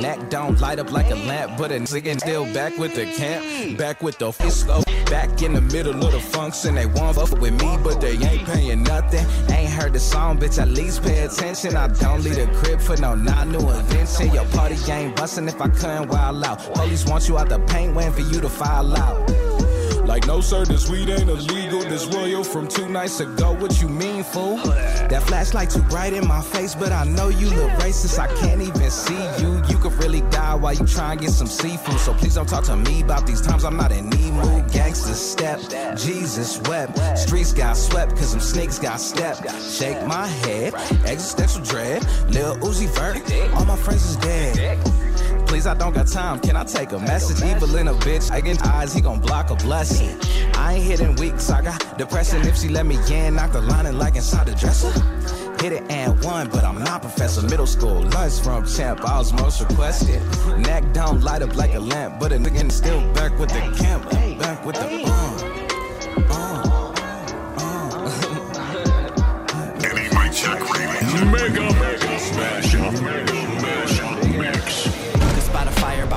[0.00, 3.78] Neck don't light up like a lamp, but a nigga still back with the camp.
[3.78, 4.84] Back with the fisco.
[5.10, 6.74] Back in the middle of the function.
[6.74, 9.24] They want fuck with me, but they ain't paying nothing.
[9.50, 10.60] Ain't heard the song, bitch.
[10.60, 11.76] At least pay attention.
[11.76, 14.32] I don't leave the crib for no not new invention.
[14.32, 16.58] Your party ain't bustin' if I couldn't wild out.
[16.74, 19.47] Police want you out the paint, waiting for you to file out.
[20.08, 21.80] Like no sir, this weed ain't illegal.
[21.80, 23.52] This royal from two nights ago.
[23.52, 24.56] What you mean, fool?
[24.56, 28.18] That flashlight too bright in my face, but I know you look racist.
[28.18, 29.62] I can't even see you.
[29.68, 32.00] You could really die while you try and get some seafood.
[32.00, 33.64] So please don't talk to me about these times.
[33.64, 34.64] I'm not in need mood.
[34.68, 35.60] Gangsta step,
[35.98, 36.96] Jesus wept.
[37.18, 39.44] Streets got swept cause some snakes got stepped.
[39.62, 40.72] Shake my head,
[41.04, 42.02] existential dread.
[42.30, 43.18] Lil Uzi Vert,
[43.52, 44.78] all my friends is dead.
[45.48, 46.38] Please, I don't got time.
[46.40, 47.42] Can I take a message?
[47.42, 48.30] Evil in a bitch.
[48.30, 50.14] I get eyes, he gon' block a blessing.
[50.54, 51.48] I ain't hitting weeks.
[51.48, 52.46] I got depression.
[52.46, 54.92] If she let me in, knock the lining like inside the dresser.
[55.62, 57.40] Hit it and one, but I'm not professor.
[57.42, 59.00] Middle school lunch from champ.
[59.08, 60.20] I was most requested.
[60.58, 64.04] Neck don't light up like a lamp, but a nigga still back with the camp.
[64.38, 64.98] Back with the uh.
[69.80, 73.27] NE Mic Check Radio Mega Mega Smash Up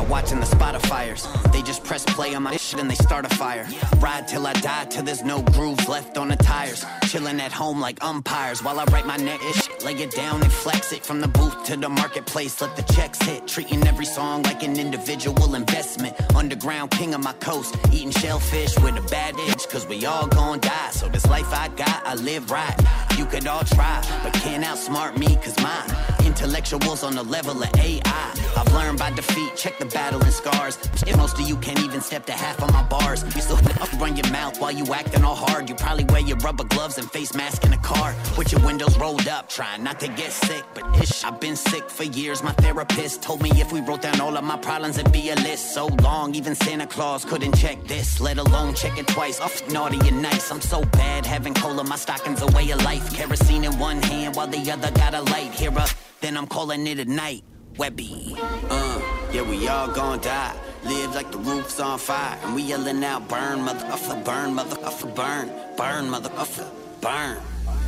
[0.04, 1.28] watching the spot of fires.
[1.52, 3.68] They just press play on my and they start a fire.
[3.98, 6.86] Ride till I die till there's no grooves left on the tires.
[7.08, 9.84] Chilling at home like umpires while I write my neck ish.
[9.84, 12.62] Lay it down and flex it from the booth to the marketplace.
[12.62, 13.48] Let the checks hit.
[13.48, 16.16] Treating every song like an individual investment.
[16.36, 17.76] Underground king of my coast.
[17.92, 19.68] Eating shellfish with a bad itch.
[19.70, 20.92] Cause we all gon' die.
[20.92, 22.76] So this life I got, I live right.
[23.18, 25.90] You could all try, but can't outsmart me cause mine.
[26.26, 28.34] Intellectuals on the level of AI.
[28.58, 30.78] I've learned by defeat, check the battle and scars.
[31.08, 33.24] If most of you can't even step to half on my bars.
[33.36, 35.70] You still up run your mouth while you acting all hard.
[35.70, 38.98] You probably wear your rubber gloves and face mask in a car with your windows
[38.98, 40.64] rolled up, trying not to get sick.
[40.74, 42.44] But ish, I've been sick for years.
[42.44, 45.36] My therapist told me if we wrote down all of my problems, it'd be a
[45.36, 46.36] list so long.
[46.36, 49.40] Even Santa Claus couldn't check this, let alone check it twice.
[49.40, 50.52] Off naughty and nice.
[50.52, 51.84] I'm so bad having cola.
[51.84, 53.14] My stocking's a way of life.
[53.14, 55.52] Kerosene in one hand while the other got a light.
[55.54, 55.90] Here up,
[56.22, 57.44] then I'm calling it a night.
[57.78, 58.36] Webby.
[58.70, 59.02] Uh,
[59.32, 60.71] yeah, we all gonna die.
[60.84, 62.38] Live like the roof's on fire.
[62.44, 65.50] And we yelling out, burn, motherfucker, burn, motherfucker, burn.
[65.78, 66.70] Burn, motherfucker,
[67.02, 67.38] burn.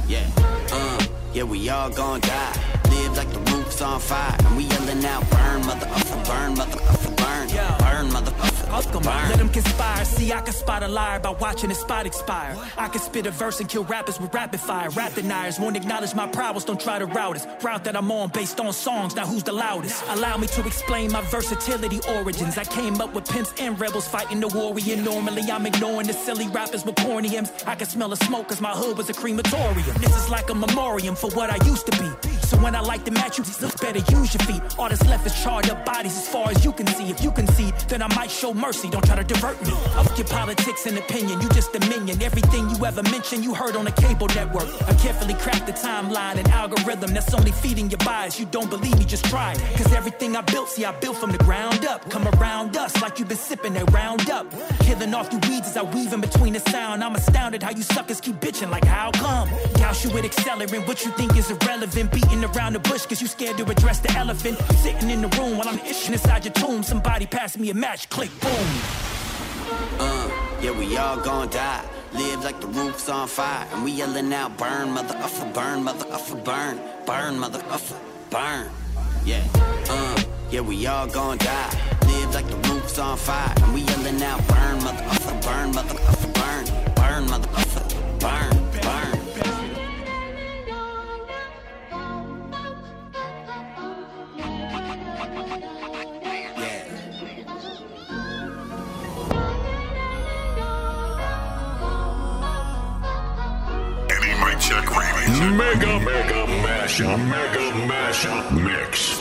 [0.07, 0.30] Yeah,
[0.72, 2.82] uh, yeah, we all gon' die.
[2.90, 4.36] Live like the roof's on fire.
[4.45, 7.83] And we yelling out, burn, motherfucker, burn, motherfucker, burn.
[8.04, 9.30] Burn, motherfucker, burn.
[9.30, 10.06] Let them conspire.
[10.06, 12.58] See, I can spot a liar by watching his spot expire.
[12.78, 14.90] I can spit a verse and kill rappers with rapid fire.
[14.92, 17.64] Rap deniers won't acknowledge my prowess, don't try to route us.
[17.64, 20.04] Route that I'm on based on songs, now who's the loudest?
[20.10, 22.58] Allow me to explain my versatility origins.
[22.58, 25.04] I came up with pimps and rebels fighting the war we warrior.
[25.04, 27.38] Normally, I'm ignoring the silly rappers with corny.
[27.66, 29.98] I can smell the smoke cause my hood was a crematorium.
[30.00, 32.30] This is like a memoriam for what I used to be.
[32.48, 33.44] So when I like the match you,
[33.82, 34.62] better use your feet.
[34.78, 37.10] All that's left is charred up bodies as far as you can see.
[37.10, 38.90] If you can see, then I might show mercy.
[38.90, 39.72] Don't try to divert me.
[39.95, 42.24] Up your politics and opinion, you just a minion.
[42.24, 44.68] Everything you ever mentioned, you heard on a cable network.
[44.90, 48.40] I carefully craft the timeline and algorithm that's only feeding your bias.
[48.40, 49.60] You don't believe me, just try it.
[49.78, 52.10] Cause everything I built, see, I built from the ground up.
[52.10, 54.48] Come around us like you've been sipping that round up.
[54.80, 57.03] Killing off the weeds as I weave in between the sound.
[57.03, 59.49] I'm astounded how you suckers keep bitching like how come?
[60.04, 62.12] Douse you with accelerant, what you think is irrelevant.
[62.12, 64.58] Beating around the bush cause you scared to address the elephant.
[64.78, 66.84] Sitting in the room while I'm itching inside your tomb.
[66.84, 68.68] Somebody pass me a match, click, boom.
[70.00, 70.30] Uh,
[70.62, 71.86] yeah, we all gon' die.
[72.14, 73.68] Live like the roof's on fire.
[73.74, 76.80] And we yelling out, burn, mother motherfucker, burn, mother motherfucker, burn.
[77.06, 78.70] Burn, mother motherfucker, burn.
[79.26, 79.44] Yeah,
[79.90, 81.98] uh, yeah, we all gon' die.
[82.08, 83.54] Live like the roof's on fire.
[83.58, 86.94] And we yelling out, burn, mother motherfucker, burn, mother motherfucker, burn.
[86.96, 88.73] Burn, motherfucker, burn, burn.
[105.52, 109.20] Mega, mega mashup, mega mashup mix.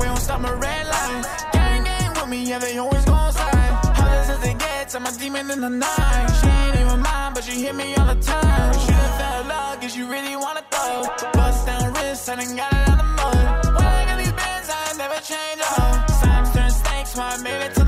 [0.00, 1.24] we don't stop my red line.
[1.52, 3.78] Gang, gang with me, yeah, they always gon' slide.
[3.94, 6.26] Hardest as it gets, I'm a demon in the night.
[6.40, 8.72] She ain't even mine, but she hit me all the time.
[8.80, 11.30] She done fell in love, cause you really wanna throw.
[11.32, 13.76] Bust down wrist, I done got it out the mud.
[13.76, 16.06] When I got these bands, I never change up.
[16.24, 17.79] Times turn snakes, so I made it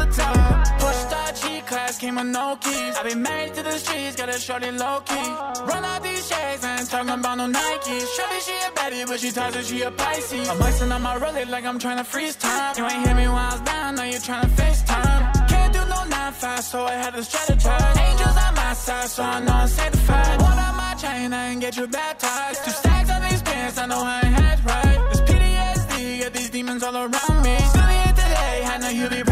[2.30, 2.94] no keys.
[2.96, 5.28] I been married to the streets, got a shorty low key.
[5.70, 8.06] Run out these shades, I ain't talking about no Nikes.
[8.16, 10.48] Shorty, she a baddie, but she tells her she a Pisces.
[10.48, 12.74] I'm icing on my rollie like I'm trying to freeze time.
[12.76, 15.48] You ain't hit me while I was down, now you trying to FaceTime.
[15.48, 17.96] Can't do no 9-5, so I had to strategize.
[17.96, 20.42] Angels on my side, so I know I'm sanctified.
[20.42, 22.64] One on my chain, I ain't get you baptized.
[22.64, 25.10] Two stacks on these pants, I know I ain't had right.
[25.10, 27.56] This PTSD, got these demons all around me.
[27.58, 29.22] Still here today, I know you'll be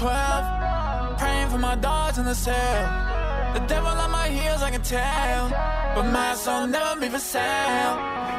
[0.00, 1.18] 12.
[1.18, 2.82] Praying for my dogs in the cell.
[3.52, 5.50] The devil on my heels, I can tell.
[5.94, 7.94] But my soul never be for sale.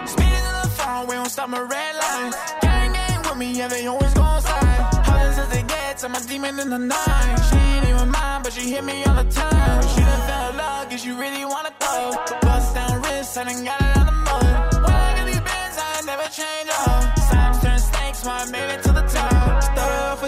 [0.07, 2.33] Speeding in the phone, we don't stop my red line.
[2.63, 4.79] Gang, gang with me, yeah, they always gon' slide.
[5.05, 7.35] Hardest as it gets, I'm a demon in the night.
[7.47, 9.81] She ain't even mine, but she hit me all the time.
[9.93, 12.09] She done fell love, cause you really wanna throw.
[12.41, 14.83] Bust down wrist, I done got it out the mud.
[14.83, 17.29] When I get these bands, I never change up.
[17.29, 18.90] Times turn snakes, so I made it.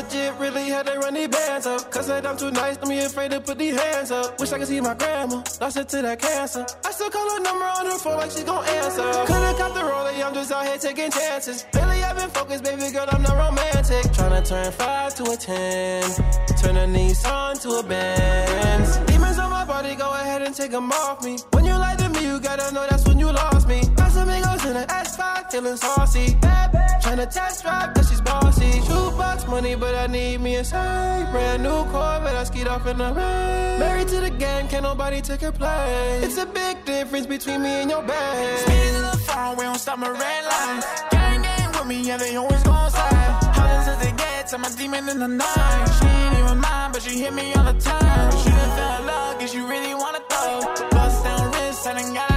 [0.10, 1.92] Jit, really had to run these bands up.
[1.92, 4.40] Cause said I'm too nice, don't be afraid to put these hands up.
[4.40, 6.66] Wish I could see my grandma, lost it to that cancer.
[6.86, 9.04] I still call her number on her phone like she gon' answer.
[9.26, 11.66] Could've got the rollie, I'm just out here taking chances.
[11.74, 14.04] Lately I've been focused, baby girl, I'm not romantic.
[14.14, 16.04] Tryna turn five to a ten,
[16.62, 18.98] turn a Nissan to a Benz.
[19.08, 21.38] Demons on my body, go ahead and take them off me.
[21.52, 23.82] When you lie to me, you gotta know that's when you lost me.
[24.24, 26.36] Amigos in the S5, feeling saucy.
[26.36, 28.72] Bad bitch, tryna test drive, cause she's bossy.
[28.88, 31.30] Shoebox money, but I need me a side.
[31.32, 33.80] Brand new Corvette, I skied off in the rain.
[33.84, 36.24] Married to the game, can't nobody take her place.
[36.24, 38.60] It's a big difference between me and your bag.
[38.60, 40.84] Speeding in the phone, we don't stop my red line.
[41.12, 43.40] Gang, gang with me, yeah, they always gon' slide.
[43.58, 45.86] Hardest as it gets, I'm a demon in the night.
[46.00, 48.32] She ain't even mine, but she hit me all the time.
[48.32, 50.90] Done fell love, cause you really wanna throw.
[50.92, 52.33] Bust down wrist, I done got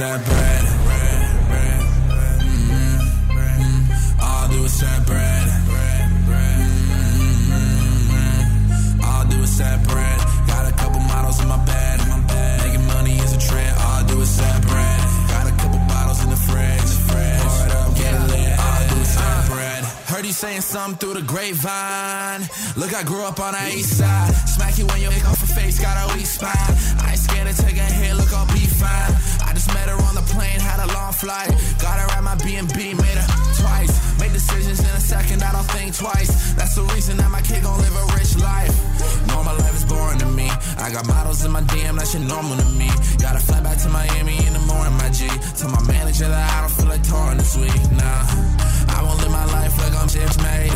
[0.00, 0.16] All I
[4.48, 5.48] do is that bread.
[9.02, 9.88] All I do is that bread.
[9.88, 10.18] That bread.
[10.46, 11.98] Got a couple models in my bed.
[12.62, 13.76] Making money is a trend.
[13.76, 15.00] All I do is that bread.
[15.34, 16.90] Got a couple bottles in the fridge.
[17.10, 18.54] Pour it up, get lit.
[18.54, 19.84] All I do is that bread.
[20.06, 22.46] Heard you saying something through the grapevine.
[22.76, 24.32] Look, I grew up on the east side.
[24.46, 26.54] Smack you when you off her face, got a weak spine.
[27.02, 29.10] I ain't scared to take a hit, look, I'll be fine.
[29.74, 31.50] Met her on the plane, had a long flight.
[31.78, 33.28] Got her at my B&B, made her
[33.60, 33.92] twice.
[34.20, 36.54] Made decisions in a second, I don't think twice.
[36.54, 38.74] That's the reason that my kid gon' live a rich life.
[39.28, 40.50] Normal life is boring to me.
[40.78, 42.90] I got models in my DM, that shit normal to me.
[43.18, 45.28] Gotta fly back to Miami in the morning, my G.
[45.58, 48.24] Tell my manager that I don't feel like touring this week, nah.
[48.96, 50.72] I won't live my life like I'm just made.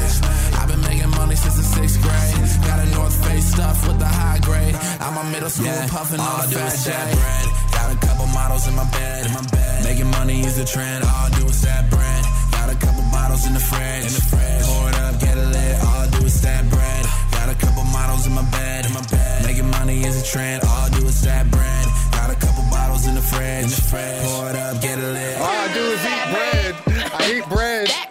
[1.23, 2.35] I've money since the sixth grade.
[2.67, 4.75] Got a North Face stuff with the high grade.
[4.99, 7.47] I'm a middle school puffin' all on I the do fat is that bread.
[7.71, 9.27] Got a couple models in my bed.
[9.27, 9.85] In my bed.
[9.85, 11.05] Making money is the trend.
[11.05, 12.23] All I do is that bread.
[12.51, 14.11] Got a couple bottles in the fridge.
[14.11, 14.67] In the fridge.
[14.67, 15.75] Pour it up, get it lit.
[15.87, 17.05] All I do is that bread.
[17.31, 18.87] Got a couple models in my bed.
[18.87, 19.47] In my bed.
[19.47, 20.67] Making money is a trend.
[20.67, 21.87] All I do is that bread.
[22.19, 23.71] Got a couple bottles in the fridge.
[23.71, 24.23] In the fridge.
[24.27, 25.39] Pour it up, get it lit.
[25.39, 26.73] All I do is eat bread.
[27.15, 27.87] I eat bread.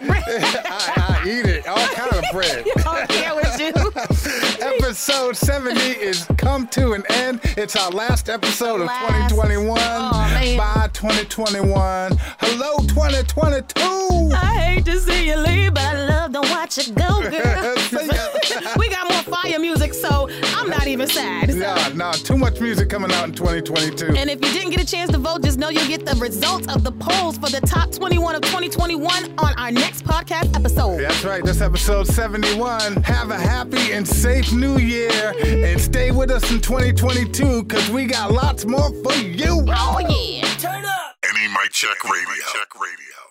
[0.64, 1.66] I, I eat it.
[1.68, 2.64] All kind of bread.
[5.08, 7.40] Episode 70 is come to an end.
[7.56, 9.74] It's our last episode of 2021.
[9.74, 10.56] man.
[10.56, 12.12] Bye 2021.
[12.38, 14.30] Hello 2022.
[14.32, 17.74] I hate to see you leave, but I love to watch you go, girl.
[18.78, 21.50] We got more fire music, so I'm not even sad.
[21.50, 24.14] So- Nah, nah, too much music coming out in 2022.
[24.16, 26.72] And if you didn't get a chance to vote, just know you'll get the results
[26.72, 30.98] of the polls for the top 21 of 2021 on our next podcast episode.
[31.00, 33.02] That's right, this episode 71.
[33.02, 38.06] Have a happy and safe new year and stay with us in 2022 because we
[38.06, 39.64] got lots more for you.
[39.68, 40.42] Oh, yeah.
[41.34, 42.44] NE Mic Check Radio.
[42.52, 43.21] Check radio.